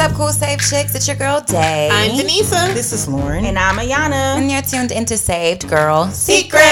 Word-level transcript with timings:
up, 0.00 0.12
cool 0.12 0.32
safe 0.32 0.60
chicks? 0.60 0.94
It's 0.94 1.06
your 1.06 1.16
girl 1.16 1.42
Day. 1.42 1.90
I'm 1.92 2.12
Denisa. 2.12 2.72
This 2.72 2.90
is 2.94 3.06
Lauren. 3.06 3.44
And 3.44 3.58
I'm 3.58 3.76
Ayana. 3.76 4.38
And 4.38 4.50
you're 4.50 4.62
tuned 4.62 4.92
into 4.92 5.18
Saved 5.18 5.68
Girl 5.68 6.06
Secrets. 6.06 6.62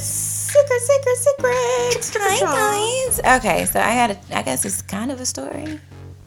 Secret, 0.00 0.80
secret, 0.80 1.16
secret. 1.18 2.20
Hi 2.20 2.40
guys. 2.40 3.38
Okay, 3.38 3.64
so 3.66 3.78
I 3.78 3.90
had 3.90 4.10
a. 4.10 4.36
I 4.36 4.42
guess 4.42 4.64
it's 4.64 4.82
kind 4.82 5.12
of 5.12 5.20
a 5.20 5.26
story, 5.26 5.78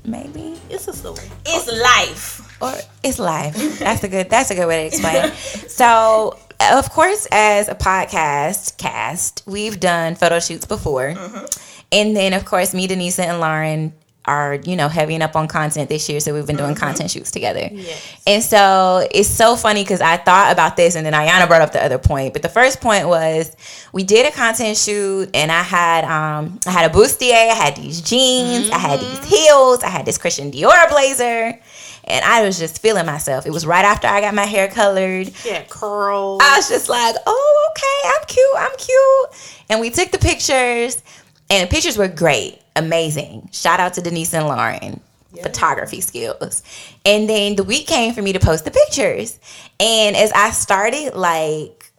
maybe, 0.06 0.58
It's 0.70 0.88
a 0.88 0.94
story. 0.94 1.30
It's 1.46 1.68
oh. 1.68 1.84
life. 1.84 2.62
or 2.62 2.74
it's 3.04 3.20
life. 3.20 3.80
That's 3.80 4.06
a 4.06 4.08
good. 4.08 4.30
That's 4.30 4.52
a 4.52 4.56
good 4.56 4.68
way 4.68 4.84
to 4.84 4.88
explain. 4.88 5.26
it. 5.26 5.34
So, 5.70 6.40
of 6.62 6.90
course, 6.92 7.28
as 7.30 7.68
a 7.68 7.76
podcast 7.76 8.78
cast, 8.78 9.44
we've 9.46 9.82
done 9.82 10.16
photo 10.16 10.40
shoots 10.40 10.66
before, 10.66 11.10
mm-hmm. 11.10 11.46
and 11.92 12.16
then 12.16 12.32
of 12.32 12.46
course, 12.46 12.74
me, 12.74 12.88
Denisa, 12.88 13.26
and 13.26 13.42
Lauren 13.42 13.94
are 14.28 14.56
you 14.64 14.76
know 14.76 14.88
heavying 14.90 15.22
up 15.22 15.36
on 15.36 15.48
content 15.48 15.90
this 15.90 16.08
year 16.10 16.20
so 16.20 16.34
we've 16.34 16.48
been 16.48 16.56
doing 16.56 16.76
content 16.76 17.12
shoots 17.12 17.32
together 17.32 17.70
Yes. 17.72 18.18
and 18.26 18.44
so 18.44 19.08
it's 19.12 19.30
so 19.30 19.56
funny 19.56 19.84
because 19.84 20.02
I 20.02 20.18
thought 20.18 20.52
about 20.52 20.76
this 20.78 20.96
and 20.96 21.06
then 21.06 21.14
Ayana 21.14 21.48
brought 21.48 21.62
up 21.62 21.72
the 21.74 21.84
other 21.84 21.98
point. 21.98 22.34
But 22.34 22.42
the 22.42 22.50
first 22.50 22.82
point 22.82 23.08
was 23.08 23.56
we 23.94 24.04
did 24.04 24.26
a 24.26 24.32
content 24.36 24.78
shoot 24.78 25.30
and 25.34 25.52
I 25.52 25.62
had 25.64 26.04
um 26.06 26.60
I 26.66 26.72
had 26.72 26.90
a 26.90 26.94
bustier, 26.94 27.34
I 27.34 27.54
had 27.54 27.76
these 27.76 28.02
jeans, 28.02 28.70
I 28.72 28.78
had 28.78 29.00
these 29.00 29.24
heels, 29.26 29.84
I 29.84 29.90
had 29.90 30.06
this 30.06 30.18
Christian 30.18 30.52
Dior 30.52 30.90
blazer, 30.90 31.60
and 32.06 32.26
I 32.26 32.44
was 32.46 32.58
just 32.60 32.82
feeling 32.82 33.06
myself. 33.06 33.46
It 33.46 33.52
was 33.52 33.66
right 33.66 33.86
after 33.86 34.08
I 34.08 34.22
got 34.22 34.34
my 34.34 34.46
hair 34.46 34.68
colored. 34.68 35.32
Yeah, 35.46 35.64
curl. 35.70 36.38
I 36.42 36.58
was 36.58 36.70
just 36.70 36.88
like, 36.90 37.16
oh, 37.26 37.72
okay, 37.72 38.10
I'm 38.16 38.26
cute, 38.28 38.56
I'm 38.58 38.78
cute. 38.78 39.62
And 39.70 39.80
we 39.82 39.90
took 39.90 40.12
the 40.12 40.20
pictures, 40.20 41.02
and 41.50 41.68
the 41.68 41.72
pictures 41.72 41.98
were 41.98 42.08
great, 42.08 42.60
amazing. 42.76 43.50
Shout 43.52 43.80
out 43.80 43.94
to 43.96 44.02
Denise 44.02 44.34
and 44.34 44.48
Lauren. 44.48 45.02
Photography 45.42 46.00
skills. 46.00 46.64
And 47.06 47.30
then 47.30 47.58
the 47.58 47.64
week 47.64 47.88
came 47.88 48.14
for 48.14 48.22
me 48.22 48.32
to 48.34 48.40
post 48.40 48.64
the 48.64 48.72
pictures. 48.72 49.38
And 49.80 50.16
as 50.16 50.32
I 50.32 50.52
started 50.52 51.14
like 51.14 51.92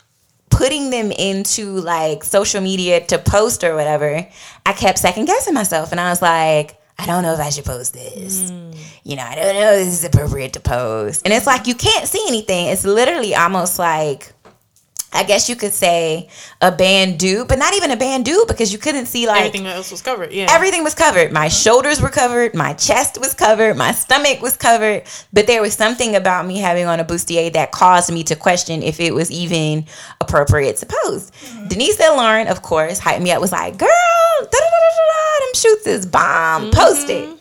putting 0.49 0.89
them 0.89 1.13
into 1.13 1.81
like 1.81 2.25
social 2.25 2.63
media 2.63 3.05
to 3.07 3.19
post 3.19 3.63
or 3.63 3.75
whatever, 3.75 4.27
I 4.65 4.73
kept 4.73 4.99
second 4.99 5.27
guessing 5.27 5.53
myself. 5.53 5.93
And 5.93 6.01
I 6.01 6.09
was 6.09 6.23
like, 6.23 6.81
I 6.99 7.05
don't 7.05 7.23
know 7.23 7.35
if 7.35 7.41
I 7.41 7.51
should 7.51 7.67
post 7.67 7.93
this. 7.93 8.51
Mm. 8.51 8.75
You 9.05 9.17
know, 9.17 9.23
I 9.23 9.35
don't 9.35 9.55
know 9.55 9.73
if 9.73 9.85
this 9.85 9.99
is 9.99 10.05
appropriate 10.05 10.55
to 10.55 10.61
post. 10.61 11.23
And 11.27 11.35
it's 11.35 11.47
like 11.47 11.67
you 11.67 11.75
can't 11.75 12.09
see 12.09 12.25
anything. 12.27 12.69
It's 12.69 12.87
literally 12.87 13.35
almost 13.35 13.79
like 13.79 14.33
I 15.13 15.23
guess 15.23 15.49
you 15.49 15.57
could 15.57 15.73
say 15.73 16.29
a 16.61 16.71
bandeau, 16.71 17.45
but 17.47 17.59
not 17.59 17.75
even 17.75 17.91
a 17.91 17.97
bandeau 17.97 18.45
because 18.47 18.73
you 18.73 18.79
couldn't 18.79 19.07
see 19.07 19.27
like 19.27 19.47
Everything 19.47 19.67
else 19.67 19.91
was 19.91 20.03
covered. 20.03 20.33
Yeah. 20.33 20.47
everything 20.51 20.85
was 20.85 20.95
covered. 20.95 21.33
My 21.33 21.49
shoulders 21.49 22.03
were 22.03 22.09
covered, 22.11 22.55
my 22.55 22.75
chest 22.75 23.19
was 23.19 23.33
covered, 23.33 23.77
my 23.77 23.93
stomach 23.93 24.43
was 24.43 24.57
covered. 24.57 25.05
But 25.33 25.47
there 25.47 25.63
was 25.63 25.75
something 25.75 26.17
about 26.17 26.47
me 26.47 26.59
having 26.59 26.87
on 26.87 27.01
a 27.01 27.05
bustier 27.05 27.53
that 27.53 27.73
caused 27.73 28.13
me 28.13 28.25
to 28.25 28.37
question 28.37 28.83
if 28.83 29.01
it 29.01 29.15
was 29.15 29.31
even 29.31 29.87
appropriate 30.21 30.77
to 30.79 30.87
post. 30.87 31.33
Mm-hmm. 31.33 31.69
Denise 31.69 32.01
and 32.01 32.17
Lauren, 32.17 32.49
of 32.49 32.63
course, 32.63 33.01
hyped 33.01 33.23
me 33.23 33.31
up, 33.31 33.41
was 33.41 33.53
like, 33.53 33.79
girl, 33.79 33.89
da 34.41 34.45
da 34.45 34.59
da 34.59 34.59
da 34.59 35.05
da, 35.07 35.47
them 35.47 35.55
shoots 35.55 35.87
is 35.87 36.05
bomb. 36.07 36.71
Post 36.73 37.09
it. 37.09 37.29
Mm-hmm. 37.29 37.37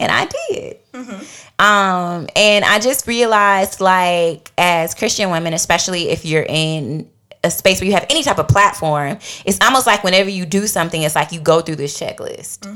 And 0.00 0.12
I 0.12 0.26
did. 0.26 0.78
Mm-hmm. 0.92 1.45
Um, 1.58 2.28
and 2.36 2.64
I 2.64 2.78
just 2.80 3.06
realized, 3.06 3.80
like, 3.80 4.52
as 4.58 4.94
Christian 4.94 5.30
women, 5.30 5.54
especially 5.54 6.10
if 6.10 6.24
you're 6.24 6.46
in 6.46 7.08
a 7.44 7.50
space 7.50 7.80
where 7.80 7.86
you 7.86 7.94
have 7.94 8.06
any 8.10 8.22
type 8.22 8.38
of 8.38 8.48
platform, 8.48 9.18
it's 9.44 9.58
almost 9.62 9.86
like 9.86 10.02
whenever 10.04 10.28
you 10.28 10.44
do 10.44 10.66
something, 10.66 11.00
it's 11.02 11.14
like 11.14 11.32
you 11.32 11.40
go 11.40 11.60
through 11.60 11.76
this 11.76 11.98
checklist. 11.98 12.66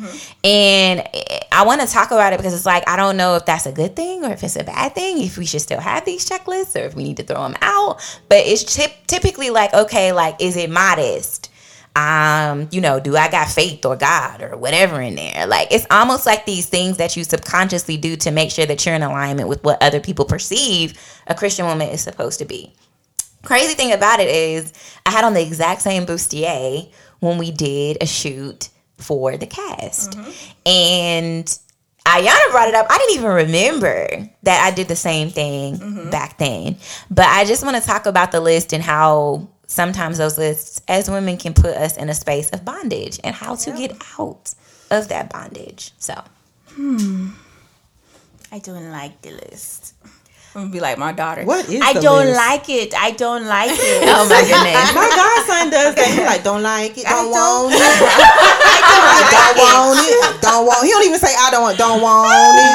And 0.45 1.03
I 1.53 1.65
want 1.65 1.81
to 1.81 1.87
talk 1.87 2.11
about 2.13 2.33
it 2.33 2.39
because 2.39 2.55
it's 2.55 2.67
like, 2.67 2.89
I 2.89 2.97
don't 2.97 3.17
know 3.17 3.35
if 3.35 3.45
that's 3.45 3.67
a 3.67 3.73
good 3.73 3.97
thing 3.97 4.25
or 4.25 4.33
if 4.33 4.43
it's 4.45 4.57
a 4.57 4.65
bad 4.65 4.95
thing, 4.95 5.23
if 5.23 5.37
we 5.37 5.45
should 5.45 5.61
still 5.61 5.81
have 5.81 6.05
these 6.05 6.29
checklists 6.29 6.81
or 6.81 6.85
if 6.87 6.95
we 6.95 7.03
need 7.03 7.17
to 7.19 7.25
throw 7.25 7.43
them 7.43 7.57
out. 7.61 8.01
But 8.29 8.47
it's 8.47 8.63
tip- 8.63 9.07
typically 9.07 9.51
like, 9.51 9.75
okay, 9.75 10.13
like, 10.13 10.41
is 10.41 10.57
it 10.57 10.71
modest? 10.71 11.50
Um, 11.97 12.69
you 12.71 12.81
know, 12.81 13.01
do 13.01 13.17
I 13.17 13.31
got 13.31 13.49
faith 13.49 13.85
or 13.85 13.97
God 13.97 14.43
or 14.43 14.57
whatever 14.57 15.01
in 15.01 15.17
there? 15.17 15.47
Like 15.47 15.69
it's 15.73 15.87
almost 15.91 16.27
like 16.27 16.47
these 16.47 16.67
things 16.67 16.99
that 16.99 17.17
you 17.17 17.25
subconsciously 17.25 17.97
do 17.97 18.17
to 18.17 18.31
make 18.31 18.51
sure 18.51 18.67
that 18.67 18.85
you're 18.87 18.95
in 18.95 19.03
alignment 19.03 19.49
with 19.49 19.63
what 19.65 19.83
other 19.83 20.01
people 20.01 20.25
perceive 20.25 20.99
a 21.27 21.35
Christian 21.35 21.67
woman 21.67 21.89
is 21.89 22.01
supposed 22.01 22.39
to 22.39 22.45
be. 22.45 22.73
Crazy 23.43 23.75
thing 23.75 23.93
about 23.93 24.21
it 24.21 24.29
is 24.29 24.73
I 25.07 25.11
had 25.11 25.25
on 25.25 25.35
the 25.35 25.43
exact 25.43 25.83
same 25.83 26.07
bustier 26.07 26.91
when 27.21 27.39
we 27.39 27.51
did 27.51 27.99
a 28.01 28.07
shoot 28.07 28.69
for 28.99 29.37
the 29.37 29.47
cast. 29.47 30.15
And 30.67 31.47
Ayana 32.07 32.51
brought 32.51 32.69
it 32.69 32.75
up. 32.75 32.87
I 32.91 32.99
didn't 32.99 33.17
even 33.17 33.31
remember 33.31 34.31
that 34.43 34.65
I 34.65 34.75
did 34.75 34.89
the 34.89 34.97
same 34.97 35.31
thing 35.31 35.77
back 36.11 36.39
then. 36.39 36.77
But 37.11 37.27
I 37.27 37.45
just 37.45 37.65
want 37.65 37.77
to 37.77 37.83
talk 37.83 38.07
about 38.07 38.33
the 38.33 38.41
list 38.41 38.73
and 38.73 38.83
how 38.83 39.49
sometimes 39.71 40.19
those 40.19 40.37
lists 40.37 40.83
as 40.89 41.09
women 41.09 41.37
can 41.37 41.55
put 41.55 41.77
us 41.77 41.97
in 41.97 42.09
a 42.09 42.15
space 42.15 42.51
of 42.51 42.65
bondage 42.65 43.21
and 43.23 43.35
how 43.35 43.55
to 43.55 43.71
get 43.73 43.93
out 44.19 44.53
of 44.91 45.09
that 45.09 45.33
bondage. 45.33 45.93
So, 45.99 46.21
hmm. 46.71 47.29
I 48.51 48.59
don't 48.59 48.91
like 48.91 49.23
the 49.23 49.31
list. 49.31 49.95
I'm 50.53 50.63
gonna 50.63 50.73
be 50.73 50.81
like 50.81 50.99
my 50.99 51.13
daughter. 51.13 51.45
What 51.45 51.69
is 51.71 51.81
I 51.81 51.93
the 51.95 52.01
don't 52.01 52.27
list? 52.27 52.37
like 52.37 52.69
it. 52.69 52.91
I 52.99 53.13
don't 53.13 53.47
like 53.47 53.71
it. 53.79 54.03
oh 54.11 54.27
my 54.27 54.43
goodness. 54.43 54.91
My 54.91 55.07
godson 55.07 55.71
does 55.71 55.95
that. 55.95 56.11
He 56.11 56.27
like, 56.27 56.43
don't 56.43 56.67
like 56.67 56.99
it, 56.99 57.07
don't 57.07 57.31
want 57.31 57.71
it. 57.71 57.79
I 57.79 58.03
don't 59.55 59.63
want 59.63 60.03
it, 60.03 60.43
don't 60.43 60.67
want. 60.67 60.83
He 60.83 60.91
don't 60.91 61.07
even 61.07 61.23
say 61.23 61.31
I 61.39 61.55
don't 61.55 61.63
want, 61.63 61.79
don't 61.79 62.03
want 62.03 62.27
it. 62.59 62.75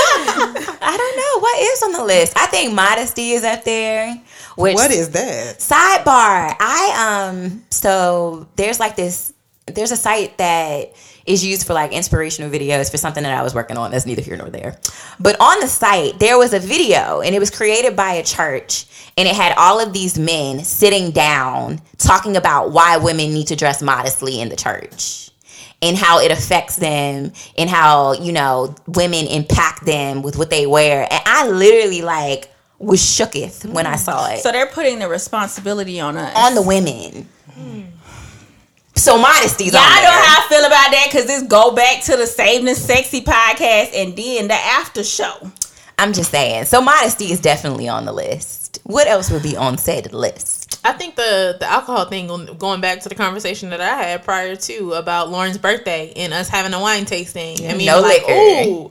I 0.40 0.96
don't 0.96 1.16
know 1.16 1.40
what 1.40 1.60
is 1.60 1.82
on 1.82 1.92
the 1.92 2.04
list. 2.04 2.32
I 2.36 2.46
think 2.46 2.72
modesty 2.72 3.32
is 3.32 3.44
up 3.44 3.64
there. 3.64 4.14
Which 4.56 4.74
What 4.74 4.90
is 4.90 5.10
that? 5.10 5.58
sidebar 5.58 6.56
i 6.58 7.28
um 7.30 7.62
so 7.70 8.48
there's 8.56 8.80
like 8.80 8.96
this 8.96 9.32
there's 9.66 9.92
a 9.92 9.96
site 9.96 10.36
that 10.38 10.94
is 11.26 11.44
used 11.44 11.64
for 11.66 11.74
like 11.74 11.92
inspirational 11.92 12.50
videos 12.50 12.90
for 12.90 12.96
something 12.96 13.22
that 13.22 13.32
i 13.38 13.42
was 13.42 13.54
working 13.54 13.76
on 13.76 13.90
that's 13.92 14.04
neither 14.06 14.22
here 14.22 14.36
nor 14.36 14.48
there 14.50 14.76
but 15.20 15.40
on 15.40 15.60
the 15.60 15.68
site 15.68 16.18
there 16.18 16.38
was 16.38 16.52
a 16.54 16.58
video 16.58 17.20
and 17.20 17.36
it 17.36 17.38
was 17.38 17.50
created 17.50 17.94
by 17.94 18.14
a 18.14 18.24
church 18.24 18.86
and 19.16 19.28
it 19.28 19.36
had 19.36 19.54
all 19.56 19.78
of 19.80 19.92
these 19.92 20.18
men 20.18 20.64
sitting 20.64 21.12
down 21.12 21.80
talking 21.98 22.36
about 22.36 22.72
why 22.72 22.96
women 22.96 23.32
need 23.32 23.46
to 23.46 23.54
dress 23.56 23.80
modestly 23.80 24.40
in 24.40 24.48
the 24.48 24.56
church 24.56 25.27
and 25.82 25.96
how 25.96 26.18
it 26.20 26.30
affects 26.32 26.76
them 26.76 27.32
and 27.56 27.70
how 27.70 28.12
you 28.14 28.32
know 28.32 28.74
women 28.86 29.26
impact 29.26 29.84
them 29.86 30.22
with 30.22 30.36
what 30.36 30.50
they 30.50 30.66
wear 30.66 31.06
and 31.10 31.22
i 31.26 31.46
literally 31.48 32.02
like 32.02 32.50
was 32.78 33.00
shooketh 33.00 33.64
when 33.72 33.86
i 33.86 33.96
saw 33.96 34.28
it 34.30 34.40
So 34.40 34.50
they're 34.52 34.66
putting 34.66 34.98
the 34.98 35.08
responsibility 35.08 36.00
on 36.00 36.16
us. 36.16 36.32
on 36.36 36.54
the 36.54 36.62
women. 36.62 37.28
Hmm. 37.52 37.82
So 38.94 39.16
modesty's 39.16 39.72
Y'all 39.72 39.82
on 39.82 39.88
know 39.96 40.00
there. 40.02 40.10
how 40.10 40.44
I 40.44 40.48
feel 40.48 40.60
about 40.64 40.90
that 40.90 41.06
because 41.10 41.26
this 41.26 41.42
go 41.44 41.72
back 41.72 42.02
to 42.04 42.16
the 42.16 42.26
Saving 42.26 42.66
the 42.66 42.74
Sexy 42.74 43.20
podcast 43.20 43.94
and 43.94 44.16
then 44.16 44.48
the 44.48 44.54
after 44.54 45.04
show. 45.04 45.52
I'm 45.98 46.12
just 46.12 46.32
saying. 46.32 46.64
So 46.64 46.80
modesty 46.80 47.26
is 47.30 47.40
definitely 47.40 47.88
on 47.88 48.04
the 48.06 48.12
list. 48.12 48.80
What 48.84 49.06
else 49.06 49.30
would 49.30 49.42
be 49.44 49.56
on 49.56 49.78
said 49.78 50.12
list? 50.12 50.57
I 50.84 50.92
think 50.92 51.16
the 51.16 51.56
the 51.58 51.66
alcohol 51.70 52.04
thing, 52.06 52.28
going- 52.28 52.56
going 52.56 52.80
back 52.80 53.00
to 53.02 53.08
the 53.08 53.14
conversation 53.14 53.70
that 53.70 53.80
I 53.80 53.94
had 54.02 54.24
prior 54.24 54.54
to 54.56 54.92
about 54.94 55.28
Lauren's 55.30 55.58
birthday 55.58 56.12
and 56.16 56.32
us 56.32 56.48
having 56.48 56.72
a 56.72 56.80
wine 56.80 57.04
tasting. 57.04 57.68
I 57.68 57.74
mean, 57.74 57.86
No 57.86 58.00
like, 58.00 58.26
liquor. 58.26 58.68
ooh, 58.70 58.90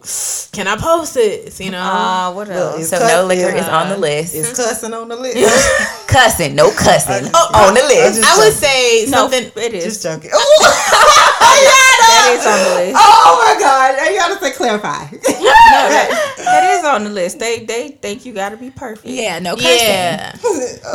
can 0.51 0.67
I 0.67 0.75
post 0.75 1.13
this? 1.13 1.59
You 1.59 1.71
know, 1.71 1.79
Uh, 1.81 2.31
what 2.33 2.49
else? 2.49 2.81
it's 2.81 2.89
So 2.89 2.99
cuss- 2.99 3.09
no 3.11 3.25
liquor 3.25 3.49
is, 3.55 3.63
is 3.63 3.69
on 3.69 3.89
the 3.89 3.97
list. 3.97 4.35
Is 4.35 4.49
cussing 4.55 4.94
on 4.94 5.07
the 5.07 5.15
list? 5.15 5.38
Cussing, 6.07 6.56
no 6.56 6.71
cussing 6.71 7.29
Oh, 7.33 7.50
on 7.67 7.73
the 7.73 7.81
list. 7.83 8.19
just- 8.21 8.27
I 8.27 8.38
would 8.44 8.53
say 8.53 9.06
no, 9.09 9.29
something. 9.29 9.51
it 9.56 9.73
is. 9.73 9.83
Just 9.83 10.03
joking. 10.03 10.31
that 10.97 12.35
is 12.39 12.45
on 12.45 12.59
the 12.63 12.75
list. 12.85 12.95
Oh 13.00 13.44
my 13.45 13.59
god! 13.59 13.95
I 14.00 14.15
gotta 14.15 14.39
say 14.39 14.51
clarify. 14.51 15.06
No, 15.12 15.19
that, 15.89 16.33
that 16.38 16.77
is 16.79 16.85
on 16.85 17.03
the 17.03 17.09
list. 17.09 17.39
They 17.39 17.59
they 17.65 17.89
think 17.89 18.25
you 18.25 18.33
got 18.33 18.50
to 18.50 18.57
be 18.57 18.69
perfect. 18.71 19.06
yeah, 19.06 19.39
no 19.39 19.56
cussing. 19.56 19.69
Yeah. 19.77 20.31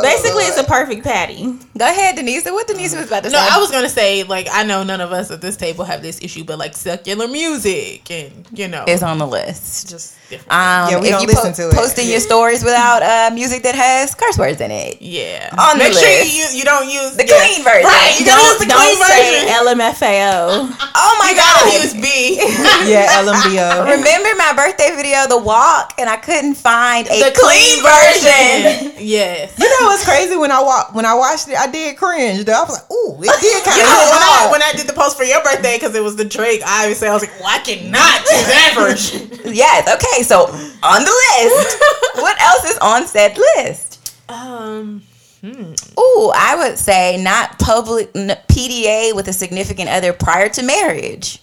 Basically, 0.01 0.43
it's 0.45 0.57
a 0.57 0.63
perfect 0.63 0.82
patty. 1.01 1.43
Go 1.77 1.85
ahead, 1.89 2.15
Denise. 2.15 2.45
What 2.45 2.67
Denise 2.67 2.95
was 2.95 3.07
about 3.07 3.23
to 3.23 3.29
No, 3.29 3.39
say? 3.39 3.45
No, 3.49 3.55
I 3.55 3.59
was 3.59 3.71
gonna 3.71 3.89
say 3.89 4.23
like 4.23 4.47
I 4.51 4.63
know 4.63 4.83
none 4.83 5.01
of 5.01 5.11
us 5.11 5.31
at 5.31 5.41
this 5.41 5.57
table 5.57 5.85
have 5.85 6.01
this 6.01 6.21
issue, 6.21 6.43
but 6.43 6.57
like 6.59 6.75
secular 6.75 7.27
music 7.27 8.09
and 8.11 8.47
you 8.53 8.67
know, 8.67 8.85
is 8.87 9.03
on 9.03 9.17
the 9.17 9.27
list. 9.27 9.89
just. 9.89 10.15
Um, 10.49 10.89
Yeah, 10.89 10.99
we 10.99 11.07
if 11.07 11.11
don't 11.13 11.21
you 11.21 11.27
listen 11.27 11.53
to 11.53 11.69
it. 11.69 11.75
posting 11.75 12.09
your 12.09 12.19
stories 12.19 12.63
without 12.63 13.01
uh, 13.03 13.33
music 13.33 13.63
that 13.63 13.75
has 13.75 14.13
curse 14.15 14.37
words 14.37 14.61
in 14.61 14.71
it, 14.71 15.01
yeah, 15.01 15.49
on 15.57 15.77
the 15.77 15.85
make 15.85 15.93
sure 15.93 16.01
list. 16.09 16.33
you 16.33 16.45
you 16.59 16.63
don't 16.65 16.89
use 16.89 17.15
the 17.15 17.25
yeah. 17.25 17.37
clean 17.39 17.63
version. 17.63 17.85
Right, 17.89 18.15
you 18.19 18.25
gotta 18.25 18.41
use 18.43 18.59
the 18.59 18.65
Don't 18.69 18.79
clean 18.79 18.97
say 19.05 19.45
version. 19.45 19.67
LMFAO. 19.67 20.79
Oh 20.95 21.15
my 21.19 21.31
You 21.31 21.35
god! 21.35 21.65
gotta 21.65 21.83
use 21.83 21.93
B. 21.93 22.37
yeah, 22.89 23.21
LMBO. 23.25 23.97
Remember 23.97 24.29
my 24.37 24.53
birthday 24.55 24.95
video, 24.95 25.25
The 25.27 25.37
Walk, 25.37 25.93
and 25.97 26.07
I 26.09 26.17
couldn't 26.17 26.55
find 26.55 27.07
a 27.07 27.17
the 27.19 27.33
clean 27.35 27.81
version. 27.83 28.93
yes. 29.03 29.53
You 29.57 29.65
know 29.67 29.87
what's 29.87 30.05
crazy? 30.05 30.37
When 30.37 30.51
I 30.51 30.61
wa- 30.61 30.87
when 30.93 31.05
I 31.05 31.13
watched 31.13 31.47
it, 31.49 31.55
I 31.57 31.67
did 31.67 31.97
cringe. 31.97 32.45
Though 32.45 32.53
I 32.53 32.63
was 32.63 32.71
like, 32.79 32.91
"Ooh, 32.91 33.17
it 33.21 33.41
did 33.41 33.63
kind 33.63 33.77
You 33.77 33.83
of 33.83 33.89
know, 33.89 34.09
when 34.13 34.21
I, 34.23 34.49
when 34.51 34.61
I 34.63 34.71
did 34.73 34.87
the 34.87 34.93
post 34.93 35.17
for 35.17 35.23
your 35.23 35.41
birthday 35.43 35.75
because 35.77 35.95
it 35.95 36.03
was 36.03 36.15
the 36.15 36.25
Drake, 36.25 36.61
obviously 36.65 37.07
I 37.07 37.13
was 37.13 37.23
like, 37.23 37.33
well, 37.39 37.49
I 37.49 37.59
cannot 37.59 38.19
choose 38.25 38.47
that 38.47 38.71
version. 38.79 39.53
Yes. 39.53 39.87
Okay. 39.89 40.22
So 40.23 40.45
on 40.45 41.03
the 41.03 41.23
list, 41.41 41.77
what 42.15 42.41
else 42.41 42.63
is 42.65 42.77
on 42.79 43.07
said 43.07 43.37
list? 43.57 44.13
um, 44.29 45.03
Ooh, 45.45 46.31
I 46.33 46.55
would 46.57 46.77
say 46.79 47.21
not 47.21 47.59
public 47.59 48.09
n- 48.15 48.37
PDA 48.47 49.13
with 49.13 49.27
a 49.27 49.33
significant 49.33 49.89
other 49.89 50.13
prior 50.13 50.47
to 50.49 50.63
marriage 50.63 51.41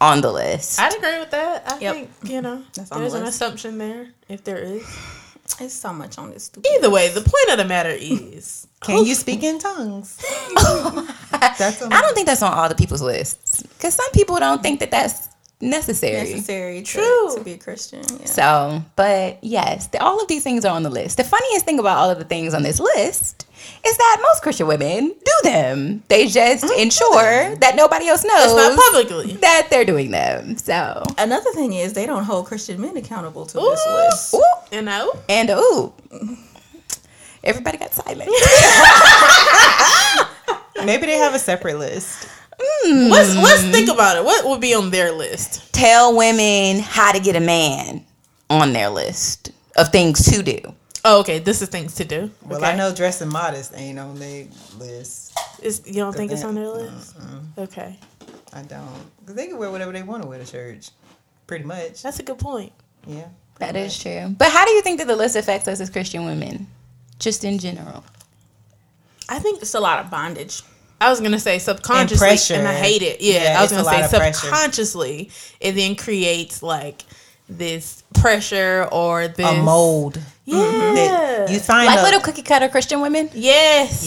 on 0.00 0.20
the 0.20 0.30
list. 0.32 0.78
I'd 0.80 0.94
agree 0.96 1.18
with 1.18 1.30
that. 1.32 1.64
I 1.66 1.78
Yep. 1.80 1.94
think 1.94 2.10
you 2.22 2.40
know 2.42 2.62
That's 2.74 2.92
on 2.92 2.98
the 3.02 3.08
there's 3.08 3.20
an 3.20 3.26
assumption 3.26 3.78
there 3.78 4.08
if 4.28 4.44
there 4.44 4.58
is. 4.58 4.84
It's 5.58 5.74
so 5.74 5.92
much 5.92 6.16
on 6.16 6.30
this 6.30 6.44
stupid. 6.44 6.70
Either 6.76 6.88
way, 6.90 7.08
the 7.08 7.22
point 7.22 7.50
of 7.50 7.58
the 7.58 7.64
matter 7.64 7.90
is, 7.90 8.68
Can 8.82 9.04
you 9.04 9.16
speak 9.16 9.42
in 9.42 9.58
tongues? 9.58 10.16
That's 11.32 11.82
I 11.82 12.00
don't 12.00 12.14
think 12.14 12.26
that's 12.28 12.42
on 12.42 12.52
all 12.54 12.68
the 12.68 12.74
people's 12.76 13.02
lists 13.02 13.62
because 13.62 13.94
some 13.94 14.10
people 14.12 14.36
don't 14.38 14.62
think 14.62 14.80
that 14.80 14.90
that's 14.90 15.28
necessary. 15.60 16.30
necessary 16.30 16.82
True. 16.82 17.28
to, 17.30 17.38
to 17.38 17.44
be 17.44 17.52
a 17.52 17.58
Christian. 17.58 18.02
Yeah. 18.18 18.26
So, 18.26 18.82
but 18.96 19.38
yes, 19.42 19.88
the, 19.88 20.02
all 20.02 20.20
of 20.20 20.28
these 20.28 20.42
things 20.42 20.64
are 20.64 20.74
on 20.74 20.82
the 20.82 20.90
list. 20.90 21.16
The 21.16 21.24
funniest 21.24 21.64
thing 21.64 21.78
about 21.78 21.98
all 21.98 22.10
of 22.10 22.18
the 22.18 22.24
things 22.24 22.54
on 22.54 22.62
this 22.62 22.80
list 22.80 23.46
is 23.84 23.96
that 23.96 24.18
most 24.22 24.42
Christian 24.42 24.66
women 24.66 25.08
do 25.08 25.32
them. 25.42 26.02
They 26.08 26.26
just 26.26 26.64
mm-hmm. 26.64 26.80
ensure 26.80 27.56
that 27.56 27.76
nobody 27.76 28.08
else 28.08 28.24
knows 28.24 28.76
publicly. 28.76 29.34
that 29.36 29.68
they're 29.70 29.84
doing 29.84 30.10
them. 30.10 30.56
So, 30.56 31.02
Another 31.18 31.50
thing 31.52 31.72
is 31.74 31.92
they 31.92 32.06
don't 32.06 32.24
hold 32.24 32.46
Christian 32.46 32.80
men 32.80 32.96
accountable 32.96 33.46
to 33.46 33.58
Ooh. 33.58 33.70
this 33.70 33.86
list. 33.88 34.34
ooh, 34.34 34.76
You 34.76 34.82
know, 34.82 35.12
and 35.28 35.50
ooh, 35.50 35.92
everybody 37.44 37.78
got 37.78 37.92
silent. 37.92 38.20
Maybe 40.84 41.06
they 41.06 41.18
have 41.18 41.34
a 41.34 41.38
separate 41.38 41.78
list. 41.78 42.28
Let's 42.84 43.36
let's 43.36 43.62
think 43.64 43.88
about 43.90 44.16
it. 44.16 44.24
What 44.24 44.46
would 44.46 44.60
be 44.60 44.74
on 44.74 44.90
their 44.90 45.12
list? 45.12 45.72
Tell 45.72 46.16
women 46.16 46.80
how 46.80 47.12
to 47.12 47.20
get 47.20 47.36
a 47.36 47.40
man 47.40 48.04
on 48.48 48.72
their 48.72 48.88
list 48.90 49.52
of 49.76 49.88
things 49.90 50.24
to 50.32 50.42
do. 50.42 50.60
Oh, 51.04 51.20
okay. 51.20 51.38
This 51.38 51.62
is 51.62 51.68
things 51.68 51.94
to 51.96 52.04
do. 52.04 52.30
Well, 52.44 52.58
okay. 52.58 52.72
I 52.72 52.76
know 52.76 52.94
dressing 52.94 53.28
modest 53.28 53.72
ain't 53.74 53.98
on 53.98 54.18
their 54.18 54.46
list. 54.78 55.38
Is, 55.62 55.82
you 55.86 55.94
don't 55.94 56.14
think 56.14 56.30
it's 56.32 56.44
on 56.44 56.54
their 56.54 56.66
Uh, 56.66 56.72
list? 56.74 57.16
Okay, 57.56 57.98
I 58.52 58.62
don't, 58.62 58.86
because 59.20 59.34
they 59.34 59.46
can 59.46 59.56
wear 59.58 59.70
whatever 59.70 59.92
they 59.92 60.02
want 60.02 60.22
to 60.22 60.28
wear 60.28 60.38
to 60.38 60.50
church, 60.50 60.90
pretty 61.46 61.64
much. 61.64 62.02
that's 62.02 62.18
a 62.18 62.22
good 62.22 62.38
point. 62.38 62.72
Yeah. 63.06 63.28
That 63.58 63.76
is 63.76 63.98
true. 63.98 64.34
But 64.38 64.50
how 64.50 64.64
do 64.64 64.72
you 64.72 64.80
think 64.82 64.98
that 64.98 65.06
the 65.06 65.16
list 65.16 65.36
affects 65.36 65.68
us 65.68 65.80
as 65.80 65.90
Christian 65.90 66.24
women? 66.24 66.66
Just 67.18 67.44
in 67.44 67.58
general. 67.58 68.02
I 69.28 69.38
think 69.38 69.60
It's 69.60 69.74
a 69.74 69.80
lot 69.80 70.02
of 70.02 70.10
bondage. 70.10 70.62
I 71.00 71.08
was 71.10 71.20
gonna 71.20 71.40
say 71.40 71.58
subconsciously, 71.58 72.26
pressure. 72.26 72.54
and 72.54 72.68
I 72.68 72.74
hate 72.74 73.02
it. 73.02 73.20
Yeah, 73.20 73.42
Yeah, 73.44 73.58
I 73.58 73.62
was 73.62 73.70
gonna 73.72 73.84
say 73.84 74.02
of 74.02 74.10
pressure. 74.10 74.34
subconsciously, 74.38 75.30
it 75.60 75.72
then 75.72 75.96
creates 75.96 76.62
like 76.62 77.02
this 77.48 77.99
pressure 78.14 78.88
or 78.90 79.28
this 79.28 79.46
A 79.46 79.62
mold. 79.62 80.18
Yeah, 80.46 81.48
you 81.48 81.60
find 81.60 81.86
Like 81.86 82.00
a, 82.00 82.02
little 82.02 82.20
cookie 82.20 82.42
cutter 82.42 82.68
Christian 82.68 83.00
women? 83.00 83.30
yes, 83.34 84.04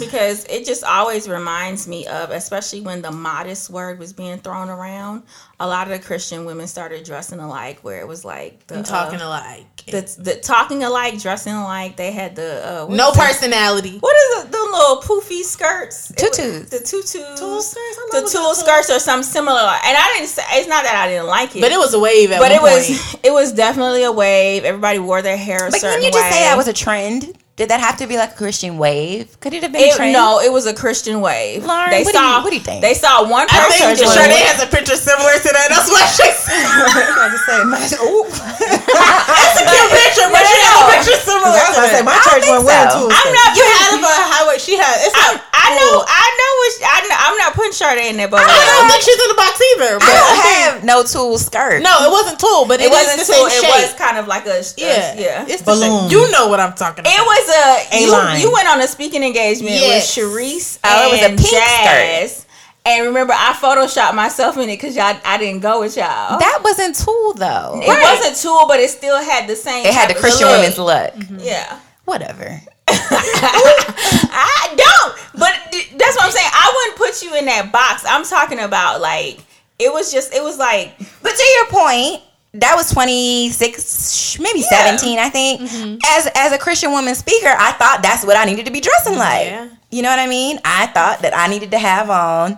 Yeah. 0.00 0.06
Because 0.06 0.44
it 0.46 0.64
just 0.64 0.82
always 0.84 1.28
reminds 1.28 1.86
me 1.86 2.06
of, 2.06 2.30
especially 2.30 2.80
when 2.80 3.02
the 3.02 3.10
modest 3.10 3.68
word 3.68 3.98
was 3.98 4.12
being 4.14 4.38
thrown 4.38 4.70
around, 4.70 5.22
a 5.60 5.66
lot 5.68 5.86
of 5.86 5.92
the 5.92 5.98
Christian 6.04 6.46
women 6.46 6.66
started 6.66 7.04
dressing 7.04 7.40
alike, 7.40 7.80
where 7.82 8.00
it 8.00 8.08
was 8.08 8.24
like 8.24 8.66
the 8.68 8.76
and 8.76 8.86
talking 8.86 9.20
uh, 9.20 9.26
alike. 9.28 9.84
the, 9.86 10.00
the 10.18 10.36
talking 10.36 10.82
alike, 10.82 11.20
dressing 11.20 11.52
alike. 11.52 11.96
They 11.96 12.10
had 12.10 12.36
the 12.36 12.66
uh, 12.66 12.86
what 12.86 12.96
no 12.96 13.10
is 13.10 13.16
it? 13.16 13.20
personality. 13.20 13.98
What 13.98 14.16
is 14.16 14.44
it? 14.44 14.50
The 14.52 14.58
little 14.58 14.96
poofy 15.02 15.42
skirts, 15.42 16.10
It 16.10 16.22
was- 16.22 16.36
Tutus. 16.38 16.70
the 16.70 16.78
tutus, 16.80 17.38
Tulle 17.38 17.60
skirts? 17.60 17.96
The 18.12 18.20
love 18.22 18.32
tulle 18.32 18.42
tulle. 18.44 18.54
skirts 18.54 18.90
or 18.90 18.98
something 18.98 19.28
similar. 19.30 19.60
And 19.60 19.96
I 19.96 20.14
didn't 20.16 20.30
say 20.30 20.42
it's 20.52 20.68
not 20.68 20.84
that 20.84 20.96
I 20.96 21.08
didn't 21.08 21.26
like 21.28 21.54
it, 21.54 21.60
But 21.60 21.70
it 21.70 21.78
was 21.78 21.92
a 21.94 22.00
wave 22.00 22.32
at 22.32 22.40
but 22.40 22.50
one 22.50 22.58
it 22.58 22.62
was 22.62 23.16
it 23.22 23.32
was 23.32 23.41
definitely 23.50 24.04
a 24.04 24.12
wave. 24.12 24.62
Everybody 24.64 25.00
wore 25.00 25.22
their 25.22 25.36
hair 25.36 25.66
a 25.66 25.70
But 25.72 25.80
certain 25.80 25.96
can 25.98 26.04
you 26.04 26.12
just 26.12 26.22
way. 26.24 26.30
say 26.30 26.40
that 26.44 26.56
was 26.56 26.68
a 26.68 26.72
trend? 26.72 27.34
Did 27.54 27.68
that 27.68 27.80
have 27.84 27.98
to 28.00 28.06
be 28.08 28.16
like 28.16 28.32
a 28.32 28.34
Christian 28.34 28.78
wave? 28.80 29.36
Could 29.40 29.52
it 29.52 29.62
have 29.62 29.72
been 29.76 29.82
It- 29.84 29.92
a 29.92 29.96
trend? 29.96 30.12
no, 30.16 30.40
it 30.40 30.48
was 30.50 30.64
a 30.64 30.72
Christian 30.72 31.20
wave. 31.20 31.64
Lauren, 31.68 31.90
they 31.92 32.00
what 32.02 32.12
do 32.16 32.18
you- 32.18 32.24
saw, 32.24 32.40
what 32.42 32.48
do 32.48 32.56
you 32.56 32.64
think? 32.64 32.80
They 32.80 32.94
saw 32.96 33.28
one 33.28 33.44
I 33.50 33.68
person. 33.68 33.92
think 33.92 34.08
doing 34.08 34.08
Sade 34.08 34.40
has 34.48 34.62
a 34.62 34.66
picture 34.72 34.96
similar 34.96 35.36
to 35.36 35.50
that. 35.52 35.68
That's 35.68 35.90
why 35.92 36.00
she 36.08 36.32
said 36.32 36.64
I 36.64 37.28
was 37.28 37.44
say, 37.44 37.60
my, 37.68 37.76
ooh. 38.08 38.24
it's 38.72 39.56
a 39.60 39.64
cute 39.68 39.90
picture, 39.92 40.28
but 40.32 40.42
she 40.48 40.58
has 40.64 40.76
a 40.80 40.86
picture 40.96 41.18
similar. 41.20 41.52
I 41.52 41.60
similar 41.60 41.60
was 41.60 41.76
to 41.76 41.76
gonna 41.76 41.92
say 41.92 42.02
my 42.08 42.16
church 42.24 42.42
don't 42.48 42.64
wasn't 42.64 42.72
wearing 42.72 42.88
think 42.88 43.20
I'm 43.20 43.32
not. 43.36 43.50
You 43.52 43.64
had 43.68 44.00
a 44.00 44.26
highway. 44.32 44.56
She 44.56 44.74
had. 44.80 44.96
It's 45.04 45.12
I, 45.12 45.20
not. 45.20 45.44
I 45.62 45.76
know. 45.78 46.02
I 46.06 46.26
know. 46.38 46.52
Which, 46.62 46.76
I 46.84 46.98
know. 47.08 47.16
I'm 47.18 47.36
not 47.38 47.54
putting 47.54 47.72
Sade 47.72 48.10
in 48.10 48.16
there, 48.16 48.28
but 48.28 48.40
I 48.42 48.50
don't 48.50 48.90
think 48.90 49.02
she's 49.02 49.18
in 49.18 49.28
the 49.30 49.38
box 49.38 49.54
either. 49.74 49.98
But 49.98 50.08
I 50.10 50.18
don't 50.18 50.44
have 50.74 50.84
no 50.84 51.02
tulle 51.02 51.38
skirt. 51.38 51.82
no, 51.82 52.04
it 52.06 52.10
wasn't 52.10 52.38
tulle, 52.38 52.66
but 52.66 52.80
it 52.80 52.86
it, 52.86 52.90
wasn't 52.90 53.20
is 53.20 53.26
the 53.26 53.34
too. 53.34 53.48
same 53.50 53.64
It 53.64 53.82
was 53.86 53.94
kind 53.94 54.18
of 54.18 54.26
like 54.26 54.46
a. 54.46 54.60
a- 54.60 54.74
yeah, 54.76 55.14
yeah. 55.18 55.46
It's 55.48 55.62
the 55.62 55.72
Balloon. 55.72 56.10
shape. 56.10 56.12
You 56.12 56.30
know 56.30 56.48
what 56.48 56.60
I'm 56.60 56.74
talking 56.74 57.00
about. 57.06 57.12
It 57.14 57.22
was 57.22 57.44
a 57.48 57.98
you, 58.02 58.08
A-line. 58.10 58.40
you 58.40 58.52
went 58.52 58.68
on 58.68 58.80
a 58.80 58.86
speaking 58.88 59.22
engagement 59.22 59.74
Yes. 59.76 60.16
with 60.16 60.26
Sharice 60.26 60.78
Oh, 60.84 61.08
it 61.08 61.12
was 61.12 61.20
a 61.20 61.24
and 61.30 61.38
pink 61.38 61.50
Jazz. 61.50 62.46
And 62.84 63.06
remember, 63.06 63.32
I 63.32 63.52
photoshopped 63.54 64.14
myself 64.16 64.56
in 64.56 64.64
it 64.68 64.76
because 64.76 64.96
y'all 64.96 65.16
I 65.24 65.38
didn't 65.38 65.60
go 65.60 65.80
with 65.80 65.96
y'all. 65.96 66.38
That 66.38 66.60
wasn't 66.64 66.96
tulle 66.96 67.34
though. 67.34 67.80
it 67.82 67.86
wasn't 67.86 68.36
tulle, 68.42 68.66
but 68.66 68.80
it 68.80 68.90
still 68.90 69.18
had 69.22 69.48
the 69.48 69.54
same. 69.56 69.86
It 69.86 69.94
had 69.94 70.10
the 70.10 70.14
Christian 70.14 70.48
look. 70.48 70.56
women's 70.58 70.78
look. 70.78 71.14
Mm-hmm. 71.14 71.38
Yeah. 71.40 71.78
Whatever. 72.04 72.60
I 74.32 74.74
don't. 74.76 75.40
But 75.40 75.52
that's 75.98 76.16
what 76.16 76.24
I'm 76.26 76.30
saying. 76.32 76.50
I 76.52 76.72
wouldn't 76.74 76.98
put 76.98 77.22
you 77.22 77.36
in 77.38 77.46
that 77.46 77.72
box. 77.72 78.04
I'm 78.06 78.24
talking 78.24 78.60
about 78.60 79.00
like 79.00 79.40
it 79.78 79.92
was 79.92 80.12
just 80.12 80.34
it 80.34 80.42
was 80.42 80.58
like 80.58 80.96
But 81.22 81.32
to 81.34 81.44
your 81.56 81.66
point, 81.66 82.22
that 82.54 82.74
was 82.76 82.90
26, 82.92 84.38
maybe 84.40 84.60
Yeah. 84.60 84.96
17, 84.96 85.18
I 85.18 85.28
think. 85.30 85.60
Mm-hmm. 85.62 85.96
As 86.06 86.28
as 86.34 86.52
a 86.52 86.58
Christian 86.58 86.90
woman 86.92 87.14
speaker, 87.14 87.48
I 87.56 87.72
thought 87.72 88.00
that's 88.02 88.24
what 88.24 88.36
I 88.36 88.44
needed 88.44 88.66
to 88.66 88.72
be 88.72 88.80
dressing 88.80 89.16
like. 89.16 89.46
Yeah. 89.46 89.68
You 89.90 90.02
know 90.02 90.10
what 90.10 90.18
I 90.18 90.26
mean? 90.26 90.58
I 90.64 90.86
thought 90.88 91.20
that 91.22 91.36
I 91.36 91.48
needed 91.48 91.70
to 91.72 91.78
have 91.78 92.08
on, 92.10 92.56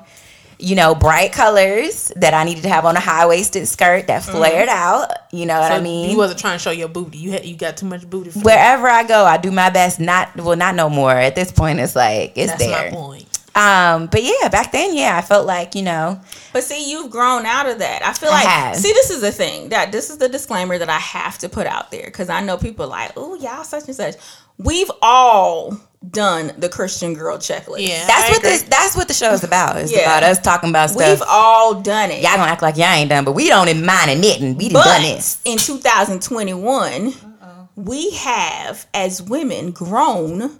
you 0.65 0.75
know, 0.75 0.95
bright 0.95 1.33
colors, 1.33 2.11
that 2.17 2.33
I 2.33 2.45
needed 2.45 2.63
to 2.63 2.71
have 2.71 2.87
on 2.87 2.97
a 2.97 3.01
high 3.01 3.27
waisted 3.27 3.69
skirt 3.69 4.07
that 4.07 4.25
flared 4.25 4.69
out. 4.69 5.11
You 5.31 5.45
know 5.45 5.61
what 5.61 5.71
I 5.71 5.81
mean? 5.81 6.11
You 6.11 6.17
wasn't 6.17 6.41
trying 6.41 6.57
to 6.57 6.63
show 6.63 6.71
your 6.71 6.89
booty. 6.89 7.19
You 7.19 7.33
had 7.33 7.45
you 7.45 7.57
got 7.57 7.77
too 7.77 7.87
much 7.87 8.09
booty. 8.09 8.31
For 8.31 8.41
Wherever 8.41 8.89
I 8.89 9.05
go, 9.05 9.25
I 9.25 9.37
do 9.37 9.51
my 9.51 9.69
best. 9.71 10.01
Not 10.01 10.35
well, 10.37 10.57
not 10.57 10.75
no 10.75 10.89
more. 10.89 11.13
At 11.13 11.35
this 11.35 11.53
point, 11.53 11.81
it's 11.81 11.95
like 11.95 12.33
it's 12.37 12.53
That's 12.53 12.65
there. 12.65 12.91
my 12.91 12.97
point. 12.97 13.35
Um, 13.57 14.07
but 14.07 14.25
yeah, 14.25 14.49
back 14.49 14.73
then, 14.73 14.97
yeah, 14.97 15.17
I 15.17 15.21
felt 15.21 15.47
like 15.47 15.75
you 15.75 15.83
know, 15.83 16.21
But 16.53 16.65
see, 16.65 16.91
you've 16.91 17.11
grown 17.11 17.47
out 17.47 17.69
of 17.69 17.79
that. 17.79 18.03
I 18.03 18.13
feel 18.13 18.31
like 18.31 18.75
see, 18.75 18.93
this 18.93 19.11
is 19.11 19.21
the 19.21 19.31
thing 19.31 19.69
that 19.69 19.93
this 19.93 20.11
is 20.11 20.19
the 20.19 20.29
disclaimer 20.29 20.79
that 20.79 20.89
I 20.89 20.99
have 20.99 21.39
to 21.39 21.49
put 21.49 21.67
out 21.67 21.91
there 21.91 22.07
because 22.07 22.31
I 22.31 22.41
know 22.41 22.57
people 22.57 22.87
are 22.87 22.89
like, 22.89 23.13
oh 23.17 23.35
y'all 23.35 23.65
such 23.65 23.85
and 23.87 23.95
such. 23.95 24.17
We've 24.59 24.91
all 25.03 25.79
done 26.11 26.53
the 26.59 26.69
Christian 26.69 27.15
girl 27.15 27.39
checklist. 27.39 27.87
Yeah. 27.87 28.07
that's 28.07 28.25
I 28.25 28.31
what 28.31 28.39
agree. 28.39 28.51
this 28.51 28.63
that's 28.63 28.97
what 28.97 29.09
the 29.09 29.15
show 29.15 29.33
is 29.33 29.45
about. 29.45 29.77
It's 29.77 29.93
Yeah. 29.93 30.01
about 30.01 30.23
us 30.23 30.39
talking 30.41 30.71
about 30.71 30.91
stuff. 30.91 31.21
We've 31.21 31.29
all 31.29 31.75
done 31.81 32.11
it. 32.11 32.23
Y'all 32.23 32.37
gonna 32.37 32.51
act 32.51 32.63
like 32.63 32.77
y'all 32.77 32.87
ain't 32.93 33.11
done, 33.11 33.25
but 33.25 33.33
we 33.33 33.49
don't 33.49 33.69
in 33.69 33.85
mind 33.87 34.11
and 34.11 34.21
knitting. 34.21 34.57
We 34.57 34.69
done 34.69 34.75
but 34.75 34.85
done 34.85 35.03
this. 35.03 35.39
in 35.45 35.57
2021, 35.59 37.15
we 37.77 38.11
have 38.13 38.87
as 38.95 39.23
women 39.23 39.71
grown, 39.71 40.57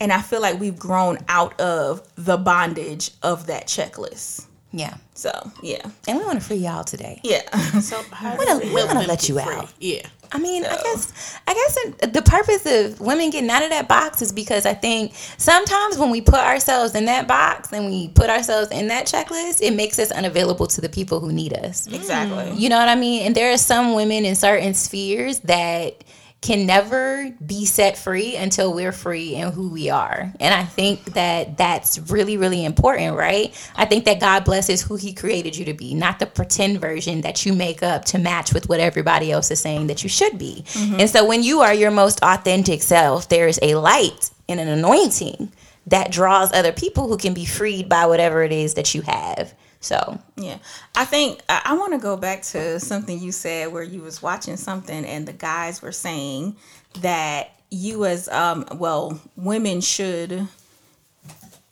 and 0.00 0.12
I 0.12 0.20
feel 0.22 0.40
like 0.40 0.58
we've 0.60 0.78
grown 0.78 1.18
out 1.28 1.58
of 1.60 2.02
the 2.16 2.36
bondage 2.36 3.10
of 3.22 3.46
that 3.46 3.66
checklist. 3.66 4.46
Yeah, 4.76 4.94
So 5.14 5.30
yeah, 5.62 5.86
and 6.08 6.18
we 6.18 6.24
want 6.24 6.40
to 6.40 6.44
free 6.44 6.56
y'all 6.56 6.82
today. 6.84 7.20
yeah. 7.22 7.42
So 7.80 8.02
We 8.38 8.44
don't- 8.44 8.64
we 8.64 8.84
wanna 8.84 9.06
let 9.06 9.28
you 9.28 9.38
free? 9.40 9.54
out. 9.54 9.70
Yeah. 9.78 10.02
I 10.32 10.38
mean, 10.38 10.64
I 10.64 10.76
guess 10.82 11.12
I 11.46 11.54
guess 11.54 12.10
the 12.12 12.22
purpose 12.22 12.66
of 12.66 12.98
women 13.00 13.30
getting 13.30 13.48
out 13.50 13.62
of 13.62 13.70
that 13.70 13.86
box 13.86 14.20
is 14.20 14.32
because 14.32 14.66
I 14.66 14.74
think 14.74 15.14
sometimes 15.38 15.96
when 15.96 16.10
we 16.10 16.20
put 16.20 16.40
ourselves 16.40 16.96
in 16.96 17.04
that 17.04 17.28
box 17.28 17.72
and 17.72 17.86
we 17.86 18.08
put 18.08 18.28
ourselves 18.30 18.72
in 18.72 18.88
that 18.88 19.06
checklist, 19.06 19.60
it 19.62 19.74
makes 19.74 19.96
us 20.00 20.10
unavailable 20.10 20.66
to 20.66 20.80
the 20.80 20.88
people 20.88 21.20
who 21.20 21.30
need 21.32 21.52
us. 21.52 21.86
exactly. 21.86 22.46
Mm. 22.46 22.58
You 22.58 22.68
know 22.68 22.78
what 22.78 22.88
I 22.88 22.96
mean? 22.96 23.26
And 23.26 23.34
there 23.36 23.52
are 23.52 23.58
some 23.58 23.94
women 23.94 24.24
in 24.24 24.34
certain 24.34 24.74
spheres 24.74 25.38
that 25.40 26.02
can 26.44 26.66
never 26.66 27.30
be 27.44 27.64
set 27.64 27.96
free 27.96 28.36
until 28.36 28.74
we're 28.74 28.92
free 28.92 29.34
in 29.34 29.50
who 29.50 29.70
we 29.70 29.88
are. 29.88 30.30
And 30.38 30.52
I 30.52 30.64
think 30.64 31.14
that 31.14 31.56
that's 31.56 31.98
really, 32.10 32.36
really 32.36 32.66
important, 32.66 33.16
right? 33.16 33.54
I 33.74 33.86
think 33.86 34.04
that 34.04 34.20
God 34.20 34.44
blesses 34.44 34.82
who 34.82 34.96
He 34.96 35.14
created 35.14 35.56
you 35.56 35.64
to 35.64 35.72
be, 35.72 35.94
not 35.94 36.18
the 36.18 36.26
pretend 36.26 36.82
version 36.82 37.22
that 37.22 37.46
you 37.46 37.54
make 37.54 37.82
up 37.82 38.04
to 38.06 38.18
match 38.18 38.52
with 38.52 38.68
what 38.68 38.78
everybody 38.78 39.32
else 39.32 39.50
is 39.50 39.58
saying 39.58 39.86
that 39.86 40.02
you 40.02 40.10
should 40.10 40.38
be. 40.38 40.64
Mm-hmm. 40.66 41.00
And 41.00 41.08
so 41.08 41.24
when 41.24 41.42
you 41.42 41.62
are 41.62 41.72
your 41.72 41.90
most 41.90 42.20
authentic 42.22 42.82
self, 42.82 43.30
there 43.30 43.48
is 43.48 43.58
a 43.62 43.76
light 43.76 44.30
and 44.46 44.60
an 44.60 44.68
anointing 44.68 45.50
that 45.86 46.12
draws 46.12 46.52
other 46.52 46.72
people 46.72 47.08
who 47.08 47.16
can 47.16 47.32
be 47.32 47.46
freed 47.46 47.88
by 47.88 48.04
whatever 48.04 48.42
it 48.42 48.52
is 48.52 48.74
that 48.74 48.94
you 48.94 49.00
have. 49.00 49.54
So, 49.84 50.18
Yeah, 50.36 50.58
I 50.96 51.04
think 51.04 51.40
I, 51.46 51.60
I 51.66 51.74
want 51.74 51.92
to 51.92 51.98
go 51.98 52.16
back 52.16 52.40
to 52.44 52.80
something 52.80 53.18
you 53.18 53.32
said 53.32 53.70
where 53.70 53.82
you 53.82 54.00
was 54.00 54.22
watching 54.22 54.56
something 54.56 55.04
and 55.04 55.28
the 55.28 55.34
guys 55.34 55.82
were 55.82 55.92
saying 55.92 56.56
that 57.00 57.50
you 57.70 58.06
as 58.06 58.26
um 58.28 58.64
well 58.76 59.20
women 59.36 59.82
should 59.82 60.48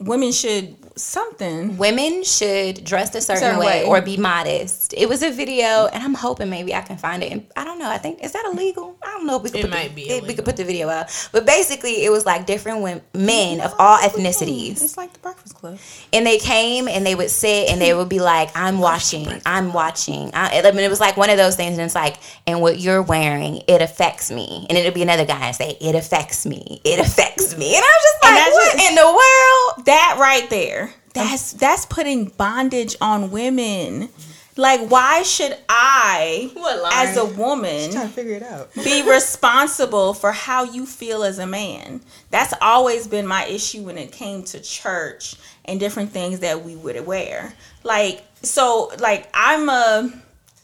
women 0.04 0.32
should 0.32 0.76
something 0.94 1.78
Women 1.78 2.22
should 2.22 2.84
dress 2.84 3.14
a 3.14 3.20
certain, 3.22 3.42
Certain 3.42 3.58
way, 3.58 3.82
way. 3.82 3.86
or 3.86 4.02
be 4.02 4.18
modest. 4.18 4.92
It 4.94 5.08
was 5.08 5.22
a 5.22 5.30
video, 5.30 5.86
and 5.86 6.02
I'm 6.02 6.12
hoping 6.12 6.50
maybe 6.50 6.74
I 6.74 6.82
can 6.82 6.98
find 6.98 7.22
it. 7.22 7.32
And 7.32 7.46
I 7.56 7.64
don't 7.64 7.78
know. 7.78 7.88
I 7.88 7.96
think 7.96 8.22
is 8.22 8.32
that 8.32 8.44
illegal? 8.52 8.94
I 9.02 9.12
don't 9.12 9.26
know. 9.26 9.36
If 9.36 9.42
we 9.42 9.50
could 9.50 9.60
It 9.60 9.62
put 9.62 9.70
might 9.70 9.94
the, 9.94 10.20
be 10.20 10.26
We 10.26 10.34
could 10.34 10.44
put 10.44 10.56
the 10.58 10.64
video 10.64 10.90
out, 10.90 11.06
but 11.32 11.46
basically, 11.46 12.04
it 12.04 12.10
was 12.12 12.26
like 12.26 12.44
different 12.44 12.82
women, 12.82 13.02
men 13.14 13.60
of 13.62 13.74
all 13.78 13.96
ethnicities. 13.98 14.82
It's 14.82 14.98
like 14.98 15.14
the 15.14 15.18
Breakfast 15.20 15.54
Club. 15.54 15.78
and 16.12 16.26
they 16.26 16.38
came 16.38 16.88
and 16.88 17.06
they 17.06 17.14
would 17.14 17.30
sit 17.30 17.70
and 17.70 17.80
they 17.80 17.94
would 17.94 18.10
be 18.10 18.20
like, 18.20 18.50
"I'm 18.54 18.78
watching, 18.78 19.40
I'm 19.46 19.72
watching." 19.72 20.30
I, 20.34 20.60
I 20.62 20.72
mean, 20.72 20.80
it 20.84 20.90
was 20.90 21.00
like 21.00 21.16
one 21.16 21.30
of 21.30 21.38
those 21.38 21.56
things, 21.56 21.78
and 21.78 21.86
it's 21.86 21.94
like, 21.94 22.16
"And 22.46 22.60
what 22.60 22.78
you're 22.78 23.02
wearing, 23.02 23.62
it 23.66 23.80
affects 23.80 24.30
me." 24.30 24.66
And 24.68 24.76
it'll 24.76 24.92
be 24.92 25.02
another 25.02 25.24
guy 25.24 25.46
and 25.46 25.56
say, 25.56 25.78
"It 25.80 25.94
affects 25.94 26.44
me, 26.44 26.82
it 26.84 27.00
affects 27.00 27.56
me," 27.56 27.74
and 27.74 27.82
I 27.82 27.92
was 27.96 28.02
just 28.02 28.22
like, 28.22 28.52
"What 28.52 28.76
just- 28.76 28.90
in 28.90 28.94
the 28.94 29.06
world?" 29.06 29.86
That 29.92 30.16
right 30.18 30.48
there 30.50 30.84
um, 30.84 30.90
that's 31.14 31.52
that's 31.54 31.86
putting 31.86 32.26
bondage 32.26 32.96
on 33.00 33.30
women 33.30 34.08
like 34.56 34.80
why 34.90 35.22
should 35.22 35.56
i 35.68 36.50
What, 36.54 36.92
as 36.92 37.16
a 37.16 37.24
woman 37.24 37.90
Trying 37.90 38.08
to 38.08 38.12
figure 38.12 38.34
it 38.36 38.42
out. 38.42 38.72
be 38.74 39.02
responsible 39.08 40.12
for 40.14 40.32
how 40.32 40.64
you 40.64 40.84
feel 40.84 41.22
as 41.24 41.38
a 41.38 41.46
man. 41.46 42.02
That's 42.30 42.52
always 42.60 43.06
been 43.06 43.26
my 43.26 43.46
issue 43.46 43.82
when 43.82 43.96
it 43.96 44.12
came 44.12 44.42
to 44.44 44.60
church 44.60 45.36
and 45.64 45.80
different 45.80 46.10
things 46.10 46.40
that 46.40 46.64
we 46.64 46.76
would 46.76 47.06
wear. 47.06 47.54
Like, 47.82 48.24
so, 48.42 48.90
like, 48.98 49.28
I'm 49.32 49.68
a 49.70 50.10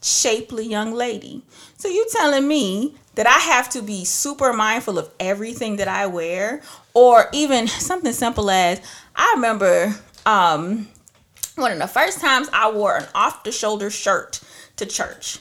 shapely 0.03 0.67
young 0.67 0.93
lady. 0.93 1.43
So, 1.79 1.89
you 1.89 2.07
telling 2.13 2.47
me 2.47 2.95
that 3.15 3.27
I 3.27 3.39
have 3.55 3.71
to 3.71 3.81
be 3.83 4.05
super 4.05 4.53
mindful 4.53 4.99
of 4.99 5.11
everything 5.19 5.77
that 5.77 5.89
I 5.89 6.07
wear, 6.07 6.61
or 6.95 7.29
even 7.33 7.67
something 7.91 8.13
simple 8.13 8.51
as 8.51 8.81
I 9.19 9.33
remember 9.35 9.95
um, 10.25 10.89
one 11.57 11.73
of 11.73 11.79
the 11.79 11.89
first 11.89 12.21
times 12.21 12.49
I 12.53 12.71
wore 12.71 12.97
an 12.97 13.07
off 13.15 13.43
the 13.43 13.51
shoulder 13.51 13.91
shirt 13.91 14.41
to 14.77 14.87
church 14.87 15.41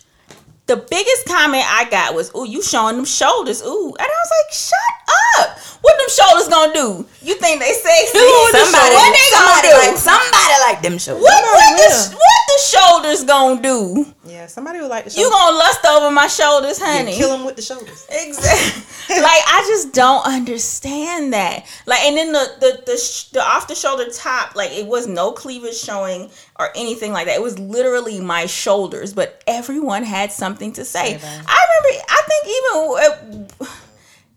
the 0.67 0.77
biggest 0.77 1.25
comment 1.27 1.63
I 1.65 1.89
got 1.89 2.13
was, 2.13 2.31
"Ooh, 2.35 2.45
you 2.47 2.61
showing 2.61 2.95
them 2.97 3.05
shoulders." 3.05 3.61
Ooh, 3.63 3.93
and 3.97 4.07
I 4.07 4.17
was 4.23 4.31
like, 4.37 4.53
"Shut 4.53 4.93
up! 5.39 5.57
What 5.81 5.95
them 5.97 6.09
shoulders 6.09 6.47
gonna 6.49 6.73
do? 6.73 7.05
You 7.21 7.35
think 7.35 7.59
they 7.61 7.71
sexy? 7.73 8.17
Somebody, 8.17 8.95
what 8.95 9.13
they 9.13 9.29
gonna 9.31 9.47
somebody 9.47 9.67
do? 9.69 9.73
like 9.87 9.97
somebody 9.97 10.55
like 10.67 10.81
them 10.81 10.97
shows. 10.97 11.21
what, 11.21 11.43
what, 11.43 11.77
the, 11.77 12.15
what 12.15 12.41
the 12.47 12.59
shoulders 12.77 13.23
gonna 13.23 13.61
do? 13.61 14.05
Yeah, 14.25 14.47
somebody 14.47 14.79
would 14.81 14.89
like 14.89 15.05
to 15.05 15.09
show 15.11 15.21
You 15.21 15.29
gonna 15.29 15.57
lust 15.57 15.85
over 15.85 16.11
my 16.11 16.27
shoulders, 16.27 16.79
honey? 16.81 17.15
kill 17.15 17.29
them 17.29 17.45
with 17.45 17.55
the 17.55 17.61
shoulders. 17.61 18.05
Exactly. 18.11 19.21
like 19.21 19.41
I 19.47 19.63
just 19.69 19.93
don't 19.93 20.25
understand 20.25 21.31
that. 21.33 21.65
Like, 21.85 22.01
and 22.01 22.17
then 22.17 22.31
the 22.33 22.45
the 22.59 22.83
the, 22.85 22.97
sh- 22.97 23.29
the 23.29 23.41
off 23.41 23.67
the 23.67 23.75
shoulder 23.75 24.09
top, 24.11 24.55
like 24.55 24.71
it 24.71 24.85
was 24.87 25.07
no 25.07 25.31
cleavage 25.31 25.77
showing 25.77 26.29
or 26.59 26.69
anything 26.75 27.11
like 27.13 27.27
that. 27.27 27.35
It 27.35 27.41
was 27.41 27.57
literally 27.59 28.19
my 28.19 28.45
shoulders, 28.45 29.13
but 29.13 29.41
everyone 29.47 30.03
had 30.03 30.31
something 30.31 30.71
to 30.73 30.85
say. 30.85 31.15
I 31.15 31.65
remember. 31.81 32.03
I 32.09 32.21
think 32.27 33.37
even 33.39 33.47
uh, 33.61 33.67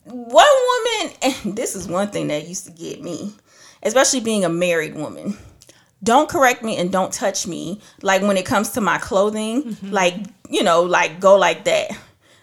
one 0.05 0.47
woman, 0.47 1.17
and 1.45 1.57
this 1.57 1.75
is 1.75 1.89
one 1.89 2.09
thing 2.11 2.29
that 2.29 2.47
used 2.49 2.67
to 2.67 2.73
get 2.73 3.03
me, 3.03 3.33
especially 3.83 4.21
being 4.21 4.45
a 4.45 4.49
married 4.49 4.95
woman. 4.95 5.37
Don't 6.03 6.29
correct 6.31 6.63
me 6.63 6.79
and 6.79 6.91
don't 6.91 7.13
touch 7.13 7.47
me. 7.47 7.81
Like 8.01 8.23
when 8.23 8.39
it 8.39 8.47
comes 8.47 8.71
to 8.71 8.81
my 8.81 8.99
clothing, 8.99 9.63
Mm-hmm. 9.65 9.91
like 9.91 10.15
you 10.49 10.63
know, 10.63 10.83
like 10.83 11.21
go 11.21 11.37
like 11.37 11.65
that 11.65 11.91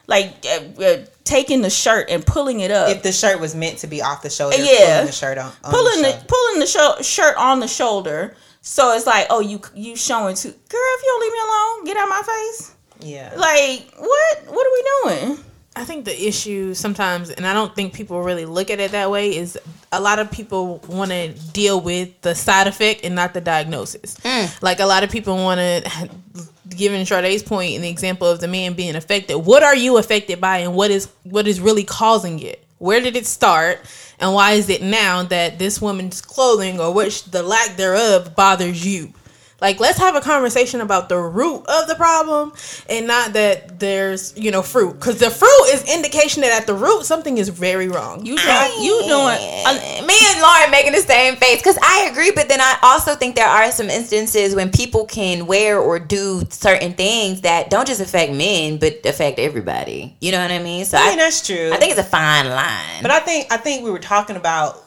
like 0.10 0.46
uh, 0.46 0.82
uh, 0.82 1.06
taking 1.26 1.62
the 1.62 1.70
shirt 1.70 2.10
and 2.10 2.26
pulling 2.26 2.62
it 2.62 2.72
up, 2.72 2.90
If 2.90 3.04
the 3.04 3.12
shirt 3.12 3.42
was 3.42 3.54
meant 3.54 3.80
to 3.80 3.88
be 3.88 4.02
off 4.02 4.22
the 4.22 4.30
shoulder, 4.30 4.56
Yeah. 4.58 4.86
pulling 4.94 5.06
the 5.08 5.12
shirt 5.12 5.38
on, 5.38 5.52
on 5.66 5.72
pulling 5.72 6.02
the 6.02 6.10
the 6.18 6.26
pulling 6.30 6.60
the 6.62 6.66
sho- 6.68 7.02
shirt 7.02 7.36
on 7.36 7.60
the 7.60 7.68
shoulder. 7.68 8.36
So 8.68 8.94
it's 8.94 9.06
like, 9.08 9.28
oh, 9.30 9.40
you 9.40 9.62
you 9.76 9.96
showing 9.96 10.36
to 10.36 10.48
girl. 10.50 10.58
If 10.72 11.04
you 11.04 11.10
don't 11.10 11.22
leave 11.22 11.32
me 11.32 11.40
alone, 11.40 11.86
get 11.86 11.98
out 11.98 12.10
my 12.10 12.22
face. 12.22 12.76
yeah. 13.00 13.34
Like 13.38 13.94
what? 13.98 14.38
What 14.46 14.68
are 14.68 14.74
we 14.74 15.24
doing? 15.24 15.44
I 15.78 15.86
think 15.86 16.06
the 16.06 16.28
issue 16.28 16.74
sometimes, 16.74 17.30
and 17.30 17.46
I 17.46 17.54
don't 17.54 17.74
think 17.76 17.94
people 17.94 18.22
really 18.24 18.46
look 18.46 18.70
at 18.70 18.80
it 18.80 18.92
that 18.92 19.10
way, 19.10 19.36
is 19.38 19.58
a 19.92 20.02
lot 20.02 20.20
of 20.20 20.30
people 20.32 20.80
want 20.88 21.12
to 21.12 21.30
deal 21.54 21.80
with 21.80 22.20
the 22.22 22.34
side 22.36 22.68
effect 22.68 23.02
and 23.06 23.16
not 23.16 23.34
the 23.34 23.42
diagnosis. 23.42 24.16
Mm. 24.18 24.62
Like 24.62 24.80
a 24.80 24.86
lot 24.86 25.04
of 25.04 25.12
people 25.12 25.36
want 25.38 25.60
to, 25.60 26.10
given 26.70 27.06
Sade's 27.06 27.44
point 27.44 27.76
in 27.76 27.84
the 27.84 27.90
example 27.90 28.28
of 28.28 28.42
the 28.42 28.48
man 28.48 28.74
being 28.74 28.96
affected, 28.96 29.38
what 29.38 29.64
are 29.64 29.76
you 29.76 29.98
affected 29.98 30.42
by, 30.42 30.58
and 30.58 30.74
what 30.74 30.92
is 30.92 31.10
what 31.24 31.48
is 31.48 31.62
really 31.62 31.84
causing 31.84 32.40
it? 32.40 32.66
Where 32.80 33.00
did 33.00 33.16
it 33.16 33.26
start, 33.26 33.80
and 34.20 34.34
why 34.34 34.54
is 34.54 34.70
it 34.70 34.82
now 34.82 35.24
that 35.24 35.60
this 35.60 35.82
woman's 35.82 36.22
clothing 36.22 36.80
or 36.80 36.94
which 36.94 37.26
the 37.26 37.44
lack 37.44 37.78
thereof 37.78 38.36
bothers 38.36 38.86
you? 38.86 39.14
Like, 39.60 39.80
let's 39.80 39.98
have 39.98 40.16
a 40.16 40.22
conversation 40.22 40.82
about 40.82 41.10
the 41.10 41.18
root 41.18 41.66
of 41.68 41.88
the 41.88 41.96
problem 41.96 42.54
and 42.90 43.08
not 43.08 43.34
that 43.34 43.80
there's, 43.80 44.38
you 44.38 44.52
know, 44.52 44.62
fruit. 44.62 44.94
Because 44.94 45.20
the 45.20 45.32
fruit 45.32 45.66
is 45.70 45.84
indication 45.94 46.42
that 46.42 46.52
at 46.52 46.68
the 46.68 46.76
root, 46.76 47.06
something 47.06 47.38
is 47.40 47.50
very 47.50 47.88
wrong. 47.88 48.26
You 48.26 48.38
doing? 48.38 48.72
You 48.82 49.02
doing? 49.04 49.38
Uh, 49.66 50.04
me 50.06 50.16
and 50.30 50.42
Lauren 50.42 50.70
making 50.70 50.92
the 50.92 51.02
same 51.02 51.36
face 51.38 51.58
because 51.58 51.78
I 51.82 52.08
agree, 52.12 52.32
but 52.36 52.50
then 52.50 52.62
I 52.62 52.78
also 52.84 53.16
think 53.16 53.36
there 53.36 53.48
are 53.48 53.72
some 53.72 53.90
instances 53.90 54.54
when 54.54 54.72
people 54.72 55.06
can 55.06 55.48
wear 55.48 55.80
or 55.80 55.98
do 55.98 56.44
certain 56.50 56.94
things 56.94 57.42
that 57.42 57.72
don't 57.72 57.88
just 57.88 58.00
affect 58.00 58.34
men 58.34 58.78
but 58.78 59.06
affect 59.06 59.40
everybody. 59.40 60.16
You 60.22 60.32
know 60.34 60.42
what 60.42 60.52
I 60.52 60.60
mean? 60.60 60.86
So 60.86 60.98
I 60.98 61.08
I, 61.08 61.10
mean 61.10 61.18
that's 61.18 61.46
true. 61.46 61.72
I 61.74 61.78
think 61.78 61.92
it's 61.92 62.00
a 62.00 62.04
fine 62.04 62.48
line. 62.48 63.02
But 63.02 63.12
I 63.12 63.20
think 63.22 63.52
I 63.52 63.58
think 63.58 63.84
we 63.84 63.92
were 63.92 64.00
talking 64.00 64.36
about 64.36 64.84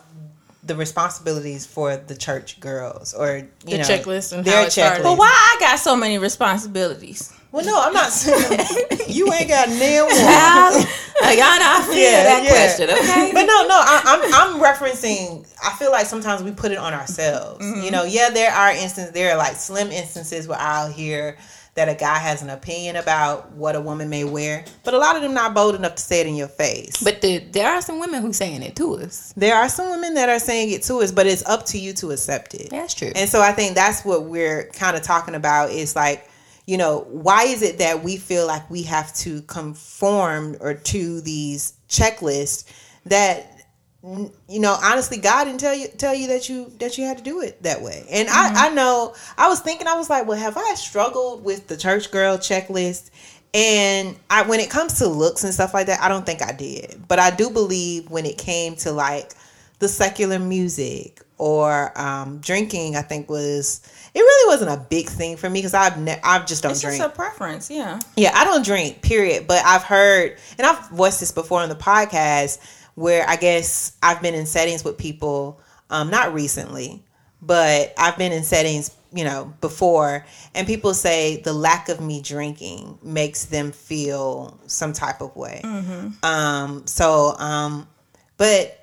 the 0.62 0.74
responsibilities 0.76 1.64
for 1.66 1.96
the 1.96 2.14
church 2.14 2.60
girls 2.60 3.14
or 3.14 3.36
you 3.38 3.48
The 3.64 3.78
know 3.78 3.84
checklist 3.84 4.32
and 4.32 4.44
their 4.44 4.56
how 4.56 4.62
it 4.62 4.66
checklist. 4.68 5.02
But 5.02 5.16
why 5.18 5.28
I 5.30 5.56
got 5.60 5.78
so 5.78 5.96
many 5.96 6.18
responsibilities? 6.18 7.32
Well, 7.52 7.64
no, 7.64 7.80
I'm 7.80 7.92
not 7.92 8.10
saying 8.10 8.86
you 9.08 9.32
ain't 9.32 9.48
got 9.48 9.68
nail 9.70 10.04
one. 10.06 10.14
Y'all, 10.14 10.22
uh, 10.22 11.30
y'all 11.32 11.58
I 11.58 11.82
feel 11.84 11.96
Yeah, 11.98 12.22
that 12.24 12.42
yeah. 12.44 12.50
question, 12.50 12.90
okay? 12.90 13.30
But 13.32 13.42
no, 13.42 13.66
no, 13.66 13.74
I, 13.82 14.02
I'm 14.04 14.34
I'm 14.58 14.62
referencing. 14.62 15.46
I 15.64 15.74
feel 15.76 15.90
like 15.90 16.06
sometimes 16.06 16.42
we 16.42 16.52
put 16.52 16.70
it 16.70 16.78
on 16.78 16.92
ourselves. 16.94 17.64
Mm-hmm. 17.64 17.82
You 17.82 17.90
know, 17.90 18.04
yeah, 18.04 18.30
there 18.30 18.52
are 18.52 18.70
instances. 18.70 19.12
There 19.12 19.32
are 19.32 19.36
like 19.36 19.56
slim 19.56 19.90
instances 19.90 20.46
where 20.46 20.58
I'll 20.60 20.92
hear 20.92 21.38
that 21.80 21.88
a 21.88 21.94
guy 21.94 22.18
has 22.18 22.42
an 22.42 22.50
opinion 22.50 22.96
about 22.96 23.50
what 23.52 23.74
a 23.74 23.80
woman 23.80 24.10
may 24.10 24.22
wear, 24.22 24.66
but 24.84 24.92
a 24.92 24.98
lot 24.98 25.16
of 25.16 25.22
them 25.22 25.32
not 25.32 25.54
bold 25.54 25.74
enough 25.74 25.94
to 25.94 26.02
say 26.02 26.20
it 26.20 26.26
in 26.26 26.34
your 26.34 26.46
face. 26.46 27.02
But 27.02 27.22
the, 27.22 27.38
there 27.38 27.70
are 27.70 27.80
some 27.80 27.98
women 27.98 28.20
who 28.20 28.34
saying 28.34 28.62
it 28.62 28.76
to 28.76 28.96
us. 28.96 29.32
There 29.34 29.56
are 29.56 29.66
some 29.66 29.88
women 29.88 30.12
that 30.12 30.28
are 30.28 30.38
saying 30.38 30.72
it 30.72 30.82
to 30.84 30.96
us, 30.96 31.10
but 31.10 31.26
it's 31.26 31.42
up 31.46 31.64
to 31.66 31.78
you 31.78 31.94
to 31.94 32.10
accept 32.10 32.52
it. 32.52 32.68
That's 32.68 32.92
true. 32.92 33.12
And 33.14 33.30
so 33.30 33.40
I 33.40 33.52
think 33.52 33.74
that's 33.74 34.04
what 34.04 34.24
we're 34.24 34.68
kind 34.74 34.94
of 34.94 35.02
talking 35.02 35.34
about 35.34 35.70
is 35.70 35.96
like, 35.96 36.28
you 36.66 36.76
know, 36.76 37.06
why 37.08 37.44
is 37.44 37.62
it 37.62 37.78
that 37.78 38.04
we 38.04 38.18
feel 38.18 38.46
like 38.46 38.68
we 38.70 38.82
have 38.82 39.14
to 39.14 39.40
conform 39.42 40.58
or 40.60 40.74
to 40.74 41.22
these 41.22 41.72
checklists 41.88 42.70
that 43.06 43.59
you 44.02 44.60
know, 44.60 44.76
honestly, 44.82 45.18
God 45.18 45.44
didn't 45.44 45.60
tell 45.60 45.74
you 45.74 45.88
tell 45.88 46.14
you 46.14 46.28
that 46.28 46.48
you 46.48 46.70
that 46.78 46.96
you 46.96 47.04
had 47.04 47.18
to 47.18 47.24
do 47.24 47.42
it 47.42 47.62
that 47.62 47.82
way. 47.82 48.06
And 48.10 48.28
I, 48.30 48.68
I 48.68 48.74
know 48.74 49.14
I 49.36 49.48
was 49.48 49.60
thinking, 49.60 49.86
I 49.86 49.94
was 49.94 50.08
like, 50.08 50.26
well, 50.26 50.38
have 50.38 50.56
I 50.56 50.74
struggled 50.74 51.44
with 51.44 51.66
the 51.66 51.76
church 51.76 52.10
girl 52.10 52.38
checklist? 52.38 53.10
And 53.52 54.16
I 54.30 54.42
when 54.42 54.60
it 54.60 54.70
comes 54.70 54.98
to 54.98 55.08
looks 55.08 55.44
and 55.44 55.52
stuff 55.52 55.74
like 55.74 55.86
that, 55.88 56.00
I 56.00 56.08
don't 56.08 56.24
think 56.24 56.42
I 56.42 56.52
did. 56.52 57.02
But 57.08 57.18
I 57.18 57.30
do 57.30 57.50
believe 57.50 58.08
when 58.10 58.24
it 58.24 58.38
came 58.38 58.74
to 58.76 58.92
like 58.92 59.32
the 59.80 59.88
secular 59.88 60.38
music 60.38 61.20
or 61.36 61.98
um, 61.98 62.38
drinking, 62.38 62.96
I 62.96 63.02
think 63.02 63.28
was 63.28 63.80
it 64.14 64.20
really 64.20 64.48
wasn't 64.48 64.70
a 64.70 64.86
big 64.88 65.08
thing 65.08 65.36
for 65.36 65.48
me 65.50 65.58
because 65.60 65.74
I've 65.74 65.98
ne- 65.98 66.20
I've 66.22 66.46
just 66.46 66.62
don't 66.62 66.72
It's 66.72 66.80
drink. 66.80 66.98
just 66.98 67.12
a 67.12 67.14
preference, 67.14 67.70
yeah. 67.70 67.98
Yeah, 68.16 68.30
I 68.34 68.44
don't 68.44 68.64
drink, 68.64 69.02
period. 69.02 69.46
But 69.46 69.64
I've 69.64 69.82
heard, 69.82 70.36
and 70.58 70.66
I've 70.66 70.88
voiced 70.90 71.20
this 71.20 71.32
before 71.32 71.60
on 71.60 71.68
the 71.68 71.74
podcast, 71.74 72.58
where 73.00 73.26
I 73.26 73.36
guess 73.36 73.96
I've 74.02 74.20
been 74.20 74.34
in 74.34 74.44
settings 74.44 74.84
with 74.84 74.98
people, 74.98 75.58
um, 75.88 76.10
not 76.10 76.34
recently, 76.34 77.02
but 77.40 77.94
I've 77.96 78.18
been 78.18 78.30
in 78.30 78.42
settings, 78.44 78.94
you 79.10 79.24
know, 79.24 79.54
before, 79.62 80.26
and 80.54 80.66
people 80.66 80.92
say 80.92 81.40
the 81.40 81.54
lack 81.54 81.88
of 81.88 82.02
me 82.02 82.20
drinking 82.20 82.98
makes 83.02 83.46
them 83.46 83.72
feel 83.72 84.60
some 84.66 84.92
type 84.92 85.22
of 85.22 85.34
way. 85.34 85.62
Um, 86.22 86.86
so, 86.86 87.34
um, 87.38 87.88
but 88.36 88.79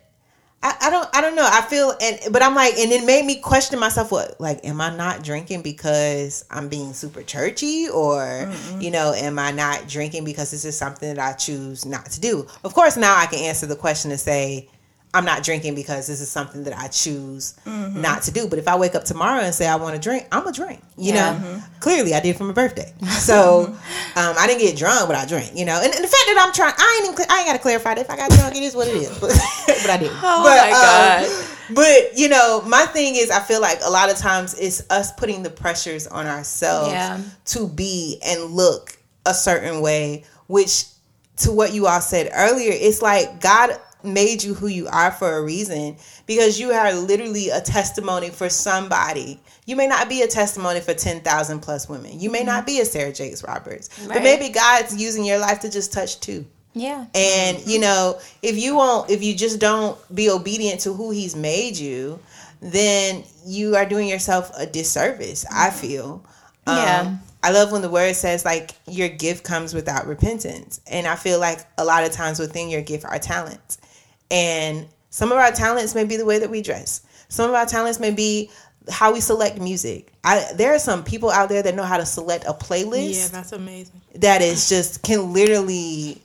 I, 0.63 0.75
I 0.81 0.89
don't 0.89 1.07
I 1.13 1.21
don't 1.21 1.35
know. 1.35 1.47
I 1.49 1.61
feel 1.61 1.93
and 2.01 2.19
but 2.31 2.41
I'm 2.41 2.55
like 2.55 2.77
and 2.77 2.91
it 2.91 3.05
made 3.05 3.25
me 3.25 3.35
question 3.35 3.79
myself 3.79 4.11
what 4.11 4.39
like 4.41 4.65
am 4.65 4.81
I 4.81 4.95
not 4.95 5.23
drinking 5.23 5.61
because 5.61 6.45
I'm 6.49 6.67
being 6.67 6.93
super 6.93 7.21
churchy 7.21 7.87
or 7.89 8.51
you 8.79 8.89
know 8.89 9.13
am 9.13 9.37
I 9.37 9.51
not 9.51 9.87
drinking 9.87 10.23
because 10.23 10.51
this 10.51 10.65
is 10.65 10.77
something 10.77 11.13
that 11.13 11.23
I 11.23 11.33
choose 11.33 11.85
not 11.85 12.07
to 12.11 12.19
do. 12.19 12.47
Of 12.63 12.73
course 12.73 12.97
now 12.97 13.15
I 13.15 13.27
can 13.27 13.39
answer 13.39 13.67
the 13.67 13.75
question 13.75 14.11
and 14.11 14.19
say 14.19 14.67
I'm 15.17 15.25
not 15.25 15.43
drinking 15.43 15.73
because 15.75 16.05
this 16.07 16.21
is 16.21 16.29
something 16.29 16.63
that 16.65 16.77
I 16.77 16.87
choose 16.89 17.55
not 17.65 18.21
to 18.23 18.31
do. 18.31 18.47
But 18.47 18.59
if 18.59 18.67
I 18.67 18.77
wake 18.77 18.93
up 18.95 19.03
tomorrow 19.03 19.41
and 19.41 19.53
say 19.53 19.67
I 19.67 19.75
want 19.77 19.95
to 19.95 20.01
drink, 20.01 20.27
I'm 20.31 20.45
a 20.45 20.51
drink. 20.51 20.81
You 20.95 21.13
Yeah. 21.13 21.39
know, 21.39 21.61
clearly 21.79 22.13
I 22.13 22.19
did 22.19 22.35
for 22.37 22.43
my 22.43 22.53
birthday. 22.53 22.93
So 23.09 23.65
um, 24.15 24.35
I 24.37 24.45
didn't 24.47 24.61
get 24.61 24.77
drunk, 24.77 25.07
but 25.07 25.15
I 25.15 25.25
drank. 25.25 25.55
You 25.55 25.65
know, 25.65 25.75
and, 25.81 25.85
and 25.93 26.03
the 26.03 26.07
fact 26.07 26.23
that 26.27 26.43
I'm 26.45 26.53
trying, 26.53 26.73
I 26.77 27.01
ain't 27.03 27.13
even, 27.13 27.25
I 27.31 27.37
ain't 27.39 27.47
got 27.47 27.53
to 27.53 27.59
clarify 27.59 27.95
that 27.95 28.01
if 28.01 28.09
I 28.11 28.15
got 28.17 28.29
drunk, 28.31 28.55
it 28.55 28.61
is 28.63 28.75
what 28.75 28.87
it 28.87 28.95
is. 28.95 29.09
But, 29.19 29.31
but 29.81 29.89
I 29.89 29.97
did. 29.97 30.11
Oh 30.11 30.43
but, 30.43 30.57
my 30.57 30.71
God. 30.71 31.23
um, 31.23 31.75
but 31.75 32.17
you 32.17 32.29
know, 32.29 32.61
my 32.67 32.85
thing 32.85 33.15
is, 33.15 33.29
I 33.31 33.39
feel 33.41 33.59
like 33.61 33.79
a 33.83 33.89
lot 33.89 34.11
of 34.11 34.17
times 34.17 34.53
it's 34.59 34.83
us 34.91 35.11
putting 35.13 35.41
the 35.43 35.49
pressures 35.49 36.05
on 36.07 36.27
ourselves 36.27 36.91
Yeah. 36.93 37.19
to 37.45 37.67
be 37.67 38.19
and 38.23 38.51
look 38.51 38.97
a 39.25 39.33
certain 39.33 39.81
way, 39.81 40.23
which 40.47 40.85
to 41.37 41.51
what 41.51 41.73
you 41.73 41.85
all 41.87 42.01
said 42.01 42.31
earlier, 42.33 42.71
it's 42.73 43.01
like 43.01 43.41
God 43.41 43.77
made 44.13 44.43
you 44.43 44.53
who 44.53 44.67
you 44.67 44.87
are 44.87 45.11
for 45.11 45.37
a 45.37 45.41
reason 45.43 45.97
because 46.25 46.59
you 46.59 46.71
are 46.71 46.93
literally 46.93 47.49
a 47.49 47.61
testimony 47.61 48.29
for 48.29 48.49
somebody. 48.49 49.39
You 49.65 49.75
may 49.75 49.87
not 49.87 50.09
be 50.09 50.21
a 50.21 50.27
testimony 50.27 50.79
for 50.79 50.93
10,000 50.93 51.59
plus 51.59 51.87
women. 51.89 52.19
You 52.19 52.31
may 52.31 52.43
not 52.43 52.65
be 52.65 52.79
a 52.79 52.85
Sarah 52.85 53.11
Jakes 53.13 53.43
Roberts, 53.43 53.89
but 54.07 54.23
maybe 54.23 54.49
God's 54.49 54.95
using 54.95 55.25
your 55.25 55.39
life 55.39 55.59
to 55.61 55.69
just 55.69 55.91
touch 55.93 56.19
two. 56.19 56.45
Yeah. 56.73 57.05
And 57.15 57.65
you 57.67 57.79
know, 57.79 58.19
if 58.41 58.57
you 58.57 58.75
won't, 58.75 59.09
if 59.09 59.23
you 59.23 59.35
just 59.35 59.59
don't 59.59 59.97
be 60.15 60.29
obedient 60.29 60.81
to 60.81 60.93
who 60.93 61.11
He's 61.11 61.35
made 61.35 61.75
you, 61.77 62.19
then 62.61 63.23
you 63.45 63.75
are 63.75 63.85
doing 63.85 64.07
yourself 64.07 64.51
a 64.57 64.65
disservice. 64.65 65.45
I 65.51 65.69
feel. 65.71 66.23
Um, 66.65 66.77
Yeah. 66.77 67.17
I 67.43 67.51
love 67.51 67.71
when 67.71 67.81
the 67.81 67.89
word 67.89 68.15
says 68.15 68.43
like 68.43 68.71
your 68.87 69.09
gift 69.09 69.43
comes 69.43 69.73
without 69.73 70.07
repentance, 70.07 70.81
and 70.87 71.07
I 71.07 71.15
feel 71.15 71.39
like 71.39 71.59
a 71.77 71.85
lot 71.85 72.03
of 72.03 72.11
times 72.11 72.39
within 72.39 72.67
your 72.69 72.81
gift 72.81 73.05
are 73.05 73.19
talents, 73.19 73.77
and 74.31 74.87
some 75.09 75.31
of 75.31 75.37
our 75.37 75.51
talents 75.51 75.95
may 75.95 76.03
be 76.03 76.17
the 76.17 76.25
way 76.25 76.39
that 76.39 76.49
we 76.49 76.61
dress. 76.61 77.01
Some 77.29 77.49
of 77.49 77.55
our 77.55 77.65
talents 77.65 77.99
may 77.99 78.11
be 78.11 78.49
how 78.89 79.13
we 79.13 79.19
select 79.19 79.59
music. 79.59 80.11
I 80.23 80.51
there 80.55 80.73
are 80.73 80.79
some 80.79 81.03
people 81.03 81.29
out 81.29 81.49
there 81.49 81.63
that 81.63 81.75
know 81.75 81.83
how 81.83 81.97
to 81.97 82.05
select 82.05 82.45
a 82.47 82.53
playlist 82.53 83.19
Yeah, 83.19 83.27
that's 83.27 83.51
amazing. 83.51 84.01
that 84.15 84.41
is 84.41 84.69
just 84.69 85.03
can 85.03 85.33
literally 85.33 86.21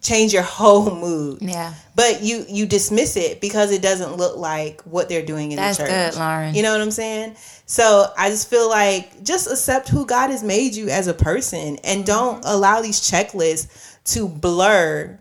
change 0.00 0.32
your 0.32 0.42
whole 0.58 0.94
mood. 0.94 1.38
Yeah. 1.40 1.72
But 1.94 2.22
you 2.22 2.44
you 2.48 2.66
dismiss 2.66 3.16
it 3.16 3.40
because 3.40 3.70
it 3.70 3.82
doesn't 3.82 4.16
look 4.16 4.36
like 4.36 4.82
what 4.82 5.08
they're 5.08 5.24
doing 5.24 5.52
in 5.52 5.56
That's 5.56 5.78
the 5.78 5.84
church. 5.84 6.12
good, 6.12 6.18
Lauren. 6.18 6.54
You 6.54 6.62
know 6.62 6.72
what 6.72 6.80
I'm 6.80 6.90
saying? 6.90 7.36
So 7.66 8.06
I 8.18 8.28
just 8.28 8.50
feel 8.50 8.68
like 8.68 9.24
just 9.24 9.50
accept 9.50 9.88
who 9.88 10.04
God 10.04 10.30
has 10.30 10.42
made 10.42 10.74
you 10.74 10.88
as 10.88 11.06
a 11.06 11.14
person 11.14 11.78
and 11.84 12.04
don't 12.04 12.42
mm-hmm. 12.42 12.48
allow 12.48 12.82
these 12.82 13.00
checklists 13.00 13.98
to 14.04 14.28
blur 14.28 15.18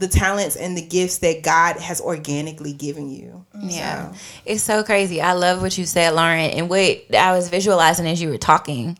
the 0.00 0.08
talents 0.08 0.56
and 0.56 0.76
the 0.76 0.82
gifts 0.82 1.18
that 1.18 1.42
God 1.42 1.76
has 1.76 2.00
organically 2.00 2.72
given 2.72 3.10
you. 3.10 3.44
Yeah. 3.58 4.14
It's 4.44 4.62
so 4.62 4.82
crazy. 4.82 5.20
I 5.20 5.32
love 5.34 5.62
what 5.62 5.76
you 5.78 5.84
said, 5.84 6.14
Lauren. 6.14 6.50
And 6.50 6.68
what 6.68 7.14
I 7.14 7.32
was 7.32 7.48
visualizing 7.48 8.06
as 8.06 8.20
you 8.20 8.30
were 8.30 8.38
talking 8.38 8.98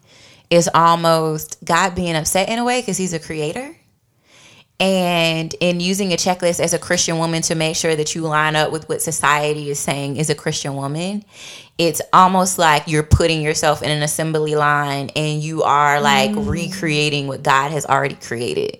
is 0.50 0.68
almost 0.74 1.64
God 1.64 1.94
being 1.94 2.16
upset 2.16 2.48
in 2.48 2.58
a 2.58 2.64
way 2.64 2.80
because 2.80 2.96
he's 2.96 3.12
a 3.12 3.18
creator. 3.18 3.74
And 4.78 5.54
in 5.60 5.78
using 5.78 6.12
a 6.14 6.16
checklist 6.16 6.58
as 6.58 6.72
a 6.72 6.78
Christian 6.78 7.18
woman 7.18 7.42
to 7.42 7.54
make 7.54 7.76
sure 7.76 7.94
that 7.94 8.14
you 8.14 8.22
line 8.22 8.56
up 8.56 8.72
with 8.72 8.88
what 8.88 9.02
society 9.02 9.68
is 9.68 9.78
saying 9.78 10.16
is 10.16 10.30
a 10.30 10.34
Christian 10.34 10.74
woman, 10.74 11.22
it's 11.76 12.00
almost 12.14 12.58
like 12.58 12.84
you're 12.86 13.02
putting 13.02 13.42
yourself 13.42 13.82
in 13.82 13.90
an 13.90 14.02
assembly 14.02 14.54
line 14.54 15.10
and 15.14 15.42
you 15.42 15.62
are 15.64 16.00
like 16.00 16.30
mm. 16.30 16.48
recreating 16.48 17.26
what 17.26 17.42
God 17.42 17.72
has 17.72 17.84
already 17.84 18.14
created. 18.14 18.78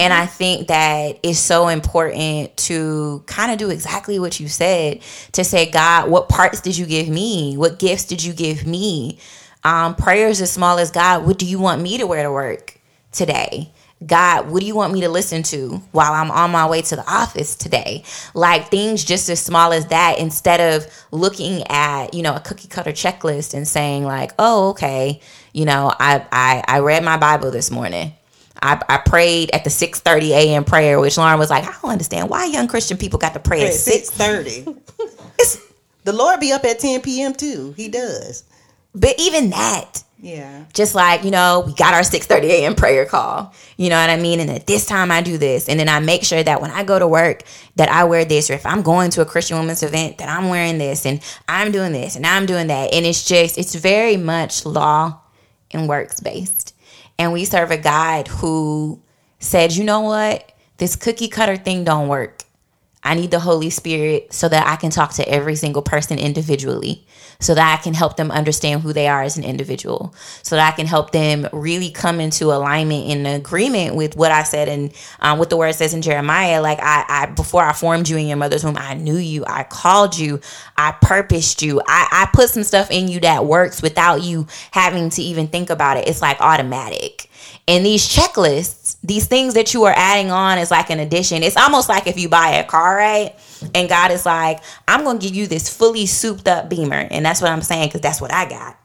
And 0.00 0.12
I 0.12 0.26
think 0.26 0.68
that 0.68 1.18
it's 1.22 1.38
so 1.38 1.68
important 1.68 2.56
to 2.58 3.22
kind 3.26 3.52
of 3.52 3.58
do 3.58 3.70
exactly 3.70 4.18
what 4.18 4.40
you 4.40 4.48
said 4.48 5.00
to 5.32 5.44
say, 5.44 5.70
God, 5.70 6.10
what 6.10 6.28
parts 6.28 6.60
did 6.60 6.76
you 6.76 6.84
give 6.86 7.08
me? 7.08 7.56
What 7.56 7.78
gifts 7.78 8.04
did 8.04 8.22
you 8.22 8.32
give 8.32 8.66
me? 8.66 9.18
Um, 9.62 9.94
prayers 9.94 10.40
as 10.42 10.52
small 10.52 10.78
as 10.78 10.90
God, 10.90 11.24
what 11.26 11.38
do 11.38 11.46
you 11.46 11.58
want 11.58 11.80
me 11.80 11.98
to 11.98 12.06
wear 12.06 12.22
to 12.22 12.30
work 12.30 12.78
today? 13.12 13.70
God, 14.04 14.50
what 14.50 14.60
do 14.60 14.66
you 14.66 14.74
want 14.74 14.92
me 14.92 15.00
to 15.02 15.08
listen 15.08 15.42
to 15.44 15.80
while 15.92 16.12
I'm 16.12 16.30
on 16.30 16.50
my 16.50 16.68
way 16.68 16.82
to 16.82 16.96
the 16.96 17.10
office 17.10 17.54
today? 17.54 18.02
Like 18.34 18.70
things 18.70 19.04
just 19.04 19.28
as 19.30 19.40
small 19.40 19.72
as 19.72 19.86
that, 19.86 20.18
instead 20.18 20.74
of 20.74 20.86
looking 21.10 21.62
at, 21.68 22.12
you 22.12 22.22
know, 22.22 22.34
a 22.34 22.40
cookie 22.40 22.68
cutter 22.68 22.90
checklist 22.90 23.54
and 23.54 23.66
saying, 23.66 24.04
like, 24.04 24.32
oh, 24.38 24.70
okay, 24.70 25.20
you 25.52 25.64
know, 25.64 25.92
I, 25.98 26.26
I, 26.30 26.64
I 26.66 26.78
read 26.80 27.04
my 27.04 27.16
Bible 27.16 27.50
this 27.50 27.70
morning. 27.70 28.12
I, 28.62 28.80
I 28.88 28.98
prayed 28.98 29.50
at 29.52 29.64
the 29.64 29.70
6:30 29.70 30.30
a.m. 30.30 30.64
prayer, 30.64 30.98
which 31.00 31.16
Lauren 31.18 31.38
was 31.38 31.50
like, 31.50 31.64
I 31.64 31.72
don't 31.82 31.90
understand 31.90 32.30
why 32.30 32.46
young 32.46 32.68
Christian 32.68 32.96
people 32.96 33.18
got 33.18 33.34
to 33.34 33.40
pray 33.40 33.62
at 33.62 33.66
At 33.68 33.74
six. 33.74 34.08
six 34.08 34.10
thirty. 34.10 34.62
the 36.04 36.12
Lord 36.12 36.40
be 36.40 36.52
up 36.52 36.64
at 36.64 36.78
ten 36.78 37.00
p.m. 37.02 37.34
too. 37.34 37.74
He 37.76 37.88
does. 37.88 38.44
But 38.94 39.14
even 39.18 39.50
that, 39.50 40.04
Yeah. 40.20 40.66
just 40.72 40.94
like 40.94 41.24
you 41.24 41.30
know, 41.32 41.64
we 41.66 41.74
got 41.74 41.94
our 41.94 42.02
6:30 42.02 42.44
a.m. 42.44 42.74
prayer 42.76 43.04
call. 43.06 43.52
You 43.76 43.90
know 43.90 44.00
what 44.00 44.08
I 44.08 44.16
mean? 44.16 44.38
And 44.38 44.48
at 44.50 44.66
this 44.68 44.86
time, 44.86 45.10
I 45.10 45.20
do 45.20 45.36
this, 45.36 45.68
and 45.68 45.78
then 45.80 45.88
I 45.88 45.98
make 45.98 46.22
sure 46.22 46.42
that 46.42 46.60
when 46.62 46.70
I 46.70 46.84
go 46.84 46.98
to 46.98 47.08
work, 47.08 47.42
that 47.76 47.88
I 47.90 48.04
wear 48.04 48.24
this, 48.24 48.50
or 48.50 48.52
if 48.54 48.64
I'm 48.64 48.82
going 48.82 49.10
to 49.10 49.20
a 49.20 49.24
Christian 49.26 49.58
women's 49.58 49.82
event, 49.82 50.18
that 50.18 50.28
I'm 50.28 50.48
wearing 50.48 50.78
this, 50.78 51.04
and 51.06 51.20
I'm 51.48 51.72
doing 51.72 51.92
this, 51.92 52.14
and 52.14 52.24
I'm 52.24 52.46
doing 52.46 52.68
that, 52.68 52.94
and 52.94 53.04
it's 53.04 53.24
just, 53.26 53.58
it's 53.58 53.74
very 53.74 54.16
much 54.16 54.64
law 54.64 55.18
and 55.72 55.88
works 55.88 56.20
based. 56.20 56.73
And 57.18 57.32
we 57.32 57.44
serve 57.44 57.70
a 57.70 57.78
God 57.78 58.28
who 58.28 59.00
said, 59.38 59.72
you 59.72 59.84
know 59.84 60.00
what, 60.00 60.52
this 60.78 60.96
cookie 60.96 61.28
cutter 61.28 61.56
thing 61.56 61.84
don't 61.84 62.08
work. 62.08 62.43
I 63.04 63.14
need 63.14 63.30
the 63.30 63.38
Holy 63.38 63.68
Spirit 63.68 64.32
so 64.32 64.48
that 64.48 64.66
I 64.66 64.76
can 64.76 64.90
talk 64.90 65.12
to 65.14 65.28
every 65.28 65.56
single 65.56 65.82
person 65.82 66.18
individually, 66.18 67.06
so 67.38 67.54
that 67.54 67.78
I 67.78 67.82
can 67.82 67.92
help 67.92 68.16
them 68.16 68.30
understand 68.30 68.80
who 68.80 68.94
they 68.94 69.08
are 69.08 69.22
as 69.22 69.36
an 69.36 69.44
individual, 69.44 70.14
so 70.42 70.56
that 70.56 70.72
I 70.72 70.74
can 70.74 70.86
help 70.86 71.12
them 71.12 71.46
really 71.52 71.90
come 71.90 72.18
into 72.18 72.46
alignment 72.46 73.10
and 73.10 73.26
agreement 73.26 73.94
with 73.94 74.16
what 74.16 74.32
I 74.32 74.42
said 74.42 74.68
and 74.68 74.92
um, 75.20 75.38
what 75.38 75.50
the 75.50 75.56
word 75.56 75.74
says 75.74 75.92
in 75.92 76.00
Jeremiah. 76.00 76.62
Like 76.62 76.78
I, 76.80 77.04
I, 77.08 77.26
before 77.26 77.62
I 77.62 77.74
formed 77.74 78.08
you 78.08 78.16
in 78.16 78.26
your 78.26 78.38
mother's 78.38 78.64
womb, 78.64 78.78
I 78.78 78.94
knew 78.94 79.16
you, 79.16 79.44
I 79.46 79.64
called 79.64 80.16
you, 80.16 80.40
I 80.76 80.92
purposed 80.92 81.60
you, 81.60 81.80
I, 81.86 82.08
I 82.10 82.28
put 82.32 82.48
some 82.48 82.64
stuff 82.64 82.90
in 82.90 83.08
you 83.08 83.20
that 83.20 83.44
works 83.44 83.82
without 83.82 84.22
you 84.22 84.46
having 84.70 85.10
to 85.10 85.22
even 85.22 85.48
think 85.48 85.68
about 85.68 85.98
it. 85.98 86.08
It's 86.08 86.22
like 86.22 86.40
automatic. 86.40 87.28
And 87.66 87.84
these 87.84 88.06
checklists, 88.06 88.83
these 89.04 89.26
things 89.26 89.52
that 89.54 89.74
you 89.74 89.84
are 89.84 89.92
adding 89.94 90.30
on 90.30 90.58
is 90.58 90.70
like 90.70 90.88
an 90.88 90.98
addition. 90.98 91.42
It's 91.42 91.58
almost 91.58 91.90
like 91.90 92.06
if 92.06 92.18
you 92.18 92.30
buy 92.30 92.52
a 92.52 92.64
car, 92.64 92.96
right? 92.96 93.34
And 93.74 93.86
God 93.86 94.10
is 94.10 94.24
like, 94.24 94.62
I'm 94.88 95.04
going 95.04 95.18
to 95.18 95.26
give 95.26 95.36
you 95.36 95.46
this 95.46 95.74
fully 95.74 96.06
souped 96.06 96.48
up 96.48 96.70
beamer. 96.70 97.06
And 97.10 97.24
that's 97.24 97.42
what 97.42 97.50
I'm 97.50 97.60
saying 97.60 97.88
because 97.88 98.00
that's 98.00 98.20
what 98.20 98.32
I 98.32 98.48
got. 98.48 98.78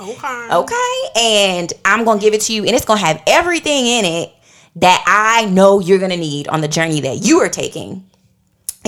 Okay. 0.00 0.48
Okay. 0.52 1.00
And 1.16 1.72
I'm 1.84 2.04
going 2.04 2.20
to 2.20 2.24
give 2.24 2.34
it 2.34 2.42
to 2.42 2.54
you. 2.54 2.64
And 2.64 2.74
it's 2.74 2.84
going 2.84 3.00
to 3.00 3.04
have 3.04 3.20
everything 3.26 3.86
in 3.86 4.04
it 4.04 4.32
that 4.76 5.02
I 5.06 5.46
know 5.46 5.80
you're 5.80 5.98
going 5.98 6.12
to 6.12 6.16
need 6.16 6.46
on 6.46 6.60
the 6.60 6.68
journey 6.68 7.00
that 7.00 7.24
you 7.24 7.40
are 7.40 7.48
taking. 7.48 8.07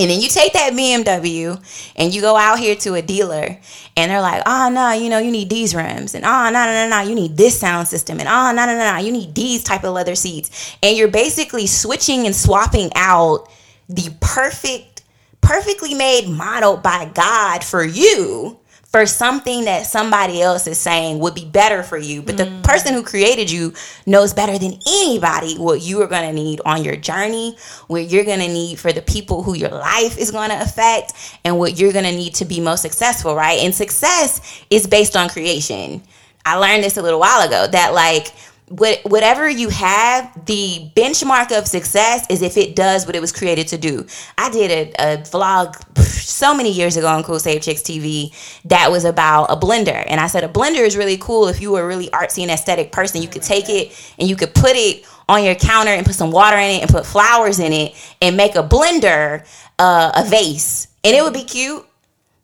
And 0.00 0.10
then 0.10 0.18
you 0.22 0.28
take 0.28 0.54
that 0.54 0.72
BMW 0.72 1.62
and 1.94 2.14
you 2.14 2.22
go 2.22 2.34
out 2.34 2.58
here 2.58 2.74
to 2.76 2.94
a 2.94 3.02
dealer 3.02 3.58
and 3.98 4.10
they're 4.10 4.22
like, 4.22 4.42
ah, 4.46 4.66
oh, 4.66 4.70
no, 4.70 4.92
you 4.92 5.10
know, 5.10 5.18
you 5.18 5.30
need 5.30 5.50
these 5.50 5.74
rims. 5.74 6.14
And 6.14 6.24
oh, 6.24 6.50
no, 6.50 6.64
no, 6.64 6.72
no, 6.72 6.88
no, 6.88 7.00
you 7.02 7.14
need 7.14 7.36
this 7.36 7.60
sound 7.60 7.86
system. 7.86 8.18
And 8.18 8.26
oh, 8.26 8.50
no, 8.52 8.64
no, 8.64 8.78
no, 8.78 8.94
no, 8.94 8.98
you 8.98 9.12
need 9.12 9.34
these 9.34 9.62
type 9.62 9.84
of 9.84 9.92
leather 9.92 10.14
seats. 10.14 10.74
And 10.82 10.96
you're 10.96 11.08
basically 11.08 11.66
switching 11.66 12.24
and 12.24 12.34
swapping 12.34 12.90
out 12.94 13.46
the 13.90 14.08
perfect, 14.20 15.02
perfectly 15.42 15.92
made 15.92 16.30
model 16.30 16.78
by 16.78 17.10
God 17.12 17.62
for 17.62 17.84
you 17.84 18.58
for 18.90 19.07
something 19.07 19.66
that 19.66 19.87
somebody 19.87 20.42
else 20.42 20.66
is 20.66 20.76
saying 20.76 21.20
would 21.20 21.35
be 21.35 21.44
better 21.44 21.83
for 21.85 21.96
you. 21.96 22.22
But 22.22 22.37
the 22.37 22.44
mm. 22.44 22.62
person 22.64 22.92
who 22.92 23.05
created 23.05 23.48
you 23.48 23.72
knows 24.05 24.35
better 24.35 24.59
than 24.59 24.81
anybody 24.87 25.55
what 25.57 25.81
you 25.81 26.03
are 26.03 26.09
going 26.09 26.29
to 26.29 26.33
need 26.33 26.61
on 26.64 26.83
your 26.83 26.96
journey, 26.96 27.57
what 27.87 28.11
you're 28.11 28.24
going 28.24 28.40
to 28.40 28.48
need 28.48 28.81
for 28.81 28.92
the 28.92 29.03
people 29.03 29.44
who 29.44 29.55
your 29.55 29.70
life 29.70 30.18
is 30.18 30.33
going 30.33 30.50
to 30.50 30.61
affect, 30.61 31.12
and 31.44 31.57
what 31.57 31.79
you're 31.79 31.92
going 31.92 32.05
to 32.05 32.11
need 32.11 32.35
to 32.35 32.44
be 32.44 32.59
most 32.59 32.83
successful, 32.83 33.37
right? 33.37 33.61
And 33.61 33.72
success 33.72 34.64
is 34.70 34.88
based 34.88 35.16
on 35.16 35.29
creation. 35.29 36.03
I 36.44 36.57
learned 36.57 36.83
this 36.83 36.96
a 36.96 37.03
little 37.03 37.20
while 37.20 37.46
ago 37.46 37.68
that, 37.70 37.94
like, 37.94 38.33
whatever 38.70 39.48
you 39.48 39.68
have, 39.68 40.46
the 40.46 40.90
benchmark 40.94 41.56
of 41.56 41.66
success 41.66 42.24
is 42.30 42.40
if 42.40 42.56
it 42.56 42.76
does 42.76 43.04
what 43.04 43.16
it 43.16 43.20
was 43.20 43.33
created 43.33 43.66
to 43.68 43.78
do. 43.78 44.06
I 44.38 44.48
did 44.50 44.70
a, 44.70 45.14
a 45.14 45.16
vlog 45.18 45.74
so 46.00 46.54
many 46.54 46.70
years 46.70 46.96
ago 46.96 47.09
on 47.09 47.24
Cool 47.24 47.40
Save 47.40 47.62
Chicks 47.62 47.83
TV 47.83 48.33
that 48.66 48.90
was 48.90 49.04
about 49.04 49.46
a 49.46 49.56
blender. 49.56 50.04
And 50.06 50.20
I 50.20 50.28
said 50.28 50.44
a 50.44 50.48
blender 50.48 50.87
is 50.87 50.96
really 50.96 51.16
cool 51.16 51.48
if 51.48 51.61
you 51.61 51.72
were 51.72 51.83
a 51.83 51.87
really 51.87 52.09
artsy 52.11 52.42
and 52.42 52.50
aesthetic 52.50 52.92
person. 52.92 53.20
You 53.20 53.28
could 53.28 53.42
take 53.42 53.68
it 53.68 54.14
and 54.18 54.28
you 54.28 54.37
could 54.37 54.54
put 54.54 54.76
it 54.76 55.04
on 55.28 55.42
your 55.42 55.56
counter 55.56 55.90
and 55.90 56.06
put 56.06 56.14
some 56.14 56.30
water 56.30 56.56
in 56.56 56.76
it 56.76 56.83
and 56.83 56.90
put 56.90 57.04
flowers 57.04 57.59
in 57.59 57.72
it 57.72 57.94
and 58.22 58.37
make 58.37 58.54
a 58.54 58.62
blender 58.62 59.46
uh, 59.80 60.12
a 60.14 60.24
vase. 60.28 60.87
And 61.02 61.16
it 61.16 61.24
would 61.24 61.35
be 61.35 61.44
cute. 61.44 61.85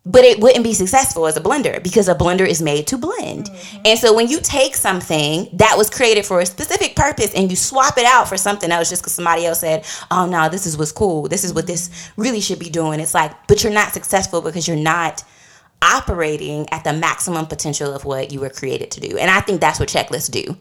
But 0.09 0.23
it 0.23 0.39
wouldn't 0.39 0.63
be 0.63 0.73
successful 0.73 1.27
as 1.27 1.35
a 1.35 1.41
blender 1.41 1.83
because 1.83 2.07
a 2.07 2.15
blender 2.15 2.47
is 2.47 2.61
made 2.61 2.87
to 2.87 2.97
blend. 2.97 3.49
And 3.83 3.99
so 3.99 4.13
when 4.15 4.29
you 4.29 4.39
take 4.39 4.73
something 4.73 5.49
that 5.53 5.75
was 5.77 5.89
created 5.89 6.25
for 6.25 6.39
a 6.39 6.45
specific 6.45 6.95
purpose 6.95 7.33
and 7.35 7.49
you 7.49 7.57
swap 7.57 7.97
it 7.97 8.05
out 8.05 8.29
for 8.29 8.37
something 8.37 8.71
else 8.71 8.89
just 8.89 9.01
because 9.01 9.13
somebody 9.13 9.45
else 9.45 9.59
said, 9.59 9.85
oh 10.09 10.25
no, 10.25 10.47
this 10.47 10.65
is 10.65 10.77
what's 10.77 10.93
cool. 10.93 11.27
This 11.27 11.43
is 11.43 11.53
what 11.53 11.67
this 11.67 12.09
really 12.15 12.39
should 12.39 12.59
be 12.59 12.69
doing. 12.69 12.99
It's 13.01 13.13
like, 13.13 13.33
but 13.47 13.63
you're 13.63 13.73
not 13.73 13.91
successful 13.93 14.41
because 14.41 14.65
you're 14.67 14.77
not 14.77 15.23
operating 15.81 16.67
at 16.71 16.83
the 16.83 16.93
maximum 16.93 17.45
potential 17.45 17.93
of 17.93 18.05
what 18.05 18.31
you 18.31 18.39
were 18.39 18.49
created 18.49 18.91
to 18.91 18.99
do. 18.99 19.17
And 19.17 19.29
I 19.29 19.41
think 19.41 19.61
that's 19.61 19.79
what 19.79 19.89
checklists 19.89 20.31
do. 20.31 20.55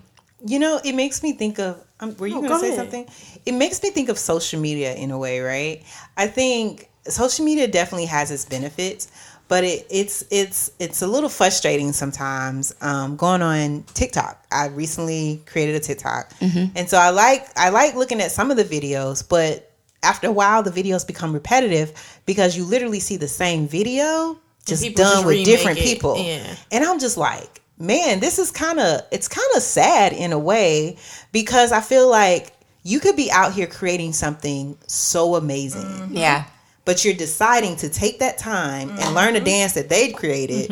You 0.44 0.58
know, 0.58 0.80
it 0.84 0.94
makes 0.94 1.22
me 1.22 1.32
think 1.32 1.58
of. 1.58 1.82
Um, 1.98 2.14
were 2.18 2.26
you 2.26 2.36
Oh, 2.36 2.40
going 2.40 2.50
to 2.52 2.58
say 2.58 2.66
ahead. 2.74 2.78
something? 2.78 3.08
It 3.46 3.52
makes 3.52 3.82
me 3.82 3.90
think 3.90 4.08
of 4.10 4.18
social 4.18 4.60
media 4.60 4.94
in 4.94 5.10
a 5.10 5.18
way, 5.18 5.40
right? 5.40 5.82
I 6.16 6.26
think 6.26 6.90
social 7.08 7.44
media 7.44 7.66
definitely 7.66 8.04
has 8.06 8.30
its 8.30 8.44
benefits, 8.44 9.08
but 9.48 9.64
it, 9.64 9.86
it's 9.90 10.24
it's 10.30 10.70
it's 10.78 11.02
a 11.02 11.06
little 11.06 11.28
frustrating 11.28 11.92
sometimes. 11.92 12.74
Um, 12.80 13.16
going 13.16 13.42
on 13.42 13.84
TikTok, 13.94 14.44
I 14.50 14.66
recently 14.68 15.42
created 15.46 15.76
a 15.76 15.80
TikTok, 15.80 16.32
and 16.40 16.88
so 16.88 16.98
I 16.98 17.10
like 17.10 17.46
I 17.56 17.68
like 17.70 17.94
looking 17.94 18.20
at 18.20 18.30
some 18.32 18.50
of 18.50 18.56
the 18.56 18.64
videos, 18.64 19.26
but 19.26 19.72
after 20.02 20.28
a 20.28 20.32
while, 20.32 20.62
the 20.62 20.70
videos 20.70 21.06
become 21.06 21.32
repetitive 21.32 21.92
because 22.26 22.56
you 22.56 22.64
literally 22.64 23.00
see 23.00 23.16
the 23.16 23.28
same 23.28 23.66
video 23.66 24.38
just 24.66 24.82
done 24.94 24.94
just 24.94 25.26
with 25.26 25.44
different 25.44 25.78
it. 25.78 25.84
people. 25.84 26.18
Yeah. 26.18 26.54
And 26.72 26.84
I'm 26.84 26.98
just 26.98 27.16
like, 27.16 27.62
man, 27.78 28.20
this 28.20 28.38
is 28.38 28.50
kind 28.50 28.78
of 28.80 29.00
it's 29.10 29.28
kind 29.28 29.48
of 29.56 29.62
sad 29.62 30.12
in 30.12 30.32
a 30.32 30.38
way 30.38 30.96
because 31.32 31.72
I 31.72 31.80
feel 31.80 32.08
like 32.10 32.52
you 32.82 33.00
could 33.00 33.16
be 33.16 33.30
out 33.32 33.52
here 33.52 33.66
creating 33.66 34.12
something 34.12 34.76
so 34.86 35.34
amazing, 35.34 36.10
Yeah. 36.12 36.44
But 36.86 37.04
you're 37.04 37.12
deciding 37.14 37.76
to 37.76 37.90
take 37.90 38.20
that 38.20 38.38
time 38.38 38.88
and 38.90 39.14
learn 39.14 39.34
Mm-hmm. 39.34 39.36
a 39.36 39.40
dance 39.44 39.72
that 39.74 39.90
they'd 39.90 40.12
created. 40.16 40.70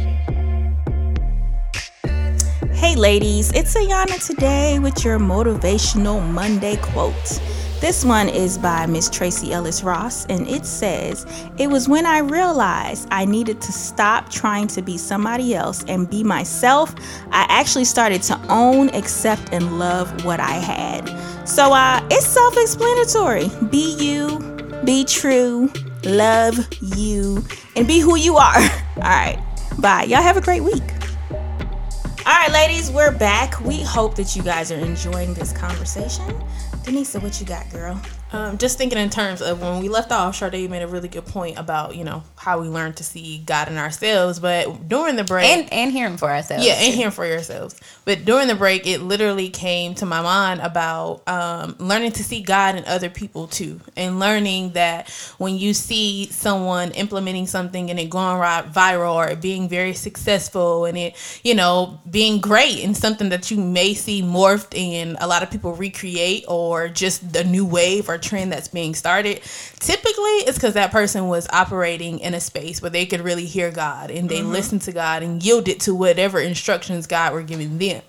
Hey 2.71 2.95
ladies, 2.95 3.51
it's 3.53 3.75
Ayana 3.75 4.25
today 4.25 4.79
with 4.79 5.03
your 5.03 5.17
motivational 5.17 6.21
Monday 6.31 6.77
quote. 6.77 7.41
This 7.85 8.03
one 8.03 8.29
is 8.29 8.57
by 8.57 8.87
Miss 8.87 9.11
Tracee 9.11 9.53
Ellis 9.53 9.83
Ross, 9.83 10.25
and 10.25 10.47
it 10.47 10.65
says, 10.65 11.23
It 11.59 11.67
was 11.67 11.87
when 11.87 12.07
I 12.07 12.17
realized 12.17 13.07
I 13.11 13.25
needed 13.25 13.61
to 13.61 13.71
stop 13.71 14.31
trying 14.31 14.65
to 14.69 14.81
be 14.81 14.97
somebody 14.97 15.53
else 15.53 15.85
and 15.87 16.09
be 16.09 16.23
myself, 16.23 16.95
I 17.29 17.45
actually 17.47 17.85
started 17.85 18.23
to 18.23 18.41
own, 18.49 18.89
accept, 18.95 19.49
and 19.51 19.77
love 19.77 20.25
what 20.25 20.39
I 20.39 20.53
had. 20.53 21.07
So 21.47 21.73
uh, 21.73 22.01
it's 22.09 22.25
self 22.25 22.57
explanatory. 22.57 23.51
Be 23.69 23.95
you, 23.99 24.39
be 24.83 25.05
true, 25.05 25.71
love 26.05 26.57
you, 26.81 27.45
and 27.75 27.85
be 27.85 27.99
who 27.99 28.15
you 28.15 28.37
are. 28.37 28.57
All 28.95 29.01
right, 29.03 29.39
bye. 29.77 30.05
Y'all 30.05 30.23
have 30.23 30.37
a 30.37 30.41
great 30.41 30.63
week. 30.63 30.81
All 31.29 32.33
right, 32.33 32.51
ladies, 32.51 32.89
we're 32.89 33.15
back. 33.15 33.61
We 33.61 33.83
hope 33.83 34.15
that 34.15 34.35
you 34.35 34.41
guys 34.41 34.71
are 34.71 34.79
enjoying 34.79 35.35
this 35.35 35.51
conversation. 35.51 36.43
Denisa, 36.85 37.19
what 37.19 37.39
you 37.41 37.47
got, 37.47 37.67
girl? 37.71 37.99
Um, 38.35 38.57
just 38.57 38.77
thinking 38.77 38.99
in 38.99 39.09
terms 39.09 39.41
of 39.41 39.61
when 39.61 39.81
we 39.81 39.87
left 39.89 40.11
off, 40.11 40.35
Sade 40.35 40.69
made 40.69 40.81
a 40.81 40.87
really 40.87 41.07
good 41.07 41.25
point 41.25 41.57
about 41.57 41.95
you 41.95 42.03
know 42.03 42.23
how 42.35 42.59
we 42.59 42.67
learn 42.67 42.93
to 42.93 43.03
see 43.03 43.39
God 43.45 43.67
in 43.69 43.77
ourselves. 43.77 44.39
But 44.39 44.87
during 44.89 45.15
the 45.15 45.23
break, 45.23 45.49
And 45.49 45.71
and 45.71 45.91
hearing 45.91 46.17
for 46.17 46.29
ourselves. 46.29 46.65
yeah, 46.65 46.73
and 46.73 46.93
hearing 46.93 47.11
for 47.11 47.25
yourselves. 47.25 47.75
But 48.03 48.25
during 48.25 48.47
the 48.47 48.55
break, 48.55 48.85
it 48.85 49.01
literally 49.01 49.49
came 49.49 49.95
to 49.95 50.05
my 50.05 50.21
mind 50.21 50.61
about 50.61 51.27
um, 51.27 51.75
learning 51.79 52.11
to 52.13 52.23
see 52.23 52.41
God 52.41 52.75
in 52.75 52.83
other 52.85 53.09
people 53.09 53.47
too, 53.47 53.79
and 53.95 54.19
learning 54.19 54.71
that 54.73 55.09
when 55.37 55.57
you 55.57 55.73
see 55.73 56.27
someone 56.27 56.91
implementing 56.91 57.47
something 57.47 57.89
and 57.89 57.99
it 57.99 58.09
going 58.09 58.37
right 58.37 58.65
viral 58.71 59.13
or 59.15 59.27
it 59.29 59.41
being 59.41 59.69
very 59.69 59.93
successful 59.93 60.85
and 60.85 60.97
it, 60.97 61.15
you 61.43 61.55
know, 61.55 61.99
being 62.09 62.41
great 62.41 62.83
and 62.83 62.95
something 62.97 63.29
that 63.29 63.49
you 63.49 63.57
may 63.57 63.93
see 63.93 64.21
morphed 64.21 64.77
and 64.77 65.15
a 65.21 65.27
lot 65.27 65.41
of 65.41 65.49
people 65.49 65.73
recreate 65.73 66.43
or 66.47 66.89
just 66.89 67.31
the 67.33 67.43
new 67.43 67.65
wave 67.65 68.09
or 68.09 68.17
trend 68.25 68.51
that's 68.51 68.67
being 68.67 68.95
started, 68.95 69.41
typically 69.79 70.35
it's 70.45 70.57
because 70.57 70.73
that 70.73 70.91
person 70.91 71.27
was 71.27 71.47
operating 71.51 72.19
in 72.19 72.33
a 72.33 72.39
space 72.39 72.81
where 72.81 72.91
they 72.91 73.05
could 73.05 73.21
really 73.21 73.45
hear 73.45 73.71
God 73.71 74.11
and 74.11 74.29
they 74.29 74.39
mm-hmm. 74.39 74.51
listened 74.51 74.81
to 74.83 74.91
God 74.91 75.23
and 75.23 75.41
yielded 75.43 75.79
to 75.81 75.95
whatever 75.95 76.39
instructions 76.39 77.07
God 77.07 77.33
were 77.33 77.43
giving 77.43 77.77
them. 77.77 78.01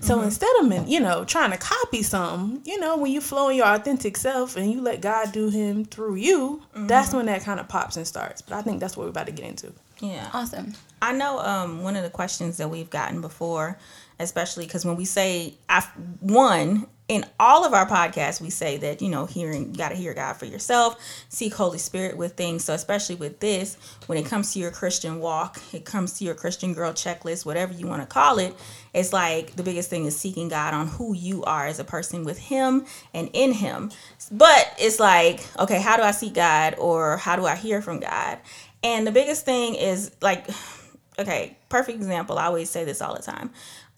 So 0.00 0.16
mm-hmm. 0.16 0.24
instead 0.24 0.50
of 0.60 0.88
you 0.88 1.00
know 1.00 1.24
trying 1.24 1.50
to 1.50 1.58
copy 1.58 2.02
something, 2.02 2.62
you 2.64 2.78
know, 2.78 2.96
when 2.96 3.12
you 3.12 3.20
flow 3.20 3.48
in 3.48 3.56
your 3.56 3.66
authentic 3.66 4.16
self 4.16 4.56
and 4.56 4.70
you 4.70 4.80
let 4.80 5.00
God 5.00 5.32
do 5.32 5.50
Him 5.50 5.84
through 5.84 6.16
you, 6.16 6.62
that's 6.74 7.08
mm-hmm. 7.08 7.18
when 7.18 7.26
that 7.26 7.42
kind 7.42 7.60
of 7.60 7.68
pops 7.68 7.96
and 7.96 8.06
starts. 8.06 8.42
But 8.42 8.54
I 8.54 8.62
think 8.62 8.80
that's 8.80 8.96
what 8.96 9.04
we're 9.04 9.10
about 9.10 9.26
to 9.26 9.32
get 9.32 9.46
into. 9.46 9.72
Yeah. 10.00 10.28
Awesome. 10.32 10.74
I 11.00 11.12
know 11.12 11.38
um, 11.38 11.82
one 11.82 11.96
of 11.96 12.02
the 12.02 12.10
questions 12.10 12.56
that 12.56 12.68
we've 12.68 12.90
gotten 12.90 13.20
before, 13.20 13.78
especially 14.18 14.66
because 14.66 14.84
when 14.84 14.96
we 14.96 15.04
say, 15.04 15.54
I, 15.68 15.80
one, 16.20 16.86
in 17.06 17.26
all 17.38 17.66
of 17.66 17.74
our 17.74 17.86
podcasts, 17.86 18.40
we 18.40 18.48
say 18.48 18.78
that, 18.78 19.02
you 19.02 19.10
know, 19.10 19.26
hearing, 19.26 19.72
you 19.72 19.76
got 19.76 19.90
to 19.90 19.94
hear 19.94 20.14
God 20.14 20.34
for 20.34 20.46
yourself, 20.46 20.96
seek 21.28 21.52
Holy 21.52 21.76
Spirit 21.76 22.16
with 22.16 22.32
things. 22.32 22.64
So, 22.64 22.72
especially 22.72 23.16
with 23.16 23.40
this, 23.40 23.76
when 24.06 24.16
it 24.16 24.24
comes 24.24 24.54
to 24.54 24.58
your 24.58 24.70
Christian 24.70 25.20
walk, 25.20 25.60
it 25.74 25.84
comes 25.84 26.18
to 26.18 26.24
your 26.24 26.34
Christian 26.34 26.72
girl 26.72 26.92
checklist, 26.92 27.44
whatever 27.44 27.74
you 27.74 27.86
want 27.86 28.00
to 28.00 28.06
call 28.06 28.38
it, 28.38 28.54
it's 28.94 29.12
like 29.12 29.54
the 29.56 29.62
biggest 29.62 29.90
thing 29.90 30.06
is 30.06 30.16
seeking 30.16 30.48
God 30.48 30.72
on 30.72 30.86
who 30.86 31.14
you 31.14 31.44
are 31.44 31.66
as 31.66 31.78
a 31.78 31.84
person 31.84 32.24
with 32.24 32.38
Him 32.38 32.86
and 33.12 33.28
in 33.34 33.52
Him. 33.52 33.90
But 34.32 34.74
it's 34.78 34.98
like, 34.98 35.46
okay, 35.58 35.82
how 35.82 35.98
do 35.98 36.02
I 36.02 36.12
seek 36.12 36.32
God 36.32 36.76
or 36.78 37.18
how 37.18 37.36
do 37.36 37.44
I 37.44 37.56
hear 37.56 37.82
from 37.82 38.00
God? 38.00 38.38
And 38.82 39.06
the 39.06 39.12
biggest 39.12 39.44
thing 39.44 39.74
is 39.74 40.10
like, 40.22 40.46
okay, 41.18 41.58
perfect 41.68 41.96
example. 41.96 42.38
I 42.38 42.46
always 42.46 42.70
say 42.70 42.84
this 42.84 43.02
all 43.02 43.14
the 43.14 43.22
time. 43.22 43.50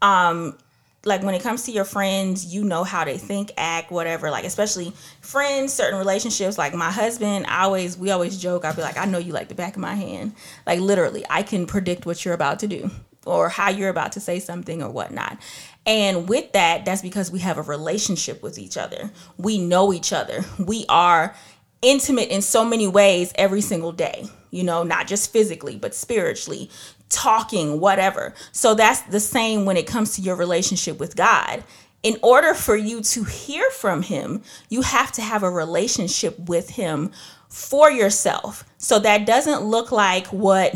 Um, 0.03 0.59
like 1.07 1.23
when 1.23 1.35
it 1.35 1.43
comes 1.43 1.63
to 1.65 1.73
your 1.73 1.85
friends, 1.85 2.53
you 2.53 2.65
know 2.65 2.85
how 2.85 3.05
they 3.05 3.17
think, 3.17 3.53
act, 3.57 3.91
whatever. 3.91 4.31
Like 4.31 4.45
especially 4.45 4.93
friends, 5.21 5.73
certain 5.73 5.99
relationships. 5.99 6.59
Like 6.59 6.75
my 6.75 6.91
husband, 6.91 7.47
I 7.49 7.63
always 7.63 7.97
we 7.97 8.11
always 8.11 8.37
joke. 8.39 8.65
I'll 8.65 8.75
be 8.75 8.83
like, 8.83 8.99
I 8.99 9.05
know 9.07 9.19
you 9.19 9.33
like 9.33 9.49
the 9.49 9.55
back 9.55 9.77
of 9.77 9.81
my 9.81 9.95
hand. 9.95 10.35
Like 10.67 10.81
literally, 10.81 11.25
I 11.31 11.43
can 11.43 11.67
predict 11.67 12.05
what 12.07 12.25
you're 12.25 12.35
about 12.35 12.59
to 12.61 12.67
do 12.67 12.91
or 13.25 13.49
how 13.49 13.71
you're 13.71 13.91
about 13.91 14.13
to 14.13 14.21
say 14.21 14.39
something 14.41 14.83
or 14.83 14.91
whatnot. 14.91 15.39
And 15.85 16.29
with 16.29 16.53
that, 16.53 16.85
that's 16.85 17.03
because 17.03 17.31
we 17.31 17.41
have 17.41 17.59
a 17.59 17.63
relationship 17.63 18.43
with 18.43 18.59
each 18.59 18.77
other. 18.77 19.11
We 19.37 19.59
know 19.59 19.93
each 19.93 20.13
other. 20.13 20.45
We 20.59 20.85
are 20.89 21.35
intimate 21.83 22.29
in 22.31 22.43
so 22.43 22.65
many 22.65 22.89
ways 22.89 23.33
every 23.37 23.61
single 23.61 23.93
day, 23.93 24.27
you 24.51 24.65
know, 24.65 24.83
not 24.83 25.07
just 25.07 25.33
physically, 25.33 25.77
but 25.77 25.95
spiritually, 25.95 26.71
talking, 27.09 27.81
whatever. 27.81 28.35
So 28.53 28.75
that's 28.75 29.03
the 29.03 29.21
same 29.21 29.65
when 29.65 29.77
it 29.77 29.87
comes 29.87 30.17
to 30.17 30.23
your 30.23 30.37
relationship 30.37 30.99
with 30.99 31.17
God. 31.17 31.65
In 32.03 32.19
order 32.23 32.55
for 32.55 32.77
you 32.77 33.03
to 33.03 33.25
hear 33.25 33.69
from 33.71 34.03
Him, 34.03 34.43
you 34.69 34.83
have 34.83 35.13
to 35.13 35.23
have 35.23 35.43
a 35.43 35.51
relationship 35.51 36.39
with 36.39 36.71
Him 36.71 37.11
for 37.49 37.91
yourself. 37.91 38.65
So 38.79 38.99
that 39.01 39.27
doesn't 39.27 39.63
look 39.63 39.93
like 39.93 40.27
what 40.29 40.75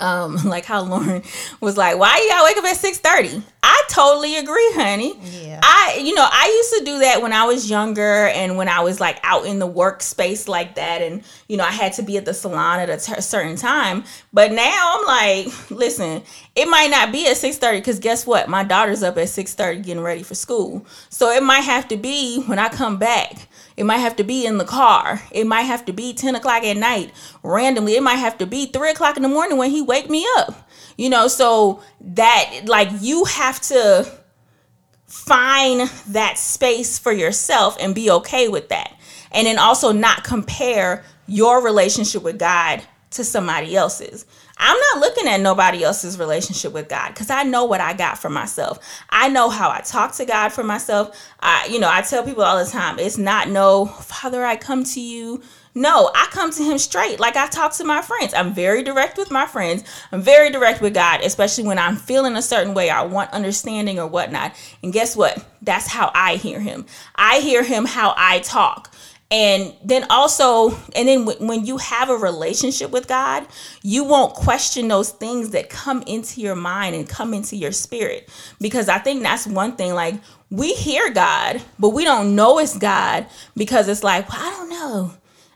um 0.00 0.36
like 0.44 0.64
how 0.64 0.82
lauren 0.82 1.20
was 1.60 1.76
like 1.76 1.98
why 1.98 2.16
you 2.16 2.28
gotta 2.28 2.44
wake 2.44 2.56
up 2.56 2.64
at 2.64 2.76
6 2.76 2.98
i 3.62 3.82
totally 3.88 4.36
agree 4.36 4.70
honey 4.74 5.14
Yeah. 5.22 5.60
i 5.62 5.98
you 6.02 6.14
know 6.14 6.26
i 6.30 6.46
used 6.46 6.78
to 6.78 6.84
do 6.84 6.98
that 7.00 7.20
when 7.22 7.32
i 7.32 7.44
was 7.44 7.68
younger 7.68 8.26
and 8.28 8.56
when 8.56 8.68
i 8.68 8.80
was 8.80 9.00
like 9.00 9.18
out 9.22 9.44
in 9.46 9.58
the 9.58 9.68
workspace 9.68 10.48
like 10.48 10.76
that 10.76 11.02
and 11.02 11.22
you 11.48 11.56
know 11.56 11.64
i 11.64 11.70
had 11.70 11.92
to 11.94 12.02
be 12.02 12.16
at 12.16 12.24
the 12.24 12.32
salon 12.34 12.78
at 12.80 12.88
a 12.88 12.96
t- 12.96 13.20
certain 13.20 13.56
time 13.56 14.04
but 14.32 14.52
now 14.52 14.96
i'm 14.98 15.06
like 15.06 15.70
listen 15.70 16.22
it 16.54 16.66
might 16.66 16.90
not 16.90 17.12
be 17.12 17.26
at 17.26 17.36
6.30 17.36 17.78
because 17.78 17.98
guess 17.98 18.26
what 18.26 18.48
my 18.48 18.64
daughter's 18.64 19.02
up 19.02 19.16
at 19.18 19.26
6.30 19.28 19.84
getting 19.84 20.02
ready 20.02 20.22
for 20.22 20.34
school 20.34 20.86
so 21.08 21.30
it 21.30 21.42
might 21.42 21.60
have 21.62 21.86
to 21.88 21.96
be 21.96 22.42
when 22.44 22.58
i 22.58 22.68
come 22.68 22.96
back 22.98 23.48
it 23.76 23.84
might 23.84 23.98
have 23.98 24.16
to 24.16 24.24
be 24.24 24.44
in 24.44 24.58
the 24.58 24.64
car. 24.66 25.22
It 25.30 25.46
might 25.46 25.62
have 25.62 25.86
to 25.86 25.92
be 25.94 26.12
10 26.12 26.34
o'clock 26.34 26.64
at 26.64 26.76
night 26.76 27.12
randomly. 27.42 27.94
It 27.96 28.02
might 28.02 28.16
have 28.16 28.36
to 28.38 28.46
be 28.46 28.66
3 28.66 28.90
o'clock 28.90 29.16
in 29.16 29.22
the 29.22 29.28
morning 29.28 29.56
when 29.56 29.70
he 29.70 29.80
wake 29.80 30.10
me 30.10 30.26
up. 30.36 30.68
You 31.00 31.08
know, 31.08 31.28
so 31.28 31.80
that 32.02 32.64
like 32.66 32.90
you 33.00 33.24
have 33.24 33.58
to 33.62 34.06
find 35.06 35.88
that 36.08 36.36
space 36.36 36.98
for 36.98 37.10
yourself 37.10 37.78
and 37.80 37.94
be 37.94 38.10
okay 38.10 38.48
with 38.48 38.68
that. 38.68 38.94
And 39.32 39.46
then 39.46 39.58
also 39.58 39.92
not 39.92 40.24
compare 40.24 41.02
your 41.26 41.64
relationship 41.64 42.22
with 42.22 42.38
God 42.38 42.82
to 43.12 43.24
somebody 43.24 43.74
else's. 43.74 44.26
I'm 44.58 44.76
not 44.92 45.00
looking 45.00 45.26
at 45.26 45.40
nobody 45.40 45.82
else's 45.82 46.18
relationship 46.18 46.74
with 46.74 46.90
God 46.90 47.08
because 47.08 47.30
I 47.30 47.44
know 47.44 47.64
what 47.64 47.80
I 47.80 47.94
got 47.94 48.18
for 48.18 48.28
myself. 48.28 48.78
I 49.08 49.30
know 49.30 49.48
how 49.48 49.70
I 49.70 49.80
talk 49.80 50.12
to 50.16 50.26
God 50.26 50.50
for 50.50 50.62
myself. 50.62 51.18
I, 51.40 51.66
you 51.70 51.80
know, 51.80 51.88
I 51.90 52.02
tell 52.02 52.22
people 52.24 52.44
all 52.44 52.62
the 52.62 52.70
time, 52.70 52.98
it's 52.98 53.16
not 53.16 53.48
no, 53.48 53.86
Father, 53.86 54.44
I 54.44 54.56
come 54.56 54.84
to 54.84 55.00
you. 55.00 55.42
No, 55.74 56.10
I 56.14 56.26
come 56.30 56.50
to 56.52 56.62
him 56.62 56.78
straight 56.78 57.20
like 57.20 57.36
I 57.36 57.46
talk 57.46 57.72
to 57.74 57.84
my 57.84 58.02
friends. 58.02 58.34
I'm 58.34 58.52
very 58.52 58.82
direct 58.82 59.16
with 59.16 59.30
my 59.30 59.46
friends. 59.46 59.84
I'm 60.10 60.20
very 60.20 60.50
direct 60.50 60.80
with 60.80 60.94
God, 60.94 61.20
especially 61.22 61.64
when 61.64 61.78
I'm 61.78 61.96
feeling 61.96 62.36
a 62.36 62.42
certain 62.42 62.74
way. 62.74 62.90
I 62.90 63.02
want 63.04 63.30
understanding 63.32 63.98
or 63.98 64.06
whatnot. 64.06 64.54
And 64.82 64.92
guess 64.92 65.16
what? 65.16 65.44
That's 65.62 65.86
how 65.86 66.10
I 66.14 66.36
hear 66.36 66.60
him. 66.60 66.86
I 67.14 67.38
hear 67.38 67.62
him 67.62 67.84
how 67.84 68.14
I 68.16 68.40
talk 68.40 68.92
and 69.30 69.72
then 69.84 70.04
also 70.10 70.70
and 70.96 71.06
then 71.06 71.24
w- 71.24 71.46
when 71.46 71.64
you 71.64 71.76
have 71.78 72.10
a 72.10 72.16
relationship 72.16 72.90
with 72.90 73.06
god 73.06 73.46
you 73.82 74.02
won't 74.02 74.34
question 74.34 74.88
those 74.88 75.10
things 75.10 75.50
that 75.50 75.70
come 75.70 76.02
into 76.02 76.40
your 76.40 76.56
mind 76.56 76.96
and 76.96 77.08
come 77.08 77.32
into 77.32 77.54
your 77.54 77.70
spirit 77.70 78.28
because 78.60 78.88
i 78.88 78.98
think 78.98 79.22
that's 79.22 79.46
one 79.46 79.76
thing 79.76 79.94
like 79.94 80.14
we 80.50 80.72
hear 80.74 81.10
god 81.10 81.62
but 81.78 81.90
we 81.90 82.04
don't 82.04 82.34
know 82.34 82.58
it's 82.58 82.76
god 82.76 83.24
because 83.56 83.88
it's 83.88 84.02
like 84.02 84.28
well, 84.28 84.40
i 84.40 84.50
don't 84.50 84.68
know 84.68 85.12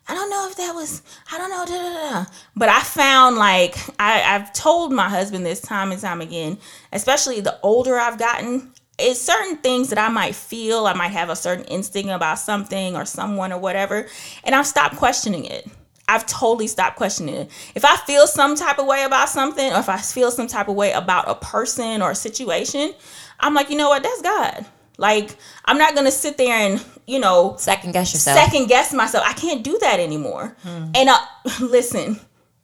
I 0.07 0.15
don't 0.15 0.29
know 0.29 0.49
if 0.51 0.57
that 0.57 0.75
was, 0.75 1.03
I 1.33 1.39
don't 1.39 1.51
know, 1.51 1.65
da, 1.65 1.83
da, 1.83 2.11
da. 2.25 2.31
but 2.55 2.69
I 2.69 2.81
found 2.81 3.37
like, 3.37 3.77
I, 3.99 4.23
I've 4.23 4.53
told 4.53 4.93
my 4.93 5.09
husband 5.09 5.47
this 5.47 5.63
time 5.63 5.93
and 5.93 6.01
time 6.01 6.21
again, 6.21 6.59
especially 6.93 7.41
the 7.41 7.59
older 7.63 7.99
I've 7.99 8.19
gotten, 8.19 8.73
it's 8.99 9.21
certain 9.21 9.57
things 9.57 9.89
that 9.89 9.99
I 9.99 10.11
might 10.11 10.35
feel, 10.35 10.87
I 10.87 10.93
might 10.93 11.13
have 11.13 11.31
a 11.31 11.37
certain 11.37 11.65
instinct 11.65 12.11
about 12.11 12.39
something 12.39 12.97
or 12.97 13.07
someone 13.07 13.53
or 13.53 13.59
whatever, 13.59 14.07
and 14.45 14.55
I've 14.55 14.67
stopped 14.67 14.97
questioning 14.97 15.47
it. 15.47 15.67
I've 16.07 16.27
totally 16.27 16.67
stopped 16.67 16.97
questioning 16.97 17.35
it. 17.35 17.51
If 17.75 17.85
I 17.85 17.97
feel 17.97 18.27
some 18.27 18.57
type 18.57 18.79
of 18.79 18.87
way 18.87 19.05
about 19.05 19.31
something, 19.31 19.73
or 19.73 19.79
if 19.79 19.89
I 19.89 19.97
feel 19.97 20.31
some 20.31 20.47
type 20.47 20.69
of 20.69 20.75
way 20.75 20.93
about 20.93 21.29
a 21.29 21.35
person 21.35 22.03
or 22.03 22.11
a 22.11 22.15
situation, 22.15 22.93
I'm 23.41 23.55
like, 23.55 23.71
you 23.71 23.77
know 23.77 23.89
what? 23.89 24.03
That's 24.03 24.21
God. 24.21 24.67
Like, 24.99 25.37
I'm 25.65 25.79
not 25.79 25.95
gonna 25.95 26.11
sit 26.11 26.37
there 26.39 26.55
and, 26.55 26.85
you 27.07 27.19
know, 27.19 27.57
Second 27.59 27.93
guess 27.93 28.13
yourself. 28.13 28.39
second 28.39 28.69
guess 28.69 28.93
myself. 28.93 29.25
I 29.27 29.33
can't 29.33 29.63
do 29.65 29.79
that 29.81 29.99
anymore. 30.01 30.57
And 30.65 31.09
uh, 31.09 31.19
listen, 31.61 32.21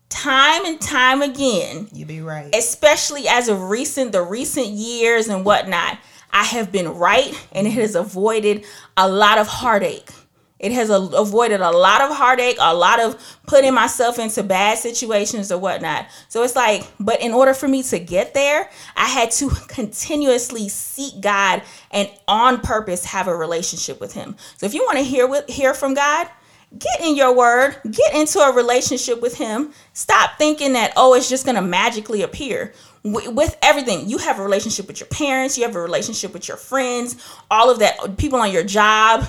time 0.08 0.64
and 0.64 0.80
time 0.80 1.22
again, 1.22 1.88
You 1.92 2.04
be 2.06 2.20
right. 2.20 2.54
especially 2.54 3.26
as 3.28 3.48
of 3.48 3.62
recent 3.70 4.12
the 4.12 4.22
recent 4.22 4.66
years 4.68 5.28
and 5.28 5.44
whatnot 5.44 5.98
i 6.32 6.44
have 6.44 6.70
been 6.70 6.88
right 6.94 7.34
and 7.52 7.66
it 7.66 7.72
has 7.72 7.96
avoided 7.96 8.64
a 8.96 9.08
lot 9.08 9.36
of 9.38 9.48
heartache 9.48 10.08
it 10.60 10.72
has 10.72 10.90
a- 10.90 10.94
avoided 10.94 11.60
a 11.60 11.70
lot 11.70 12.00
of 12.00 12.14
heartache 12.14 12.56
a 12.60 12.74
lot 12.74 13.00
of 13.00 13.16
putting 13.46 13.74
myself 13.74 14.18
into 14.18 14.42
bad 14.42 14.78
situations 14.78 15.50
or 15.50 15.58
whatnot 15.58 16.06
so 16.28 16.42
it's 16.42 16.54
like 16.54 16.86
but 17.00 17.20
in 17.20 17.32
order 17.32 17.52
for 17.52 17.66
me 17.66 17.82
to 17.82 17.98
get 17.98 18.34
there 18.34 18.70
i 18.96 19.06
had 19.06 19.30
to 19.30 19.48
continuously 19.68 20.68
seek 20.68 21.20
god 21.20 21.62
and 21.90 22.08
on 22.28 22.60
purpose 22.60 23.04
have 23.04 23.26
a 23.26 23.36
relationship 23.36 24.00
with 24.00 24.12
him 24.12 24.36
so 24.56 24.66
if 24.66 24.74
you 24.74 24.82
want 24.84 24.98
to 24.98 25.04
hear 25.04 25.26
with 25.26 25.48
hear 25.48 25.74
from 25.74 25.94
god 25.94 26.28
get 26.78 27.00
in 27.00 27.16
your 27.16 27.34
word, 27.34 27.76
get 27.90 28.14
into 28.14 28.38
a 28.38 28.52
relationship 28.54 29.20
with 29.20 29.36
him. 29.36 29.72
Stop 29.92 30.38
thinking 30.38 30.74
that, 30.74 30.92
oh, 30.96 31.14
it's 31.14 31.28
just 31.28 31.44
going 31.44 31.56
to 31.56 31.62
magically 31.62 32.22
appear. 32.22 32.72
With 33.02 33.56
everything, 33.62 34.08
you 34.08 34.18
have 34.18 34.38
a 34.38 34.42
relationship 34.42 34.86
with 34.86 35.00
your 35.00 35.08
parents, 35.08 35.56
you 35.56 35.64
have 35.64 35.74
a 35.74 35.80
relationship 35.80 36.32
with 36.32 36.46
your 36.48 36.58
friends, 36.58 37.16
all 37.50 37.70
of 37.70 37.78
that, 37.78 38.18
people 38.18 38.38
on 38.38 38.52
your 38.52 38.62
job, 38.62 39.26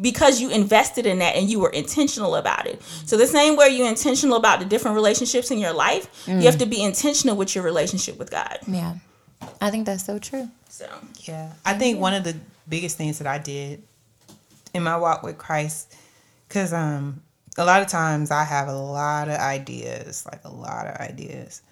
because 0.00 0.40
you 0.40 0.50
invested 0.50 1.06
in 1.06 1.18
that 1.18 1.34
and 1.36 1.50
you 1.50 1.58
were 1.60 1.70
intentional 1.70 2.36
about 2.36 2.66
it. 2.66 2.82
So, 3.06 3.16
the 3.16 3.26
same 3.26 3.56
way 3.56 3.68
you're 3.68 3.88
intentional 3.88 4.36
about 4.36 4.60
the 4.60 4.64
different 4.64 4.94
relationships 4.94 5.50
in 5.50 5.58
your 5.58 5.72
life, 5.72 6.08
you 6.26 6.42
have 6.42 6.58
to 6.58 6.66
be 6.66 6.82
intentional 6.82 7.36
with 7.36 7.54
your 7.54 7.64
relationship 7.64 8.18
with 8.18 8.30
God. 8.30 8.58
Yeah. 8.66 8.94
I 9.60 9.70
think 9.70 9.86
that's 9.86 10.04
so 10.04 10.18
true. 10.18 10.48
So, 10.68 10.88
Yeah. 11.24 11.52
I 11.64 11.74
think 11.74 11.98
one 12.00 12.14
of 12.14 12.24
the 12.24 12.36
biggest 12.68 12.96
things 12.96 13.18
that 13.18 13.26
I 13.26 13.38
did 13.38 13.82
in 14.72 14.82
my 14.82 14.96
walk 14.96 15.22
with 15.22 15.36
Christ, 15.36 15.94
because 16.48 16.72
um, 16.72 17.22
a 17.58 17.64
lot 17.64 17.82
of 17.82 17.88
times 17.88 18.30
I 18.30 18.44
have 18.44 18.68
a 18.68 18.74
lot 18.74 19.28
of 19.28 19.38
ideas, 19.38 20.24
like 20.26 20.44
a 20.44 20.50
lot 20.52 20.86
of 20.86 20.96
ideas. 20.96 21.62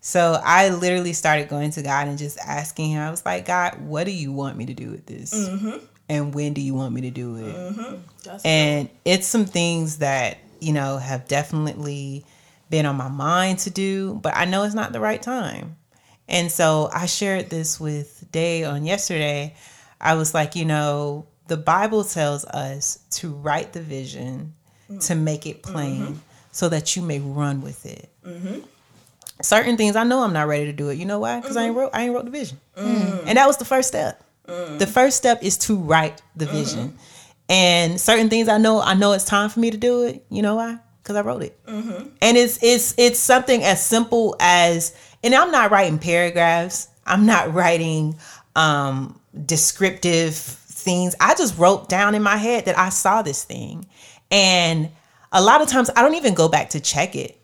So 0.00 0.38
I 0.44 0.68
literally 0.68 1.14
started 1.14 1.48
going 1.48 1.70
to 1.72 1.82
God 1.82 2.08
and 2.08 2.18
just 2.18 2.36
asking 2.38 2.90
Him. 2.90 3.00
I 3.00 3.10
was 3.10 3.24
like, 3.24 3.46
God, 3.46 3.80
what 3.80 4.04
do 4.04 4.10
you 4.10 4.32
want 4.32 4.58
me 4.58 4.66
to 4.66 4.74
do 4.74 4.90
with 4.90 5.06
this? 5.06 5.32
And 6.14 6.32
when 6.32 6.52
do 6.52 6.60
you 6.60 6.74
want 6.74 6.94
me 6.94 7.00
to 7.02 7.10
do 7.10 7.36
it? 7.36 7.54
Mm-hmm. 7.54 8.36
And 8.44 8.88
it's 9.04 9.26
some 9.26 9.46
things 9.46 9.98
that, 9.98 10.38
you 10.60 10.72
know, 10.72 10.98
have 10.98 11.26
definitely 11.26 12.24
been 12.70 12.86
on 12.86 12.96
my 12.96 13.08
mind 13.08 13.58
to 13.60 13.70
do, 13.70 14.14
but 14.22 14.36
I 14.36 14.44
know 14.44 14.62
it's 14.62 14.76
not 14.76 14.92
the 14.92 15.00
right 15.00 15.20
time. 15.20 15.76
And 16.28 16.52
so 16.52 16.88
I 16.92 17.06
shared 17.06 17.50
this 17.50 17.80
with 17.80 18.24
Day 18.30 18.64
on 18.64 18.84
yesterday. 18.84 19.54
I 20.00 20.14
was 20.14 20.34
like, 20.34 20.54
you 20.54 20.64
know, 20.64 21.26
the 21.48 21.56
Bible 21.56 22.04
tells 22.04 22.44
us 22.44 23.00
to 23.10 23.30
write 23.30 23.72
the 23.72 23.82
vision, 23.82 24.54
to 24.88 24.94
mm. 24.94 25.20
make 25.20 25.46
it 25.46 25.62
plain, 25.62 26.02
mm-hmm. 26.02 26.18
so 26.52 26.68
that 26.68 26.96
you 26.96 27.02
may 27.02 27.18
run 27.18 27.60
with 27.60 27.84
it. 27.84 28.08
Mm-hmm. 28.24 28.60
Certain 29.42 29.76
things 29.76 29.96
I 29.96 30.04
know 30.04 30.22
I'm 30.22 30.32
not 30.32 30.46
ready 30.46 30.66
to 30.66 30.72
do 30.72 30.88
it. 30.88 30.96
You 30.96 31.04
know 31.06 31.18
why? 31.18 31.40
Because 31.40 31.56
I 31.56 31.64
ain't 31.64 31.76
wrote 31.76 31.90
I 31.92 32.04
ain't 32.04 32.14
wrote 32.14 32.24
the 32.24 32.30
vision, 32.30 32.58
mm. 32.76 33.24
and 33.26 33.36
that 33.36 33.46
was 33.46 33.56
the 33.58 33.64
first 33.64 33.88
step. 33.88 34.23
Mm. 34.46 34.78
The 34.78 34.86
first 34.86 35.16
step 35.16 35.42
is 35.42 35.56
to 35.58 35.76
write 35.76 36.22
the 36.36 36.44
mm-hmm. 36.44 36.54
vision, 36.54 36.98
and 37.48 38.00
certain 38.00 38.28
things 38.28 38.48
I 38.48 38.58
know 38.58 38.80
I 38.80 38.94
know 38.94 39.12
it's 39.12 39.24
time 39.24 39.48
for 39.48 39.60
me 39.60 39.70
to 39.70 39.76
do 39.76 40.02
it. 40.02 40.24
You 40.30 40.42
know 40.42 40.56
why? 40.56 40.78
Because 41.02 41.16
I 41.16 41.22
wrote 41.22 41.42
it, 41.42 41.64
mm-hmm. 41.66 42.08
and 42.20 42.36
it's 42.36 42.62
it's 42.62 42.94
it's 42.98 43.18
something 43.18 43.62
as 43.62 43.84
simple 43.84 44.36
as, 44.40 44.94
and 45.22 45.34
I'm 45.34 45.50
not 45.50 45.70
writing 45.70 45.98
paragraphs. 45.98 46.88
I'm 47.06 47.26
not 47.26 47.52
writing 47.52 48.16
um, 48.56 49.20
descriptive 49.44 50.34
things. 50.34 51.14
I 51.20 51.34
just 51.34 51.58
wrote 51.58 51.88
down 51.88 52.14
in 52.14 52.22
my 52.22 52.36
head 52.36 52.66
that 52.66 52.78
I 52.78 52.90
saw 52.90 53.22
this 53.22 53.44
thing, 53.44 53.86
and 54.30 54.90
a 55.32 55.42
lot 55.42 55.62
of 55.62 55.68
times 55.68 55.90
I 55.96 56.02
don't 56.02 56.14
even 56.14 56.34
go 56.34 56.48
back 56.48 56.70
to 56.70 56.80
check 56.80 57.16
it. 57.16 57.38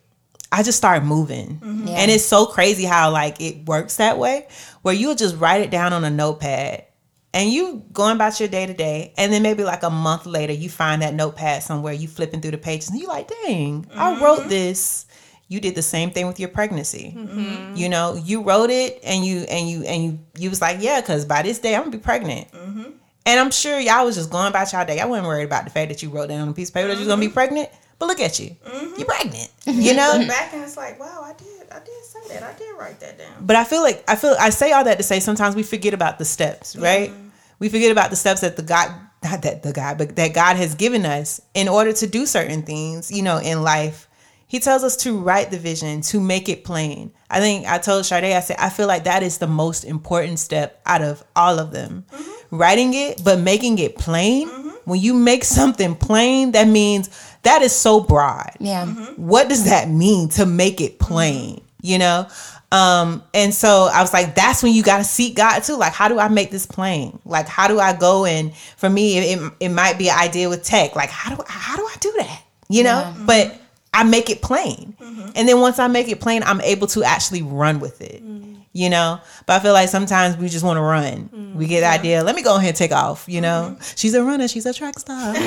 I 0.53 0.63
just 0.63 0.79
start 0.79 1.05
moving. 1.05 1.61
Mm-hmm. 1.61 1.89
Yeah. 1.89 1.95
And 1.95 2.11
it's 2.11 2.25
so 2.25 2.47
crazy 2.47 2.85
how 2.85 3.11
like 3.11 3.41
it 3.41 3.67
works 3.67 3.97
that 3.97 4.19
way 4.19 4.49
where 4.83 4.95
you'll 4.95 5.15
just 5.15 5.37
write 5.37 5.61
it 5.61 5.71
down 5.71 5.93
on 5.93 6.05
a 6.05 6.11
notepad 6.11 6.85
and 7.33 7.51
you 7.51 7.85
going 7.93 8.17
about 8.17 8.41
your 8.41 8.49
day 8.49 8.67
to 8.67 8.75
day 8.75 9.13
and 9.17 9.33
then 9.33 9.43
maybe 9.43 9.63
like 9.63 9.83
a 9.83 9.91
month 9.91 10.27
later 10.27 10.53
you 10.53 10.69
find 10.69 11.03
that 11.03 11.15
notepad 11.15 11.63
somewhere 11.63 11.93
you 11.93 12.09
flipping 12.09 12.41
through 12.41 12.51
the 12.51 12.59
pages 12.59 12.91
and 12.91 12.99
you 12.99 13.07
like, 13.07 13.31
dang, 13.45 13.87
I 13.95 14.21
wrote 14.21 14.41
mm-hmm. 14.41 14.49
this 14.49 15.07
you 15.51 15.61
did 15.61 15.75
the 15.75 15.83
same 15.83 16.13
thing 16.13 16.29
with 16.29 16.39
your 16.39 16.49
pregnancy. 16.49 17.13
Mm-hmm. 17.17 17.75
You 17.75 17.89
know, 17.89 18.15
you 18.15 18.43
wrote 18.43 18.71
it 18.71 19.01
and 19.03 19.27
you 19.27 19.41
and 19.41 19.69
you 19.69 19.83
and 19.83 20.05
you 20.05 20.19
you 20.39 20.49
was 20.49 20.61
like, 20.61 20.79
yeah, 20.81 21.01
because 21.01 21.25
by 21.25 21.43
this 21.43 21.59
day 21.59 21.75
I'm 21.75 21.83
gonna 21.83 21.91
be 21.91 21.99
pregnant. 21.99 22.51
Mm-hmm. 22.53 22.91
And 23.27 23.41
I'm 23.41 23.51
sure 23.51 23.79
y'all 23.79 24.07
was 24.07 24.15
just 24.15 24.31
going 24.31 24.47
about 24.47 24.73
y'all 24.73 24.87
day. 24.87 25.01
I 25.01 25.07
wasn't 25.07 25.27
worried 25.27 25.45
about 25.45 25.65
the 25.65 25.71
fact 25.71 25.91
that 25.91 26.03
you 26.03 26.09
wrote 26.09 26.29
down 26.29 26.41
on 26.43 26.49
a 26.49 26.53
piece 26.53 26.69
of 26.69 26.75
paper 26.75 26.89
that 26.89 26.99
you're 26.99 27.07
gonna 27.07 27.21
be 27.21 27.29
pregnant. 27.29 27.69
But 27.99 28.07
look 28.07 28.21
at 28.21 28.39
you, 28.39 28.57
you're 28.97 29.07
pregnant. 29.07 29.51
You 29.67 29.95
know. 29.95 30.25
Back 30.27 30.55
and 30.55 30.63
it's 30.63 30.77
like, 30.77 30.99
wow, 30.99 31.23
I 31.23 31.35
did, 31.35 31.60
did 31.85 32.05
say 32.05 32.35
that, 32.35 32.43
I 32.43 32.59
did 32.59 32.79
write 32.79 33.01
that 33.01 33.19
down. 33.19 33.33
But 33.41 33.57
I 33.57 33.65
feel 33.65 33.83
like 33.83 34.05
I 34.09 34.17
feel 34.17 34.37
I 34.39 34.51
say 34.51 34.73
all 34.73 34.85
that 34.85 34.99
to 34.99 35.03
say 35.03 35.21
sometimes 35.21 35.55
we 35.55 35.63
forget 35.63 35.95
about 35.95 36.19
the 36.19 36.25
steps, 36.25 36.77
right? 36.77 37.13
We 37.59 37.69
forget 37.69 37.93
about 37.93 38.11
the 38.11 38.17
steps 38.17 38.41
that 38.41 38.57
the 38.57 38.63
God 38.63 38.91
not 39.23 39.43
that 39.43 39.63
the 39.63 39.73
God, 39.73 39.99
but 39.99 40.17
that 40.17 40.33
God 40.33 40.57
has 40.57 40.75
given 40.75 41.05
us 41.05 41.41
in 41.53 41.69
order 41.69 41.93
to 41.93 42.07
do 42.07 42.25
certain 42.25 42.63
things, 42.63 43.11
you 43.11 43.23
know, 43.23 43.39
in 43.39 43.63
life. 43.63 44.09
He 44.47 44.59
tells 44.59 44.83
us 44.83 44.97
to 44.99 45.21
write 45.21 45.51
the 45.53 45.59
vision, 45.59 46.01
to 46.03 46.19
make 46.19 46.49
it 46.49 46.65
plain. 46.65 47.13
I 47.31 47.39
think 47.39 47.67
I 47.67 47.79
told 47.79 48.05
Sade, 48.05 48.25
I 48.25 48.41
said, 48.41 48.57
I 48.59 48.69
feel 48.69 48.89
like 48.89 49.05
that 49.05 49.23
is 49.23 49.39
the 49.39 49.47
most 49.47 49.85
important 49.85 50.41
step 50.41 50.81
out 50.87 51.03
of 51.03 51.23
all 51.37 51.61
of 51.61 51.71
them. 51.71 52.05
Mm-hmm. 52.11 52.57
Writing 52.57 52.95
it, 52.95 53.23
but 53.23 53.39
making 53.39 53.79
it 53.79 53.97
plain. 53.97 54.49
Mm-hmm. 54.49 54.69
When 54.87 55.01
you 55.01 55.15
make 55.15 55.45
something 55.45 55.95
plain, 55.95 56.53
that 56.53 56.67
means 56.67 57.11
that 57.43 57.63
is 57.63 57.73
so 57.73 58.01
broad 58.01 58.51
Yeah. 58.59 58.87
Mm-hmm. 58.87 59.27
what 59.27 59.49
does 59.49 59.65
that 59.65 59.89
mean 59.89 60.29
to 60.31 60.47
make 60.47 60.81
it 60.81 60.99
plain 60.99 61.61
you 61.83 61.99
know? 61.99 62.27
Um 62.73 63.25
and 63.35 63.53
so 63.53 63.89
i 63.93 64.01
was 64.01 64.13
like 64.13 64.37
that's 64.37 64.63
when 64.63 64.73
you 64.73 64.85
got 64.85 64.99
to 64.99 65.05
seek 65.05 65.35
god 65.35 65.61
too. 65.61 65.77
Like 65.77 65.93
how 65.93 66.09
do 66.09 66.19
i 66.21 66.29
make 66.29 66.51
this 66.51 66.67
plain? 66.67 67.19
Like 67.25 67.49
how 67.49 67.67
do 67.67 67.81
i 67.81 67.93
go 67.93 68.25
and 68.25 68.55
for 68.77 68.89
me 68.89 69.19
it, 69.19 69.53
it, 69.59 69.69
might 69.71 69.99
be 69.99 70.09
an 70.09 70.19
idea 70.19 70.49
with 70.49 70.63
tech. 70.63 70.95
Like 70.95 71.11
how 71.11 71.35
do 71.35 71.43
how 71.47 71.77
do 71.77 71.83
i 71.83 71.97
do 72.01 72.13
that? 72.19 72.45
You 72.69 72.85
know? 72.85 73.13
But 73.27 73.49
mm-hmm. 73.49 73.63
i 73.95 74.05
make 74.05 74.31
it 74.31 74.41
plain. 74.41 74.95
Mm-hmm. 75.01 75.31
And 75.35 75.49
then 75.49 75.61
once 75.61 75.81
i 75.81 75.89
make 75.89 76.09
it 76.09 76.21
plain 76.21 76.43
i'm 76.45 76.61
able 76.61 76.87
to 76.89 77.03
actually 77.03 77.43
run 77.43 77.81
with 77.81 78.01
it 78.01 78.25
mm-hmm. 78.25 78.61
you 78.73 78.89
know? 78.89 79.21
But 79.47 79.55
i 79.55 79.61
feel 79.61 79.73
like 79.73 79.89
sometimes 79.89 80.37
we 80.37 80.49
just 80.49 80.65
want 80.65 80.77
to 80.77 80.83
run 80.83 81.55
we 81.57 81.67
get 81.67 81.81
the 81.81 81.89
idea 81.89 82.23
let 82.23 82.37
me 82.37 82.43
go 82.43 82.55
ahead 82.57 82.69
and 82.69 82.77
take 82.77 82.93
off 82.93 83.25
you 83.29 83.41
know? 83.41 83.77
She's 83.97 84.15
a 84.15 84.23
runner 84.23 84.47
she's 84.47 84.67
a 84.67 84.73
track 84.73 84.99
star. 84.99 85.35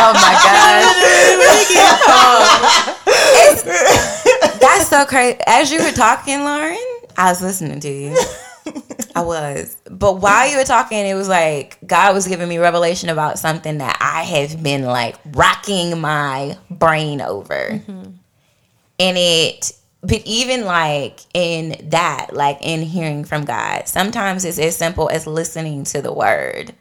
Oh 0.00 0.12
my 0.12 0.34
gosh. 0.44 0.94
That's 3.38 4.17
so 4.98 5.06
crazy. 5.06 5.38
As 5.46 5.70
you 5.70 5.82
were 5.82 5.92
talking, 5.92 6.40
Lauren, 6.40 6.76
I 7.16 7.30
was 7.30 7.42
listening 7.42 7.80
to 7.80 7.88
you. 7.88 8.16
I 9.14 9.22
was. 9.22 9.76
But 9.90 10.14
while 10.20 10.48
you 10.50 10.56
were 10.56 10.64
talking, 10.64 10.98
it 10.98 11.14
was 11.14 11.28
like 11.28 11.78
God 11.86 12.14
was 12.14 12.26
giving 12.26 12.48
me 12.48 12.58
revelation 12.58 13.08
about 13.08 13.38
something 13.38 13.78
that 13.78 13.96
I 14.00 14.22
have 14.22 14.62
been 14.62 14.84
like 14.84 15.16
rocking 15.32 16.00
my 16.00 16.56
brain 16.70 17.20
over. 17.20 17.70
Mm-hmm. 17.70 18.10
And 19.00 19.16
it 19.16 19.72
but 20.00 20.22
even 20.24 20.64
like 20.64 21.20
in 21.34 21.88
that, 21.90 22.28
like 22.32 22.58
in 22.60 22.82
hearing 22.82 23.24
from 23.24 23.44
God, 23.44 23.88
sometimes 23.88 24.44
it's 24.44 24.58
as 24.58 24.76
simple 24.76 25.08
as 25.10 25.26
listening 25.26 25.84
to 25.84 26.00
the 26.02 26.12
word 26.12 26.74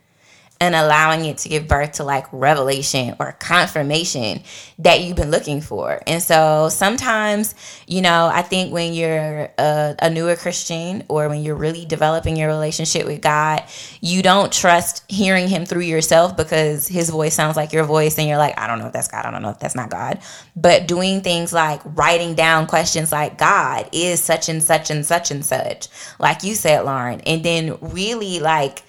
and 0.59 0.73
allowing 0.75 1.25
it 1.25 1.37
to 1.39 1.49
give 1.49 1.67
birth 1.67 1.93
to 1.93 2.03
like 2.03 2.25
revelation 2.31 3.15
or 3.19 3.33
confirmation 3.33 4.41
that 4.79 5.01
you've 5.01 5.15
been 5.15 5.31
looking 5.31 5.61
for. 5.61 6.01
And 6.07 6.21
so 6.21 6.69
sometimes, 6.69 7.53
you 7.85 8.01
know, 8.01 8.29
I 8.31 8.41
think 8.41 8.73
when 8.73 8.93
you're 8.93 9.49
a, 9.57 9.95
a 9.99 10.09
newer 10.09 10.35
Christian 10.35 11.03
or 11.09 11.29
when 11.29 11.43
you're 11.43 11.55
really 11.55 11.85
developing 11.85 12.37
your 12.37 12.47
relationship 12.47 13.05
with 13.05 13.21
God, 13.21 13.63
you 14.01 14.21
don't 14.21 14.51
trust 14.51 15.03
hearing 15.09 15.47
Him 15.47 15.65
through 15.65 15.81
yourself 15.81 16.35
because 16.35 16.87
His 16.87 17.09
voice 17.09 17.35
sounds 17.35 17.55
like 17.55 17.73
your 17.73 17.83
voice, 17.83 18.17
and 18.17 18.27
you're 18.27 18.37
like, 18.37 18.57
I 18.59 18.67
don't 18.67 18.79
know 18.79 18.87
if 18.87 18.93
that's 18.93 19.07
God, 19.07 19.25
I 19.25 19.31
don't 19.31 19.41
know 19.41 19.49
if 19.49 19.59
that's 19.59 19.75
not 19.75 19.89
God. 19.89 20.19
But 20.55 20.87
doing 20.87 21.21
things 21.21 21.53
like 21.53 21.81
writing 21.85 22.33
down 22.35 22.67
questions 22.67 23.11
like, 23.11 23.37
God 23.37 23.89
is 23.91 24.21
such 24.21 24.49
and 24.49 24.61
such 24.61 24.89
and 24.89 25.05
such 25.05 25.31
and 25.31 25.45
such, 25.45 25.87
like 26.19 26.43
you 26.43 26.55
said, 26.55 26.83
Lauren, 26.83 27.21
and 27.21 27.43
then 27.43 27.77
really 27.81 28.39
like, 28.39 28.83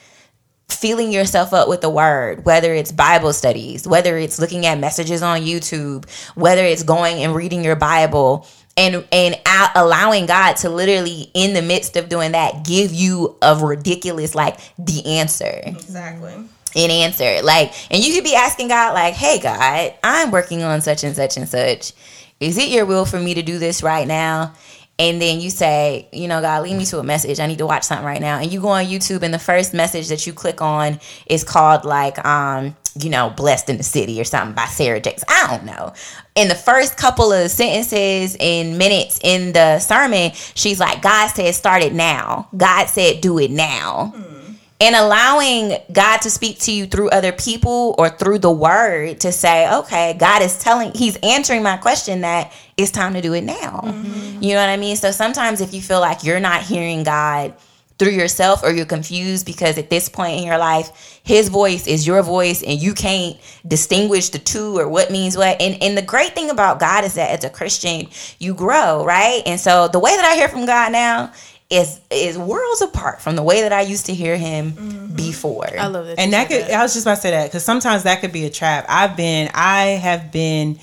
filling 0.68 1.10
yourself 1.12 1.52
up 1.52 1.68
with 1.68 1.80
the 1.80 1.90
word, 1.90 2.44
whether 2.44 2.72
it's 2.74 2.92
Bible 2.92 3.32
studies, 3.32 3.86
whether 3.88 4.16
it's 4.18 4.38
looking 4.38 4.66
at 4.66 4.78
messages 4.78 5.22
on 5.22 5.40
YouTube, 5.40 6.08
whether 6.34 6.64
it's 6.64 6.82
going 6.82 7.22
and 7.22 7.34
reading 7.34 7.64
your 7.64 7.76
Bible 7.76 8.46
and 8.76 9.04
and 9.10 9.34
a- 9.46 9.70
allowing 9.74 10.26
God 10.26 10.54
to 10.58 10.68
literally 10.70 11.30
in 11.34 11.52
the 11.54 11.62
midst 11.62 11.96
of 11.96 12.08
doing 12.08 12.32
that 12.32 12.64
give 12.64 12.92
you 12.92 13.36
a 13.42 13.56
ridiculous 13.56 14.34
like 14.34 14.58
the 14.78 15.04
answer 15.18 15.62
Exactly. 15.66 16.34
an 16.76 16.90
answer. 16.90 17.42
Like, 17.42 17.72
and 17.90 18.04
you 18.04 18.14
could 18.14 18.24
be 18.24 18.34
asking 18.36 18.68
God, 18.68 18.92
like, 18.94 19.14
hey, 19.14 19.40
God, 19.40 19.94
I'm 20.04 20.30
working 20.30 20.62
on 20.62 20.80
such 20.80 21.02
and 21.02 21.16
such 21.16 21.36
and 21.36 21.48
such. 21.48 21.92
Is 22.40 22.56
it 22.56 22.68
your 22.68 22.86
will 22.86 23.04
for 23.04 23.18
me 23.18 23.34
to 23.34 23.42
do 23.42 23.58
this 23.58 23.82
right 23.82 24.06
now? 24.06 24.54
And 24.98 25.22
then 25.22 25.40
you 25.40 25.50
say, 25.50 26.08
you 26.12 26.26
know, 26.26 26.40
God, 26.40 26.64
lead 26.64 26.76
me 26.76 26.84
to 26.86 26.98
a 26.98 27.04
message. 27.04 27.38
I 27.38 27.46
need 27.46 27.58
to 27.58 27.66
watch 27.66 27.84
something 27.84 28.04
right 28.04 28.20
now. 28.20 28.38
And 28.38 28.52
you 28.52 28.60
go 28.60 28.68
on 28.68 28.86
YouTube, 28.86 29.22
and 29.22 29.32
the 29.32 29.38
first 29.38 29.72
message 29.72 30.08
that 30.08 30.26
you 30.26 30.32
click 30.32 30.60
on 30.60 30.98
is 31.26 31.44
called, 31.44 31.84
like, 31.84 32.24
um, 32.24 32.76
you 33.00 33.08
know, 33.08 33.30
Blessed 33.30 33.70
in 33.70 33.76
the 33.76 33.84
City 33.84 34.20
or 34.20 34.24
something 34.24 34.54
by 34.54 34.64
Sarah 34.66 35.00
Jakes. 35.00 35.22
I 35.28 35.46
don't 35.50 35.64
know. 35.64 35.92
In 36.34 36.48
the 36.48 36.56
first 36.56 36.96
couple 36.96 37.32
of 37.32 37.50
sentences 37.50 38.36
and 38.40 38.76
minutes 38.76 39.20
in 39.22 39.52
the 39.52 39.78
sermon, 39.78 40.32
she's 40.32 40.80
like, 40.80 41.00
God 41.00 41.28
said, 41.28 41.54
start 41.54 41.82
it 41.82 41.92
now. 41.92 42.48
God 42.56 42.86
said, 42.86 43.20
do 43.20 43.38
it 43.38 43.52
now 43.52 44.12
and 44.80 44.94
allowing 44.94 45.76
God 45.92 46.18
to 46.18 46.30
speak 46.30 46.60
to 46.60 46.72
you 46.72 46.86
through 46.86 47.10
other 47.10 47.32
people 47.32 47.94
or 47.98 48.08
through 48.08 48.38
the 48.38 48.50
word 48.50 49.20
to 49.20 49.32
say, 49.32 49.72
okay, 49.78 50.14
God 50.18 50.42
is 50.42 50.58
telling, 50.58 50.92
He's 50.94 51.16
answering 51.16 51.62
my 51.62 51.76
question 51.76 52.20
that 52.20 52.52
it's 52.76 52.92
time 52.92 53.14
to 53.14 53.20
do 53.20 53.32
it 53.32 53.42
now. 53.42 53.80
Mm-hmm. 53.84 54.42
You 54.42 54.54
know 54.54 54.60
what 54.60 54.68
I 54.68 54.76
mean? 54.76 54.96
So 54.96 55.10
sometimes 55.10 55.60
if 55.60 55.74
you 55.74 55.82
feel 55.82 56.00
like 56.00 56.22
you're 56.22 56.38
not 56.38 56.62
hearing 56.62 57.02
God 57.02 57.54
through 57.98 58.12
yourself 58.12 58.62
or 58.62 58.70
you're 58.70 58.86
confused 58.86 59.44
because 59.44 59.76
at 59.76 59.90
this 59.90 60.08
point 60.08 60.38
in 60.38 60.44
your 60.44 60.58
life, 60.58 61.20
His 61.24 61.48
voice 61.48 61.88
is 61.88 62.06
your 62.06 62.22
voice 62.22 62.62
and 62.62 62.80
you 62.80 62.94
can't 62.94 63.36
distinguish 63.66 64.28
the 64.28 64.38
two 64.38 64.78
or 64.78 64.88
what 64.88 65.10
means 65.10 65.36
what. 65.36 65.60
And, 65.60 65.82
and 65.82 65.98
the 65.98 66.02
great 66.02 66.36
thing 66.36 66.50
about 66.50 66.78
God 66.78 67.04
is 67.04 67.14
that 67.14 67.30
as 67.30 67.42
a 67.44 67.50
Christian, 67.50 68.06
you 68.38 68.54
grow, 68.54 69.04
right? 69.04 69.42
And 69.44 69.58
so 69.58 69.88
the 69.88 69.98
way 69.98 70.14
that 70.14 70.24
I 70.24 70.36
hear 70.36 70.48
from 70.48 70.66
God 70.66 70.92
now, 70.92 71.32
is 71.70 72.00
is 72.10 72.38
worlds 72.38 72.80
apart 72.80 73.20
from 73.20 73.36
the 73.36 73.42
way 73.42 73.60
that 73.62 73.72
I 73.72 73.82
used 73.82 74.06
to 74.06 74.14
hear 74.14 74.36
him 74.36 74.72
mm-hmm. 74.72 75.16
before. 75.16 75.68
I 75.78 75.86
love 75.88 76.06
that. 76.06 76.18
and 76.18 76.32
that 76.32 76.48
said 76.48 76.66
could 76.66 76.74
i 76.74 76.82
was 76.82 76.94
just 76.94 77.04
about 77.04 77.16
to 77.16 77.20
say 77.20 77.30
that 77.32 77.46
because 77.46 77.64
sometimes 77.64 78.04
that 78.04 78.20
could 78.20 78.32
be 78.32 78.44
a 78.46 78.50
trap. 78.50 78.86
I've 78.88 79.16
been 79.16 79.50
i 79.54 79.84
have 79.84 80.32
been 80.32 80.78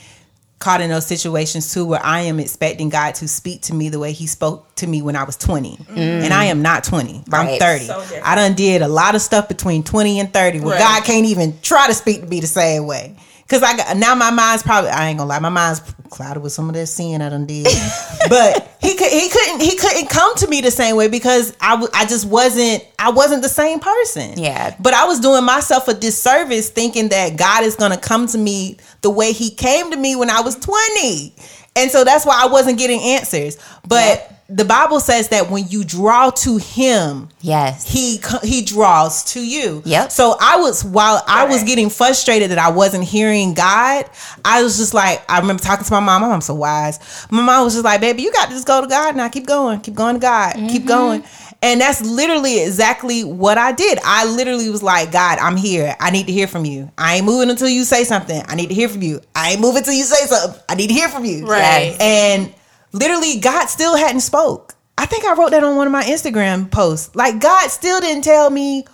caught 0.60 0.82
in 0.82 0.90
those 0.90 1.06
situations 1.06 1.74
too 1.74 1.86
where 1.86 2.04
i 2.04 2.22
am 2.22 2.40
expecting 2.40 2.90
god 2.90 3.14
to 3.14 3.28
speak 3.28 3.62
to 3.62 3.74
me 3.74 3.90
the 3.90 4.00
way 4.00 4.14
he 4.14 4.26
spoke 4.26 4.74
to 4.76 4.88
me 4.88 5.02
when 5.02 5.16
i 5.16 5.24
was 5.24 5.36
20 5.36 5.76
mm. 5.76 5.98
and 5.98 6.34
i 6.34 6.46
am 6.46 6.62
not 6.62 6.84
20 6.84 7.24
i'm 7.34 7.60
30 7.60 7.86
So 7.86 8.04
i 8.24 8.36
done 8.36 8.54
did 8.56 8.82
a 8.82 8.88
lot 8.88 9.16
of 9.16 9.22
stuff 9.22 9.50
between 9.50 9.84
20 9.84 10.22
and 10.22 10.34
30 10.34 10.62
where 10.62 10.72
Right. 10.72 10.80
god 10.80 11.04
can't 11.04 11.26
even 11.26 11.60
try 11.62 11.88
to 11.88 11.94
speak 11.94 12.22
to 12.22 12.28
me 12.28 12.40
the 12.40 12.48
same 12.48 12.88
way 12.88 13.16
because 13.46 13.62
I 13.62 13.78
got 13.78 13.98
now 13.98 14.16
my 14.16 14.32
mind's 14.32 14.64
probably 14.64 14.90
I 14.90 15.10
ain't 15.10 15.18
gonna 15.18 15.30
lie 15.30 15.40
my 15.40 15.50
mind's 15.50 15.82
clouded 16.10 16.42
with 16.42 16.52
some 16.52 16.70
of 16.70 16.76
that 16.76 16.88
sin 16.88 17.22
I 17.22 17.30
done 17.30 17.46
did, 17.46 17.66
but 18.30 18.76
he 18.82 18.96
could 18.96 19.12
he 19.12 19.30
couldn't 19.30 19.62
he 19.62 19.76
couldn't 19.76 20.08
come 20.10 20.36
to 20.38 20.48
me 20.48 20.62
the 20.62 20.72
same 20.72 20.96
way 20.96 21.08
because 21.08 21.56
I 21.62 21.72
w- 21.72 21.92
I 21.94 22.06
just 22.06 22.26
wasn't 22.26 22.84
I 22.98 23.12
wasn't 23.12 23.44
the 23.44 23.50
same 23.50 23.80
person. 23.80 24.38
Yeah. 24.38 24.76
But 24.80 24.94
I 24.94 25.06
was 25.06 25.20
doing 25.20 25.44
myself 25.44 25.88
a 25.88 25.94
disservice 25.94 26.70
thinking 26.70 27.10
that 27.10 27.38
God 27.38 27.64
is 27.64 27.76
to 27.76 27.98
come 27.98 28.28
to 28.28 28.38
me 28.38 28.78
the 29.02 29.10
way 29.10 29.32
he 29.32 29.52
came 29.52 29.92
to 29.92 29.98
me 29.98 30.16
when 30.16 30.30
I 30.30 30.42
was 30.42 30.56
20. 30.56 31.34
And 31.76 31.92
so 31.92 32.04
that's 32.04 32.26
why 32.26 32.42
I 32.42 32.48
wasn't 32.48 32.78
getting 32.78 33.00
answers. 33.02 33.58
But 33.88 34.32
the 34.48 34.66
Bible 34.66 35.00
says 35.00 35.30
that 35.30 35.50
when 35.50 35.68
you 35.70 35.84
draw 35.84 36.30
to 36.30 36.58
him, 36.58 37.30
yes. 37.42 37.92
he 37.92 38.22
he 38.44 38.64
draws 38.64 39.24
to 39.34 39.46
you. 39.46 39.82
Yep. 39.86 40.12
So 40.12 40.38
I 40.40 40.58
was 40.58 40.86
while 40.86 41.24
I 41.28 41.46
was 41.46 41.64
getting 41.64 41.90
frustrated 41.90 42.52
that 42.52 42.60
I 42.60 42.70
wasn't 42.70 43.06
hearing 43.06 43.56
God, 43.56 44.06
I 44.44 44.62
was 44.62 44.78
just 44.78 44.94
like 44.94 45.24
I 45.30 45.40
remember 45.40 45.64
talking 45.64 45.86
to 45.86 45.92
my 45.92 46.00
mom. 46.00 46.22
My 46.22 46.30
mom's 46.30 46.46
so 46.46 46.54
wise. 46.54 47.00
My 47.32 47.42
mom 47.42 47.64
was 47.64 47.74
just 47.74 47.86
like, 47.86 48.02
"Baby, 48.02 48.22
you 48.22 48.32
got 48.32 48.46
to 48.50 48.52
just 48.52 48.68
go 48.68 48.82
to 48.82 48.88
God 48.88 49.16
now. 49.16 49.28
Keep 49.30 49.48
going. 49.48 49.80
Keep 49.82 49.96
going 49.96 50.16
to 50.16 50.22
God. 50.22 50.54
Keep 50.54 50.84
mm-hmm. 50.84 50.88
going." 50.88 51.24
And 51.62 51.82
that's 51.82 52.02
literally 52.06 52.62
exactly 52.62 53.24
what 53.24 53.58
I 53.58 53.72
did. 53.72 53.98
I 54.04 54.26
literally 54.26 54.70
was 54.70 54.84
like, 54.84 55.12
God, 55.12 55.40
I'm 55.40 55.58
here. 55.58 55.96
I 56.00 56.12
need 56.12 56.28
to 56.28 56.32
hear 56.32 56.46
from 56.46 56.64
you. 56.64 56.92
I 56.96 57.16
ain't 57.16 57.26
moving 57.26 57.50
until 57.50 57.70
you 57.70 57.86
say 57.86 58.04
something. 58.04 58.40
I 58.48 58.54
need 58.54 58.68
to 58.68 58.76
hear 58.76 58.88
from 58.88 59.02
you. 59.02 59.20
I 59.34 59.54
ain't 59.54 59.62
moving 59.62 59.80
until 59.80 59.96
you 59.96 60.04
say 60.04 60.28
something. 60.28 60.62
I 60.70 60.76
need 60.76 60.88
to 60.88 60.94
hear 60.94 61.10
from 61.10 61.26
you. 61.26 61.48
Right. 61.48 62.00
And 62.00 62.54
literally, 62.96 63.40
God 63.40 63.68
still 63.68 63.96
hadn't 63.96 64.22
spoke. 64.22 64.74
I 64.98 65.06
think 65.06 65.26
I 65.26 65.34
wrote 65.34 65.52
that 65.52 65.64
on 65.64 65.76
one 65.76 65.88
of 65.88 65.92
my 65.94 66.04
Instagram 66.04 66.72
posts. 66.72 67.16
Like 67.16 67.40
God 67.40 67.70
still 67.70 68.00
didn't 68.00 68.24
tell 68.24 68.50
me 68.50 68.86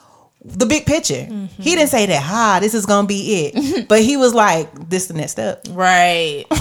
the 0.44 0.66
big 0.66 0.88
picture. 0.88 1.26
He 1.60 1.76
didn't 1.76 1.90
say 1.90 2.08
that, 2.08 2.22
ha, 2.24 2.58
this 2.60 2.74
is 2.74 2.88
gonna 2.88 3.08
be 3.08 3.46
it. 3.54 3.88
but 3.88 4.02
he 4.02 4.18
was 4.18 4.34
like, 4.34 4.90
this 4.90 5.06
the 5.08 5.14
next 5.14 5.34
step. 5.34 5.66
Right. 5.70 6.46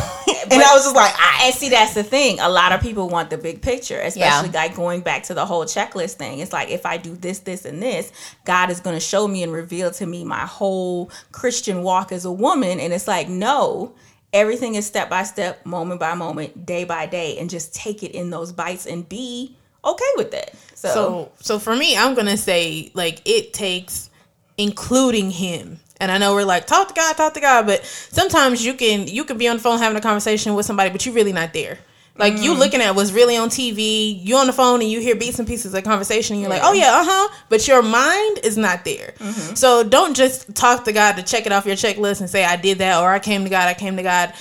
And 0.52 0.60
I 0.60 0.74
was 0.74 0.82
just 0.82 0.96
like, 0.96 1.14
I 1.16 1.42
And 1.46 1.54
see, 1.54 1.68
that's 1.68 1.94
the 1.94 2.02
thing. 2.02 2.40
A 2.40 2.48
lot 2.48 2.72
of 2.72 2.80
people 2.80 3.08
want 3.08 3.30
the 3.30 3.38
big 3.38 3.62
picture, 3.62 4.00
especially 4.00 4.48
Yeah. 4.50 4.60
like 4.62 4.74
going 4.74 5.00
back 5.00 5.22
to 5.24 5.34
the 5.34 5.46
whole 5.46 5.64
checklist 5.64 6.14
thing. 6.14 6.40
It's 6.40 6.52
like 6.52 6.70
if 6.70 6.84
I 6.86 6.96
do 6.96 7.14
this, 7.14 7.38
this, 7.40 7.64
and 7.64 7.80
this, 7.80 8.10
God 8.44 8.68
is 8.68 8.80
going 8.80 8.96
to 8.96 9.00
show 9.00 9.28
me 9.28 9.44
and 9.44 9.52
reveal 9.52 9.92
to 9.92 10.06
me 10.06 10.24
my 10.24 10.40
whole 10.46 11.10
Christian 11.30 11.84
walk 11.84 12.10
as 12.10 12.24
a 12.24 12.32
woman. 12.32 12.80
And 12.80 12.92
it's 12.92 13.06
like, 13.06 13.28
no, 13.28 13.94
everything 14.32 14.74
is 14.74 14.86
step 14.86 15.10
by 15.10 15.22
step, 15.24 15.64
moment 15.66 16.00
by 16.00 16.14
moment, 16.14 16.66
day 16.66 16.84
by 16.84 17.06
day, 17.06 17.38
and 17.38 17.50
just 17.50 17.74
take 17.74 18.02
it 18.02 18.12
in 18.12 18.30
those 18.30 18.52
bites 18.52 18.86
and 18.86 19.08
be 19.08 19.56
okay 19.84 20.04
with 20.16 20.34
it. 20.34 20.54
So, 20.74 20.88
So, 20.88 21.32
so 21.40 21.58
for 21.58 21.74
me, 21.76 21.96
I'm 21.96 22.14
gonna 22.14 22.36
say 22.36 22.90
like 22.94 23.22
it 23.24 23.52
takes 23.52 24.10
including 24.56 25.30
him. 25.30 25.80
And 26.00 26.10
I 26.10 26.18
know 26.18 26.34
we're 26.34 26.44
like 26.44 26.66
talk 26.66 26.88
to 26.88 26.94
God, 26.94 27.16
talk 27.16 27.34
to 27.34 27.40
God, 27.40 27.66
but 27.66 27.84
sometimes 27.84 28.64
you 28.64 28.74
can 28.74 29.06
you 29.06 29.24
can 29.24 29.36
be 29.38 29.48
on 29.48 29.56
the 29.56 29.62
phone 29.62 29.78
having 29.78 29.98
a 29.98 30.00
conversation 30.00 30.54
with 30.54 30.66
somebody, 30.66 30.90
but 30.90 31.04
you're 31.04 31.14
really 31.14 31.32
not 31.32 31.52
there. 31.52 31.78
Like 32.20 32.34
you 32.40 32.54
looking 32.54 32.80
at 32.80 32.94
what's 32.94 33.10
really 33.12 33.36
on 33.36 33.48
TV, 33.48 34.24
you 34.24 34.36
on 34.36 34.46
the 34.46 34.52
phone 34.52 34.80
and 34.82 34.90
you 34.90 35.00
hear 35.00 35.16
bits 35.16 35.38
and 35.38 35.48
pieces 35.48 35.74
of 35.74 35.82
conversation, 35.84 36.34
and 36.34 36.42
you're 36.42 36.50
like, 36.50 36.62
oh 36.62 36.72
yeah, 36.72 36.92
uh 36.92 37.04
huh, 37.04 37.34
but 37.48 37.66
your 37.66 37.82
mind 37.82 38.38
is 38.44 38.56
not 38.56 38.84
there. 38.84 39.14
So 39.54 39.82
don't 39.82 40.14
just 40.14 40.54
talk 40.54 40.84
to 40.84 40.92
God 40.92 41.16
to 41.16 41.22
check 41.22 41.46
it 41.46 41.52
off 41.52 41.66
your 41.66 41.76
checklist 41.76 42.20
and 42.20 42.30
say 42.30 42.44
I 42.44 42.56
did 42.56 42.78
that 42.78 43.00
or 43.02 43.10
I 43.10 43.18
came 43.18 43.44
to 43.44 43.50
God, 43.50 43.68
I 43.68 43.74
came 43.74 43.96
to 43.96 44.02
God. 44.02 44.32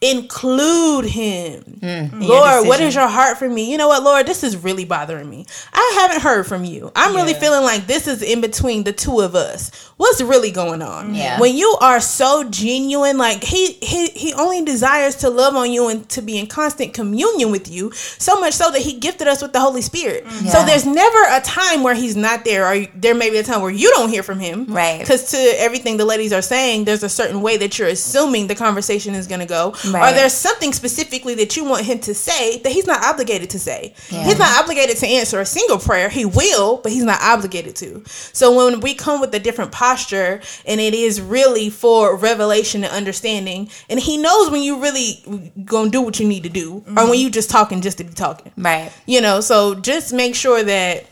Include 0.00 1.06
Him, 1.06 1.62
mm. 1.80 2.26
Lord. 2.26 2.68
what 2.68 2.80
is 2.80 2.94
your 2.94 3.08
heart 3.08 3.38
for 3.38 3.48
me? 3.48 3.70
You 3.70 3.76
know 3.76 3.88
what, 3.88 4.02
Lord, 4.04 4.24
this 4.26 4.44
is 4.44 4.56
really 4.56 4.84
bothering 4.84 5.28
me. 5.28 5.46
I 5.72 5.98
haven't 6.00 6.22
heard 6.22 6.46
from 6.46 6.64
you. 6.64 6.92
I'm 6.94 7.14
really 7.16 7.34
feeling 7.34 7.62
like 7.62 7.86
this 7.86 8.06
is 8.06 8.22
in 8.22 8.40
between 8.40 8.84
the 8.84 8.92
two 8.92 9.20
of 9.20 9.34
us. 9.34 9.70
What's 9.96 10.20
really 10.22 10.52
going 10.52 10.80
on? 10.80 11.10
Mm. 11.10 11.16
Yeah. 11.16 11.40
When 11.40 11.56
you 11.56 11.76
are 11.80 12.00
so 12.00 12.44
genuine, 12.44 13.18
like 13.18 13.42
he 13.42 13.72
he 13.74 14.06
he 14.10 14.32
only 14.34 14.64
desires 14.64 15.16
to 15.16 15.30
love 15.30 15.54
on 15.56 15.72
you 15.72 15.88
and 15.88 16.08
to 16.10 16.22
be 16.22 16.38
in 16.38 16.46
constant 16.46 16.94
communion 16.94 17.50
with 17.50 17.68
you, 17.68 17.90
so 17.92 18.38
much 18.40 18.54
so 18.54 18.70
that 18.70 18.80
he 18.82 18.98
gifted 18.98 19.26
us 19.26 19.42
with 19.42 19.52
the 19.52 19.60
Holy 19.60 19.82
Spirit. 19.82 20.24
Mm. 20.24 20.46
So 20.50 20.58
Yeah. 20.60 20.66
there's 20.66 20.86
never 20.86 21.18
a 21.30 21.40
time 21.40 21.82
where 21.82 21.94
he's 21.94 22.14
not 22.16 22.44
there, 22.44 22.66
or 22.66 22.86
there 22.94 23.14
may 23.14 23.30
be 23.30 23.38
a 23.38 23.42
time 23.42 23.60
where 23.60 23.70
you 23.72 23.90
don't 23.90 24.08
hear 24.08 24.22
from 24.22 24.38
him. 24.38 24.66
Right. 24.68 25.00
Because 25.00 25.30
to 25.32 25.36
everything 25.58 25.96
the 25.96 26.04
ladies 26.04 26.32
are 26.32 26.42
saying, 26.42 26.84
there's 26.84 27.02
a 27.02 27.08
certain 27.08 27.42
way 27.42 27.56
that 27.56 27.78
you're 27.78 27.88
assuming 27.88 28.46
the 28.46 28.54
conversation 28.54 29.14
is 29.14 29.26
going 29.26 29.40
to 29.40 29.46
go, 29.46 29.63
or 29.68 29.90
Right. 29.90 30.14
there's 30.14 30.32
something 30.32 30.72
specifically 30.72 31.34
that 31.36 31.56
you 31.56 31.64
want 31.64 31.84
him 31.84 31.98
to 32.00 32.14
say 32.14 32.58
that 32.58 32.72
he's 32.72 32.86
not 32.86 33.02
obligated 33.04 33.50
to 33.50 33.58
say. 33.58 33.94
Yeah. 34.10 34.24
He's 34.24 34.38
not 34.38 34.62
obligated 34.62 34.96
to 34.98 35.06
answer 35.06 35.40
a 35.40 35.46
single 35.46 35.78
prayer. 35.78 36.08
He 36.08 36.24
will, 36.24 36.78
but 36.78 36.92
he's 36.92 37.04
not 37.04 37.20
obligated 37.22 37.76
to. 37.76 38.02
So 38.06 38.54
when 38.54 38.80
we 38.80 38.94
come 38.94 39.20
with 39.20 39.34
a 39.34 39.40
different 39.40 39.72
posture 39.72 40.40
and 40.66 40.80
it 40.80 40.94
is 40.94 41.20
really 41.20 41.70
for 41.70 42.16
revelation 42.16 42.84
and 42.84 42.92
understanding, 42.92 43.70
and 43.88 44.00
he 44.00 44.16
knows 44.16 44.50
when 44.50 44.62
you 44.62 44.80
really 44.80 45.22
gonna 45.64 45.90
do 45.90 46.00
what 46.00 46.18
you 46.20 46.26
need 46.26 46.42
to 46.42 46.48
do, 46.48 46.74
or 46.74 46.94
when 46.94 47.06
mm-hmm. 47.06 47.14
you 47.14 47.30
just 47.30 47.50
talking 47.50 47.80
just 47.80 47.98
to 47.98 48.04
be 48.04 48.12
talking. 48.12 48.52
Right. 48.56 48.90
You 49.06 49.20
know, 49.20 49.40
so 49.40 49.74
just 49.74 50.12
make 50.12 50.34
sure 50.34 50.62
that 50.62 51.06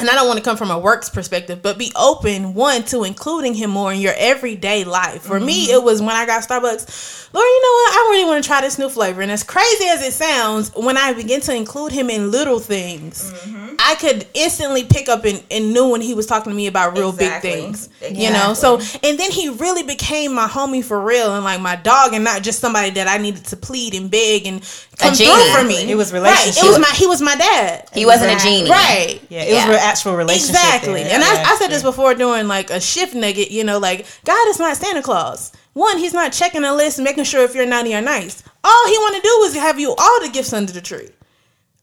and 0.00 0.10
I 0.10 0.14
don't 0.14 0.26
want 0.26 0.38
to 0.38 0.44
come 0.44 0.56
from 0.56 0.70
a 0.70 0.78
works 0.78 1.08
perspective, 1.08 1.62
but 1.62 1.78
be 1.78 1.92
open 1.96 2.54
one 2.54 2.82
to 2.84 3.04
including 3.04 3.54
him 3.54 3.70
more 3.70 3.92
in 3.92 4.00
your 4.00 4.14
everyday 4.16 4.84
life. 4.84 5.22
For 5.22 5.38
me, 5.38 5.66
mm-hmm. 5.66 5.74
it 5.74 5.82
was 5.82 6.00
when 6.00 6.16
I 6.16 6.26
got 6.26 6.42
Starbucks. 6.42 7.32
Lord, 7.32 7.44
you 7.44 7.62
know 7.62 7.72
what? 7.72 7.92
I 7.92 8.08
really 8.10 8.24
want 8.24 8.42
to 8.42 8.48
try 8.48 8.60
this 8.60 8.78
new 8.78 8.88
flavor. 8.88 9.22
And 9.22 9.30
as 9.30 9.44
crazy 9.44 9.84
as 9.86 10.02
it 10.02 10.12
sounds, 10.12 10.72
when 10.74 10.96
I 10.96 11.12
begin 11.12 11.40
to 11.42 11.54
include 11.54 11.92
him 11.92 12.10
in 12.10 12.30
little 12.30 12.58
things, 12.58 13.32
mm-hmm. 13.32 13.76
I 13.78 13.94
could 13.94 14.26
instantly 14.34 14.84
pick 14.84 15.08
up 15.08 15.24
and, 15.24 15.42
and 15.50 15.72
knew 15.72 15.90
when 15.90 16.00
he 16.00 16.14
was 16.14 16.26
talking 16.26 16.50
to 16.50 16.56
me 16.56 16.66
about 16.66 16.96
real 16.96 17.10
Exactly. 17.10 17.50
big 17.50 17.60
things. 17.60 17.88
You 18.10 18.30
know, 18.30 18.54
so 18.54 18.80
and 19.02 19.18
then 19.18 19.30
he 19.30 19.48
really 19.48 19.82
became 19.82 20.34
my 20.34 20.48
homie 20.48 20.84
for 20.84 21.00
real 21.00 21.34
and 21.34 21.44
like 21.44 21.60
my 21.60 21.76
dog 21.76 22.14
and 22.14 22.24
not 22.24 22.42
just 22.42 22.58
somebody 22.58 22.90
that 22.90 23.06
I 23.06 23.18
needed 23.18 23.44
to 23.46 23.56
plead 23.56 23.94
and 23.94 24.10
beg 24.10 24.46
and 24.46 24.62
come 25.00 25.14
through 25.14 25.26
genie. 25.26 25.52
for 25.54 25.64
me. 25.64 25.90
It 25.90 25.96
was 25.96 26.12
relationship. 26.12 26.62
Right. 26.62 26.64
It 26.64 26.68
was 26.68 26.78
my 26.78 26.94
he 26.94 27.06
was 27.06 27.20
my 27.22 27.34
dad. 27.36 27.88
He 27.92 28.06
wasn't 28.06 28.32
a 28.32 28.42
genie. 28.44 28.70
Right. 28.70 29.20
Yeah, 29.28 29.42
it 29.42 29.54
was 29.54 29.64
an 29.64 29.80
actual 29.82 30.14
relationship. 30.16 30.54
Exactly. 30.56 31.02
there. 31.02 31.12
And 31.14 31.22
Yeah. 31.22 31.44
I, 31.46 31.52
I 31.52 31.56
said 31.56 31.68
this 31.68 31.82
before 31.82 32.14
during 32.14 32.46
like 32.48 32.70
a 32.70 32.80
shift 32.80 33.14
nugget, 33.14 33.50
you 33.50 33.64
know, 33.64 33.78
like 33.78 34.06
God 34.24 34.48
is 34.48 34.58
not 34.58 34.76
Santa 34.76 35.02
Claus. 35.02 35.52
One, 35.72 35.98
he's 35.98 36.12
not 36.12 36.32
checking 36.32 36.64
a 36.64 36.74
list 36.74 36.98
and 36.98 37.04
making 37.04 37.24
sure 37.24 37.42
if 37.44 37.54
you're 37.54 37.66
naughty 37.66 37.94
or 37.94 38.00
nice. 38.00 38.42
All 38.64 38.88
he 38.88 38.98
want 38.98 39.16
to 39.16 39.22
do 39.22 39.28
is 39.46 39.54
have 39.54 39.78
you 39.80 39.94
all 39.96 40.20
the 40.20 40.28
gifts 40.28 40.52
under 40.52 40.72
the 40.72 40.80
tree. 40.80 41.08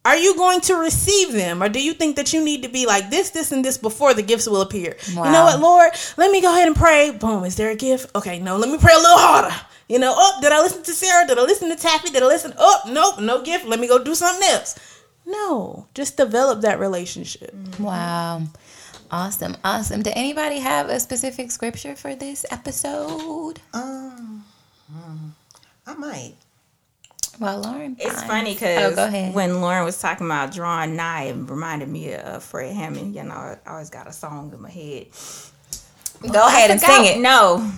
Are 0.06 0.16
you 0.16 0.36
going 0.38 0.62
to 0.62 0.76
receive 0.76 1.34
them? 1.34 1.62
Or 1.62 1.68
do 1.68 1.82
you 1.84 1.94
think 1.94 2.16
that 2.16 2.32
you 2.32 2.42
need 2.44 2.64
to 2.64 2.70
be 2.70 2.86
like 2.86 3.10
this, 3.10 3.32
this, 3.32 3.52
and 3.52 3.66
this 3.66 3.78
before 3.78 4.14
the 4.14 4.22
gifts 4.22 4.48
will 4.48 4.62
appear? 4.62 4.96
You 5.10 5.16
know 5.16 5.44
what, 5.44 5.60
Lord? 5.60 5.92
Let 6.16 6.32
me 6.32 6.42
go 6.42 6.54
ahead 6.54 6.68
and 6.68 6.76
pray. 6.78 7.12
Boom. 7.12 7.44
Is 7.44 7.58
there 7.58 7.72
a 7.72 7.76
gift? 7.76 8.16
Okay, 8.16 8.40
no, 8.40 8.56
let 8.56 8.70
me 8.70 8.78
pray 8.78 8.94
a 8.94 8.98
little 8.98 9.18
harder. 9.18 9.54
You 9.88 10.00
know, 10.00 10.14
oh, 10.16 10.40
did 10.42 10.52
I 10.52 10.62
listen 10.62 10.84
to 10.84 10.92
Sarah? 10.94 11.26
Did 11.28 11.38
I 11.40 11.44
listen 11.44 11.70
to 11.70 11.76
Taffi? 11.76 12.12
Did 12.12 12.22
I 12.24 12.28
listen? 12.28 12.54
Oh, 12.58 12.82
nope, 12.90 13.20
no 13.20 13.42
gift. 13.42 13.66
Let 13.66 13.80
me 13.80 13.88
go 13.88 14.04
do 14.04 14.16
something 14.16 14.48
else. 14.50 14.78
No, 15.26 15.88
just 15.94 16.18
develop 16.18 16.62
that 16.62 16.80
relationship. 16.80 17.54
Wow. 17.80 18.44
Awesome. 19.12 19.56
Awesome. 19.64 20.02
Did 20.02 20.14
anybody 20.18 20.60
have 20.60 20.90
a 20.90 21.00
specific 21.00 21.52
scripture 21.52 21.96
for 21.96 22.16
this 22.16 22.46
episode? 22.52 23.62
Um, 23.74 24.44
I 25.86 25.94
might. 25.94 26.34
Well, 27.40 27.60
Lauren. 27.62 27.96
It's 28.00 28.20
fine. 28.22 28.28
funny 28.28 28.52
Oh, 28.52 28.54
because 28.56 28.96
go 28.96 29.06
ahead. 29.06 29.34
when 29.34 29.62
Lauren 29.62 29.86
was 29.86 30.00
talking 30.02 30.26
about 30.26 30.52
drawing 30.54 30.96
nigh, 30.96 31.26
it 31.26 31.36
reminded 31.36 31.88
me 31.88 32.14
of 32.16 32.44
Fred 32.44 32.74
Hammond. 32.74 33.16
You 33.16 33.24
know, 33.24 33.36
I 33.36 33.58
always 33.68 33.90
got 33.90 34.08
a 34.08 34.14
song 34.14 34.52
in 34.54 34.62
my 34.62 34.70
head. 34.72 35.08
go 36.32 36.48
ahead 36.48 36.72
and 36.72 36.82
sing 36.82 37.06
it. 37.06 37.20
No, 37.20 37.72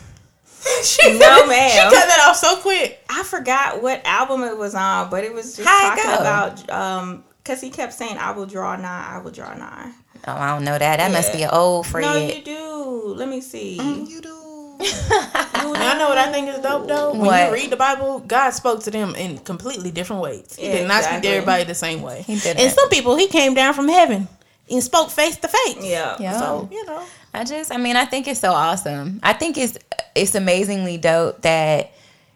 She, 0.84 1.18
No, 1.18 1.46
ma'am. 1.48 1.70
She 1.72 1.78
cut 1.78 2.08
that 2.08 2.26
off 2.30 2.36
so 2.38 2.58
quick. 2.58 3.04
I 3.10 3.24
forgot 3.24 3.82
what 3.82 4.02
album 4.06 4.44
it 4.44 4.58
was 4.58 4.76
on, 4.76 5.10
but 5.10 5.24
it 5.24 5.34
was 5.34 5.56
just 5.58 5.68
How'd 5.68 5.98
talking 5.98 6.12
about 6.22 6.70
um 6.70 7.24
because 7.44 7.62
he 7.62 7.70
kept 7.70 7.94
saying, 7.94 8.18
"I 8.18 8.32
will 8.32 8.46
draw 8.46 8.76
nigh, 8.76 9.16
I 9.16 9.18
will 9.20 9.32
draw 9.32 9.54
nigh." 9.56 9.92
Oh, 10.28 10.34
I 10.34 10.50
don't 10.54 10.66
know 10.66 10.78
that. 10.78 10.98
That 10.98 11.12
must 11.12 11.32
be 11.34 11.44
an 11.44 11.50
old 11.52 11.88
Fred. 11.88 12.04
No, 12.04 12.18
you 12.18 12.44
do. 12.44 13.14
Let 13.16 13.28
me 13.30 13.42
see. 13.42 13.76
You 13.76 14.22
do. 14.22 14.36
I 14.82 15.96
know 15.98 16.10
what 16.10 16.18
I 16.18 16.32
think 16.32 16.50
is 16.50 16.60
dope 16.60 16.88
though. 16.88 17.12
When 17.12 17.22
What? 17.22 17.48
you 17.48 17.54
read 17.54 17.70
the 17.70 17.78
Bible, 17.78 18.20
God 18.20 18.52
spoke 18.52 18.84
to 18.84 18.92
them 18.92 19.16
in 19.16 19.38
completely 19.40 19.92
different 19.92 20.22
ways. 20.22 20.56
He 20.58 20.68
Yeah, 20.68 20.78
did 20.80 20.88
not 20.88 21.04
speak 21.04 21.22
to 21.22 21.28
everybody 21.30 21.64
the 21.64 21.76
same 21.76 22.02
way. 22.02 22.22
He 22.24 22.38
didn't. 22.40 22.60
And 22.62 22.72
some 22.72 22.90
people, 22.90 23.16
he 23.16 23.28
came 23.28 23.54
down 23.54 23.74
from 23.74 23.88
heaven 23.88 24.28
and 24.70 24.84
spoke 24.84 25.10
face 25.10 25.38
to 25.38 25.48
face. 25.48 25.78
Yeah. 25.82 26.16
Yeah. 26.20 26.40
So 26.40 26.70
you 26.72 26.86
know, 26.86 27.04
I 27.34 27.44
just, 27.44 27.72
I 27.74 27.78
mean, 27.78 27.96
I 27.96 28.06
think 28.06 28.28
it's 28.28 28.40
so 28.40 28.52
awesome. 28.52 29.20
I 29.24 29.34
think 29.34 29.58
it's 29.58 29.78
it's 30.16 30.36
amazingly 30.36 30.98
dope 30.98 31.42
that 31.44 31.92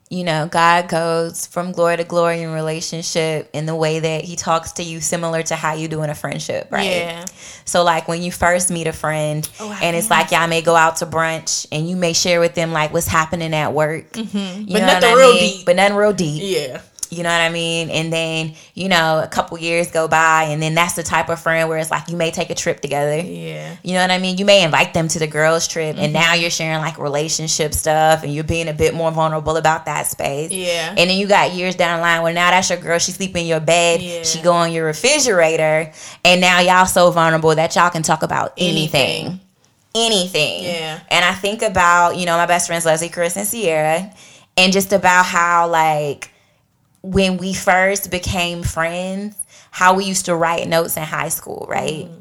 you 0.09 0.23
know 0.23 0.47
God 0.47 0.89
goes 0.89 1.47
from 1.47 1.71
glory 1.71 1.97
to 1.97 2.03
glory 2.03 2.41
in 2.43 2.51
relationship 2.51 3.49
in 3.53 3.65
the 3.65 3.75
way 3.75 3.99
that 3.99 4.23
He 4.23 4.35
talks 4.35 4.73
to 4.73 4.83
you, 4.83 5.01
similar 5.01 5.41
to 5.43 5.55
how 5.55 5.73
you 5.73 5.87
do 5.87 6.03
in 6.03 6.09
a 6.09 6.15
friendship, 6.15 6.67
right? 6.71 6.85
yeah, 6.85 7.25
So 7.65 7.83
like 7.83 8.07
when 8.07 8.21
you 8.21 8.31
first 8.31 8.69
meet 8.69 8.85
a 8.85 8.93
friend, 8.93 9.47
Oh, 9.59 9.75
and 9.81 9.95
it's 9.95 10.09
like 10.11 10.31
y'all 10.31 10.47
may 10.47 10.61
go 10.61 10.75
out 10.75 10.97
to 10.97 11.05
brunch, 11.07 11.65
and 11.71 11.89
you 11.89 11.95
may 11.95 12.13
share 12.13 12.39
with 12.39 12.53
them 12.53 12.71
like 12.71 12.93
what's 12.93 13.07
happening 13.07 13.53
at 13.55 13.73
work, 13.73 14.11
mm-hmm. 14.11 14.71
But 14.71 14.79
nothing 14.81 15.01
what 15.01 15.03
I 15.03 15.13
real 15.21 15.33
mean? 15.33 15.57
deep. 15.57 15.65
but 15.65 15.75
nothing 15.77 15.95
real 15.97 16.13
deep. 16.13 16.41
yeah, 16.45 16.81
You 17.13 17.23
know 17.23 17.29
what 17.29 17.41
I 17.41 17.49
mean? 17.49 17.89
And 17.89 18.11
then, 18.11 18.53
you 18.73 18.89
know, 18.89 19.21
a 19.23 19.27
couple 19.27 19.57
years 19.57 19.91
go 19.91 20.07
by 20.07 20.43
and 20.49 20.61
then 20.61 20.75
that's 20.75 20.93
the 20.95 21.03
type 21.03 21.29
of 21.29 21.39
friend 21.39 21.69
where 21.69 21.77
it's 21.77 21.91
like 21.91 22.09
you 22.09 22.17
may 22.17 22.31
take 22.31 22.49
a 22.49 22.55
trip 22.55 22.81
together. 22.81 23.17
yeah. 23.19 23.75
You 23.83 23.93
know 23.93 24.01
what 24.01 24.11
I 24.11 24.17
mean? 24.19 24.37
You 24.37 24.45
may 24.45 24.63
invite 24.63 24.93
them 24.93 25.07
to 25.09 25.19
the 25.19 25.27
girls' 25.27 25.67
trip 25.67 25.95
and 25.97 26.13
Mm-hmm. 26.13 26.13
now 26.13 26.33
you're 26.33 26.49
sharing 26.49 26.79
like 26.79 26.97
relationship 26.97 27.73
stuff 27.73 28.23
and 28.23 28.33
you're 28.33 28.43
being 28.43 28.67
a 28.67 28.73
bit 28.73 28.93
more 28.93 29.11
vulnerable 29.11 29.57
about 29.57 29.85
that 29.85 30.07
space. 30.07 30.51
Yeah. 30.51 30.89
And 30.97 31.09
then 31.09 31.17
you 31.17 31.27
got 31.27 31.53
years 31.53 31.75
down 31.75 31.97
the 31.99 32.01
line 32.01 32.21
where 32.23 32.33
now 32.33 32.51
that's 32.51 32.69
your 32.69 32.79
girl, 32.79 32.99
she 32.99 33.11
sleep 33.11 33.35
in 33.35 33.45
your 33.45 33.59
bed, 33.59 34.01
Yeah. 34.01 34.23
she 34.23 34.41
go 34.41 34.51
on 34.53 34.71
your 34.71 34.85
refrigerator, 34.85 35.91
and 36.25 36.41
now 36.41 36.59
y'all 36.59 36.85
so 36.85 37.11
vulnerable 37.11 37.53
that 37.55 37.75
y'all 37.75 37.89
can 37.89 38.01
talk 38.03 38.23
about 38.23 38.53
anything. 38.57 39.25
Anything. 39.25 39.39
Anything. 39.95 40.63
Yeah. 40.63 40.99
And 41.11 41.23
I 41.23 41.33
think 41.33 41.61
about, 41.61 42.17
you 42.17 42.25
know, 42.25 42.35
my 42.37 42.47
best 42.47 42.65
friends 42.67 42.83
Leslie, 42.85 43.09
Chris, 43.09 43.37
and 43.37 43.45
Sierra, 43.47 44.11
and 44.57 44.73
just 44.73 44.91
about 44.91 45.25
how 45.25 45.67
like 45.67 46.31
when 47.03 47.37
we 47.37 47.53
first 47.53 48.09
became 48.09 48.63
friends, 48.63 49.35
how 49.69 49.93
we 49.93 50.05
used 50.05 50.25
to 50.25 50.35
write 50.35 50.67
notes 50.67 50.97
in 50.97 51.03
high 51.03 51.29
school, 51.29 51.67
right? 51.69 52.05
Mm-hmm. 52.05 52.19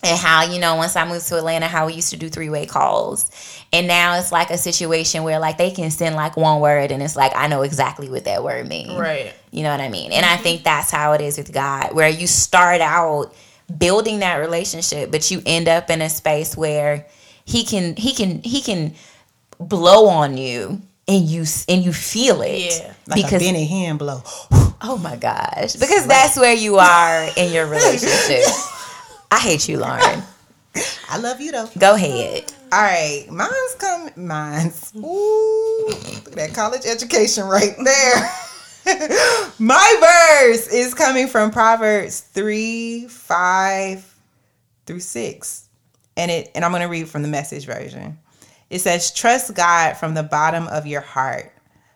And 0.00 0.16
how, 0.16 0.44
you 0.44 0.60
know, 0.60 0.76
once 0.76 0.94
I 0.94 1.08
moved 1.08 1.26
to 1.26 1.36
Atlanta, 1.36 1.66
how 1.66 1.86
we 1.86 1.94
used 1.94 2.10
to 2.10 2.16
do 2.16 2.28
three 2.28 2.48
way 2.48 2.66
calls. 2.66 3.30
And 3.72 3.88
now 3.88 4.16
it's 4.16 4.30
like 4.30 4.50
a 4.50 4.56
situation 4.56 5.24
where 5.24 5.40
like 5.40 5.58
they 5.58 5.72
can 5.72 5.90
send 5.90 6.14
like 6.14 6.36
one 6.36 6.60
word 6.60 6.92
and 6.92 7.02
it's 7.02 7.16
like, 7.16 7.32
I 7.34 7.48
know 7.48 7.62
exactly 7.62 8.08
what 8.08 8.24
that 8.24 8.44
word 8.44 8.68
means. 8.68 8.96
Right. 8.96 9.34
You 9.50 9.64
know 9.64 9.72
what 9.72 9.80
I 9.80 9.88
mean? 9.88 10.12
And 10.12 10.24
I 10.24 10.34
mm-hmm. 10.34 10.42
think 10.44 10.62
that's 10.62 10.90
how 10.92 11.12
it 11.14 11.20
is 11.20 11.36
with 11.36 11.52
God, 11.52 11.94
where 11.94 12.08
you 12.08 12.28
start 12.28 12.80
out 12.80 13.34
building 13.76 14.20
that 14.20 14.36
relationship, 14.36 15.10
but 15.10 15.30
you 15.32 15.42
end 15.44 15.68
up 15.68 15.90
in 15.90 16.00
a 16.00 16.08
space 16.08 16.56
where 16.56 17.06
he 17.44 17.64
can 17.64 17.96
he 17.96 18.14
can 18.14 18.40
he 18.42 18.62
can 18.62 18.94
blow 19.58 20.06
on 20.06 20.36
you 20.36 20.80
and 21.08 21.24
you 21.24 21.44
and 21.68 21.84
you 21.84 21.92
feel 21.92 22.42
it 22.42 22.80
Yeah. 22.82 22.92
Like 23.06 23.24
because 23.24 23.42
a 23.42 23.44
Benny 23.44 23.66
Hinn 23.66 23.98
blow. 23.98 24.22
oh 24.82 25.00
my 25.02 25.16
gosh 25.16 25.74
because 25.74 26.06
that's 26.06 26.36
where 26.36 26.54
you 26.54 26.76
are 26.78 27.28
in 27.36 27.52
your 27.52 27.66
relationship. 27.66 28.44
I 29.30 29.38
hate 29.40 29.68
you, 29.68 29.78
Lauren. 29.78 30.22
I 31.10 31.18
love 31.18 31.40
you 31.40 31.50
though. 31.52 31.68
Go 31.78 31.94
ahead. 31.94 32.52
All 32.70 32.82
right, 32.82 33.26
mine's 33.30 33.74
come. 33.78 34.10
Mine's. 34.16 34.92
Ooh, 34.94 35.86
look 35.88 36.28
at 36.28 36.32
that 36.34 36.54
college 36.54 36.86
education 36.86 37.44
right 37.44 37.74
there. 37.82 38.30
My 39.58 40.38
verse 40.48 40.68
is 40.68 40.94
coming 40.94 41.26
from 41.28 41.50
Proverbs 41.50 42.20
three, 42.20 43.06
five 43.08 44.04
through 44.86 45.00
six, 45.00 45.68
and 46.16 46.30
it. 46.30 46.50
And 46.54 46.64
I'm 46.64 46.70
going 46.70 46.82
to 46.82 46.88
read 46.88 47.08
from 47.08 47.22
the 47.22 47.28
Message 47.28 47.66
version. 47.66 48.18
It 48.70 48.80
says, 48.80 49.10
"Trust 49.10 49.54
God 49.54 49.96
from 49.96 50.14
the 50.14 50.22
bottom 50.22 50.66
of 50.68 50.86
your 50.86 51.00
heart. 51.00 51.52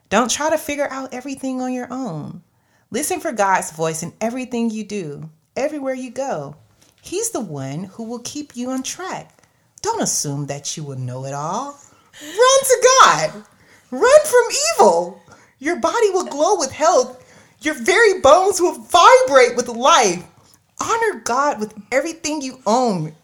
Don't 0.09 0.31
try 0.31 0.51
to 0.51 0.59
figure 0.59 0.89
out 0.91 1.15
everything 1.15 1.61
on 1.61 1.73
your 1.73 1.89
own. 1.91 2.43
Listen 2.91 3.21
for 3.21 3.33
God's 3.33 3.71
voice 3.71 4.03
in 4.03 4.13
everything 4.21 4.71
you 4.71 4.85
do, 4.85 5.31
everywhere 5.57 5.95
you 5.95 6.11
go. 6.11 6.57
He's 7.01 7.31
the 7.31 7.41
one 7.41 7.85
who 7.85 8.05
will 8.05 8.21
keep 8.21 8.57
you 8.57 8.71
on 8.71 8.83
track. 8.83 9.43
Don't 9.81 10.03
assume 10.03 10.47
that 10.47 10.77
you 10.77 10.85
will 10.85 10.99
know 10.99 11.25
it 11.25 11.35
all. 11.35 11.77
Run 12.21 12.65
to 12.65 12.89
God. 13.03 13.45
Run 13.91 14.21
from 14.25 14.57
evil. 14.75 15.23
Your 15.59 15.77
body 15.77 16.11
will 16.11 16.27
glow 16.27 16.59
with 16.59 16.71
health. 16.71 17.25
Your 17.61 17.75
very 17.75 18.21
bones 18.21 18.61
will 18.61 18.79
vibrate 18.79 19.57
with 19.57 19.69
life. 19.69 20.25
Honor 20.81 21.21
God 21.25 21.61
with 21.61 21.75
everything 21.91 22.41
you 22.43 22.61
own. 22.67 23.15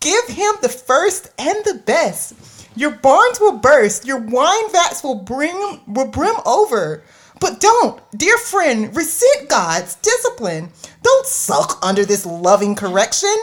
Give 0.00 0.26
him 0.26 0.54
the 0.62 0.68
first 0.68 1.30
and 1.38 1.64
the 1.64 1.82
best. 1.84 2.34
Your 2.78 2.92
barns 2.92 3.40
will 3.40 3.58
burst, 3.58 4.06
your 4.06 4.18
wine 4.20 4.70
vats 4.70 5.02
will 5.02 5.16
brim 5.16 5.80
will 5.88 6.06
brim 6.06 6.36
over. 6.46 7.02
But 7.40 7.58
don't, 7.58 8.00
dear 8.16 8.38
friend, 8.38 8.94
resent 8.94 9.48
God's 9.48 9.96
discipline. 9.96 10.70
Don't 11.02 11.26
sulk 11.26 11.84
under 11.84 12.04
this 12.04 12.24
loving 12.24 12.76
correction. 12.76 13.34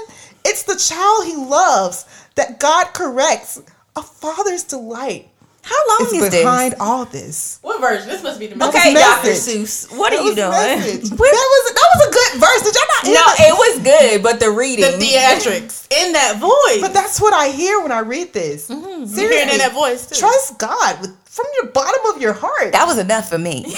It's 0.45 0.63
the 0.63 0.77
child 0.77 1.25
he 1.25 1.35
loves 1.35 2.05
that 2.35 2.61
God 2.61 2.93
corrects. 2.93 3.61
A 3.97 4.01
father's 4.01 4.63
delight 4.63 5.29
How 5.65 5.81
long 5.89 6.05
is 6.07 6.13
is 6.13 6.29
behind 6.29 6.73
this? 6.73 6.79
all 6.79 7.05
this. 7.05 7.59
What 7.63 7.81
version? 7.81 8.07
This 8.07 8.21
must 8.21 8.39
be 8.39 8.47
the 8.47 8.55
Okay, 8.69 8.93
was 8.93 9.01
Dr. 9.01 9.29
Seuss, 9.33 9.97
what 9.97 10.11
That 10.11 10.19
are 10.19 10.21
you 10.21 10.29
was 10.29 10.35
doing? 10.35 10.51
That 10.51 11.47
was 11.53 11.63
that 11.73 11.89
was 11.95 12.07
a 12.07 12.11
good 12.13 12.31
verse. 12.39 12.61
Did 12.61 12.75
y'all 12.75 12.91
not 12.93 13.05
hear 13.05 13.15
No, 13.15 13.25
that? 13.25 13.49
it 13.49 13.55
was 13.57 13.73
good, 13.83 14.23
but 14.23 14.39
the 14.39 14.51
reading. 14.51 14.85
the 14.85 14.91
theatrics 15.03 15.87
in 15.91 16.13
that 16.13 16.37
voice. 16.39 16.81
But 16.81 16.93
that's 16.93 17.19
what 17.19 17.33
I 17.33 17.49
hear 17.49 17.81
when 17.81 17.91
I 17.91 17.99
read 17.99 18.31
this. 18.31 18.69
Mm-hmm. 18.69 18.85
You're 18.85 18.95
hearing 18.95 19.07
Seriously, 19.09 19.51
in 19.53 19.57
that 19.59 19.73
voice 19.73 20.05
too. 20.07 20.15
trust 20.19 20.59
God 20.59 21.01
with 21.01 21.17
from 21.25 21.45
your 21.61 21.71
bottom 21.71 22.05
of 22.15 22.21
your 22.21 22.33
heart. 22.33 22.71
that 22.71 22.85
was 22.85 22.97
enough 22.99 23.27
for 23.29 23.37
me. 23.37 23.65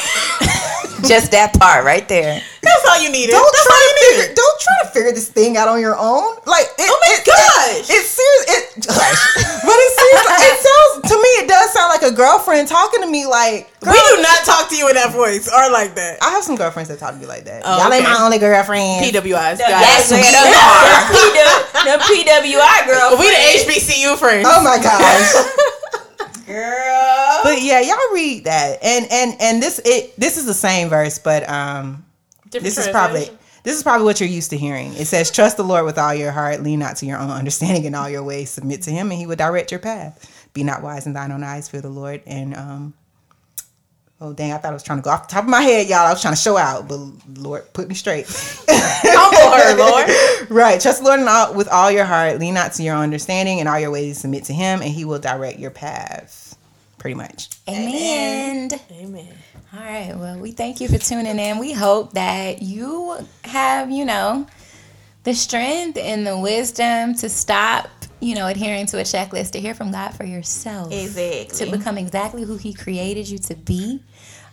Just 1.08 1.32
that 1.32 1.54
part 1.58 1.86
right 1.86 2.08
there. 2.08 2.42
That's 2.62 2.84
all 2.90 3.00
you 3.02 3.10
needed. 3.10 3.32
don't 3.32 3.48
That's 3.48 3.64
try 3.66 3.74
all 3.74 3.80
to 3.80 3.88
you 3.88 3.96
figure. 4.12 4.24
needed. 4.28 4.36
Don't 4.36 4.60
try 4.60 4.76
to 4.84 4.88
figure 4.92 5.12
this 5.16 5.30
thing 5.32 5.56
out 5.56 5.68
on 5.72 5.80
your 5.80 5.96
own. 5.96 6.36
Like, 6.46 6.68
it, 6.78 6.84
Oh 6.90 7.00
my 7.00 7.16
it, 7.16 7.24
gosh. 7.24 7.88
it, 7.88 7.96
it's 7.96 8.12
serious. 8.12 8.46
It, 8.52 8.86
hush. 8.92 9.22
but 9.64 9.78
it 9.78 9.92
seems. 9.96 10.22
it 10.28 10.58
sounds 10.60 10.94
to 11.08 11.16
me. 11.16 11.30
It 11.44 11.48
does 11.48 11.72
sound 11.72 11.90
like 11.96 12.04
a 12.04 12.12
girlfriend 12.12 12.68
talking 12.68 13.02
to 13.02 13.08
me. 13.08 13.26
Like, 13.26 13.72
We 13.82 13.96
do 13.96 14.16
not 14.22 14.44
talk 14.44 14.68
to 14.70 14.76
you 14.76 14.90
in 14.90 14.96
that 15.00 15.14
voice 15.16 15.48
or 15.48 15.72
like 15.72 15.96
that. 15.96 16.20
I 16.22 16.32
have 16.36 16.44
some 16.44 16.56
girlfriends 16.60 16.90
that 16.90 17.00
talk 17.00 17.14
to 17.16 17.20
me 17.20 17.26
like 17.26 17.46
that. 17.46 17.64
Oh, 17.64 17.78
Y'all 17.80 17.92
ain't 17.94 18.04
my 18.04 18.18
only 18.20 18.38
girlfriend. 18.38 19.06
PWIs. 19.06 19.64
That's 19.64 20.12
guys. 20.12 20.12
where 20.12 20.20
the, 20.28 21.56
the, 21.88 21.96
PWI 22.04 22.78
girl. 22.88 23.16
We 23.18 23.32
the 23.32 23.64
HBCU 23.64 24.18
friends. 24.18 24.48
Oh 24.50 24.60
my 24.64 24.78
gosh. 24.82 25.32
girl. 26.48 27.40
but 27.44 27.62
yeah, 27.62 27.80
y'all 27.82 28.14
read 28.14 28.46
that, 28.46 28.80
and 28.82 29.08
and 29.12 29.36
and 29.40 29.62
this 29.62 29.80
it 29.86 30.16
this 30.18 30.38
is 30.38 30.46
the 30.46 30.54
same 30.54 30.90
verse, 30.90 31.20
but 31.20 31.48
um, 31.50 32.06
Different 32.46 32.64
this 32.64 32.78
is 32.78 32.88
probably 32.88 33.30
this 33.64 33.76
is 33.76 33.84
probably 33.84 34.06
what 34.06 34.20
you're 34.20 34.30
used 34.30 34.50
to 34.52 34.58
hearing. 34.58 34.94
It 34.94 35.06
says, 35.06 35.30
"Trust 35.30 35.58
the 35.58 35.64
Lord 35.64 35.86
with 35.86 35.98
all 35.98 36.14
your 36.14 36.32
heart, 36.32 36.64
lean 36.64 36.80
not 36.80 36.96
to 36.98 37.06
your 37.06 37.20
own 37.20 37.30
understanding 37.30 37.84
in 37.84 37.94
all 37.96 38.10
your 38.10 38.24
ways, 38.24 38.50
submit 38.50 38.82
to 38.84 38.92
Him, 38.92 39.12
and 39.12 39.20
He 39.20 39.28
will 39.28 39.36
direct 39.36 39.72
your 39.72 39.80
path. 39.80 40.50
Be 40.54 40.64
not 40.64 40.82
wise 40.82 41.06
in 41.06 41.14
thine 41.14 41.32
own 41.32 41.44
eyes, 41.44 41.68
fear 41.68 41.82
the 41.82 41.90
Lord." 41.90 42.22
And 42.26 42.56
um, 42.56 42.94
oh 44.22 44.34
dang, 44.34 44.52
I 44.52 44.58
thought 44.58 44.72
I 44.72 44.74
was 44.74 44.84
trying 44.84 45.00
to 45.00 45.04
go 45.04 45.10
off 45.10 45.28
the 45.28 45.34
top 45.34 45.44
of 45.44 45.50
my 45.50 45.62
head, 45.62 45.88
y'all. 45.88 46.06
I 46.06 46.12
was 46.12 46.22
trying 46.22 46.34
to 46.34 46.40
show 46.40 46.58
out, 46.58 46.88
but 46.88 47.00
Lord 47.38 47.72
put 47.74 47.88
me 47.88 47.96
straight. 47.96 48.26
Humble 48.70 49.58
her, 49.58 49.78
Lord. 49.78 50.50
right, 50.50 50.80
trust 50.80 51.00
the 51.00 51.06
Lord 51.06 51.20
in 51.20 51.28
all, 51.28 51.54
with 51.54 51.68
all 51.70 51.92
your 51.92 52.06
heart, 52.06 52.40
lean 52.40 52.54
not 52.54 52.74
to 52.74 52.84
your 52.84 52.96
own 52.96 53.04
understanding, 53.04 53.60
and 53.60 53.70
all 53.70 53.80
your 53.80 53.92
ways, 53.92 54.20
submit 54.20 54.46
to 54.46 54.54
Him, 54.54 54.82
and 54.82 54.92
He 54.92 55.06
will 55.06 55.20
direct 55.20 55.60
your 55.60 55.72
path. 55.72 56.58
Pretty 56.98 57.14
much. 57.14 57.50
Amen. 57.70 58.72
Amen. 58.92 59.28
All 59.74 59.80
right. 59.80 60.18
Well, 60.18 60.40
we 60.40 60.52
thank 60.52 60.82
you 60.82 60.88
for 60.88 60.98
tuning 60.98 61.38
in. 61.38 61.60
We 61.60 61.72
hope 61.72 62.14
that 62.14 62.62
you 62.62 63.18
have, 63.44 63.92
you 63.92 64.04
know, 64.06 64.48
the 65.24 65.36
strength 65.36 65.98
and 65.98 66.26
the 66.26 66.38
wisdom 66.38 67.14
to 67.16 67.30
stop, 67.30 67.90
you 68.20 68.36
know, 68.36 68.48
adhering 68.48 68.86
to 68.88 68.98
a 68.98 69.04
checklist, 69.04 69.52
to 69.52 69.60
hear 69.60 69.74
from 69.74 69.92
God 69.92 70.10
for 70.10 70.24
yourself. 70.24 70.92
Exactly. 70.92 71.66
To 71.66 71.78
become 71.78 71.98
exactly 71.98 72.44
who 72.44 72.58
He 72.58 72.74
created 72.74 73.30
you 73.30 73.38
to 73.40 73.56
be. 73.56 74.02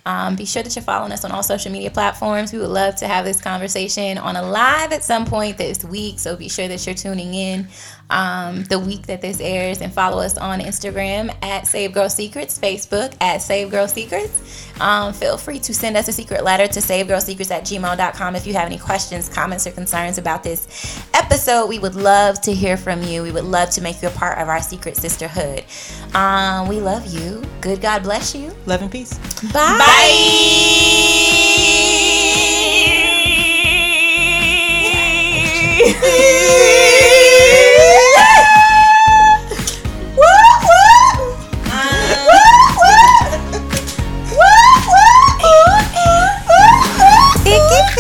Um, 0.07 0.37
be 0.37 0.45
sure 0.45 0.63
that 0.63 0.77
you're 0.77 0.83
following 0.83 1.13
us 1.13 1.25
on 1.25 1.33
all 1.33 1.43
social 1.43 1.73
media 1.73 1.91
platforms. 1.91 2.53
We 2.53 2.59
would 2.59 2.69
love 2.69 2.97
to 2.97 3.09
have 3.09 3.25
this 3.25 3.41
conversation 3.41 4.19
on 4.19 4.37
a 4.37 4.43
live 4.43 4.93
at 4.93 5.03
some 5.03 5.25
point 5.25 5.57
this 5.57 5.83
week. 5.83 6.19
So 6.19 6.37
be 6.37 6.51
sure 6.51 6.69
that 6.69 6.85
you're 6.85 6.95
tuning 6.95 7.33
in 7.33 7.69
um, 8.11 8.65
the 8.65 8.79
week 8.79 9.07
that 9.07 9.21
this 9.21 9.41
airs 9.41 9.81
and 9.81 9.93
follow 9.93 10.23
us 10.23 10.37
on 10.37 10.61
Instagram 10.61 11.35
at 11.43 11.67
Save 11.67 11.93
Girl 11.93 12.09
Secrets, 12.09 12.59
Facebook 12.59 13.15
at 13.21 13.43
Save 13.43 13.71
Girl 13.71 13.89
Secrets. 13.89 14.71
Um, 14.81 15.13
feel 15.13 15.39
free 15.39 15.59
to 15.61 15.75
send 15.75 15.97
us 15.97 16.09
a 16.09 16.13
secret 16.13 16.45
letter 16.45 16.67
to 16.67 16.81
savegirlsecrets 16.81 17.51
at 17.51 17.63
gmail.com 17.65 18.37
if 18.37 18.47
you 18.47 18.55
have 18.55 18.67
any 18.67 18.79
questions, 18.79 19.29
comments, 19.29 19.67
or 19.67 19.71
concerns 19.71 20.19
about 20.19 20.43
this 20.43 21.03
episode. 21.15 21.67
We 21.67 21.79
would 21.79 21.95
love 21.95 22.41
to 22.43 22.53
hear 22.53 22.77
from 22.77 23.03
you. 23.03 23.23
We 23.23 23.33
would 23.33 23.45
love 23.45 23.71
to 23.71 23.81
make 23.81 24.03
you 24.03 24.09
a 24.09 24.13
part 24.13 24.39
of 24.39 24.49
our 24.49 24.61
secret 24.61 24.97
sisterhood. 24.97 25.65
Um, 26.15 26.69
we 26.69 26.81
love 26.81 27.07
you. 27.07 27.43
Good 27.61 27.81
God 27.81 28.03
bless 28.03 28.35
you. 28.35 28.55
Love 28.67 28.83
and 28.83 28.91
peace. 28.91 29.17
Bye. 29.53 29.79
Bye. 29.79 30.55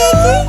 দেখি 0.05 0.44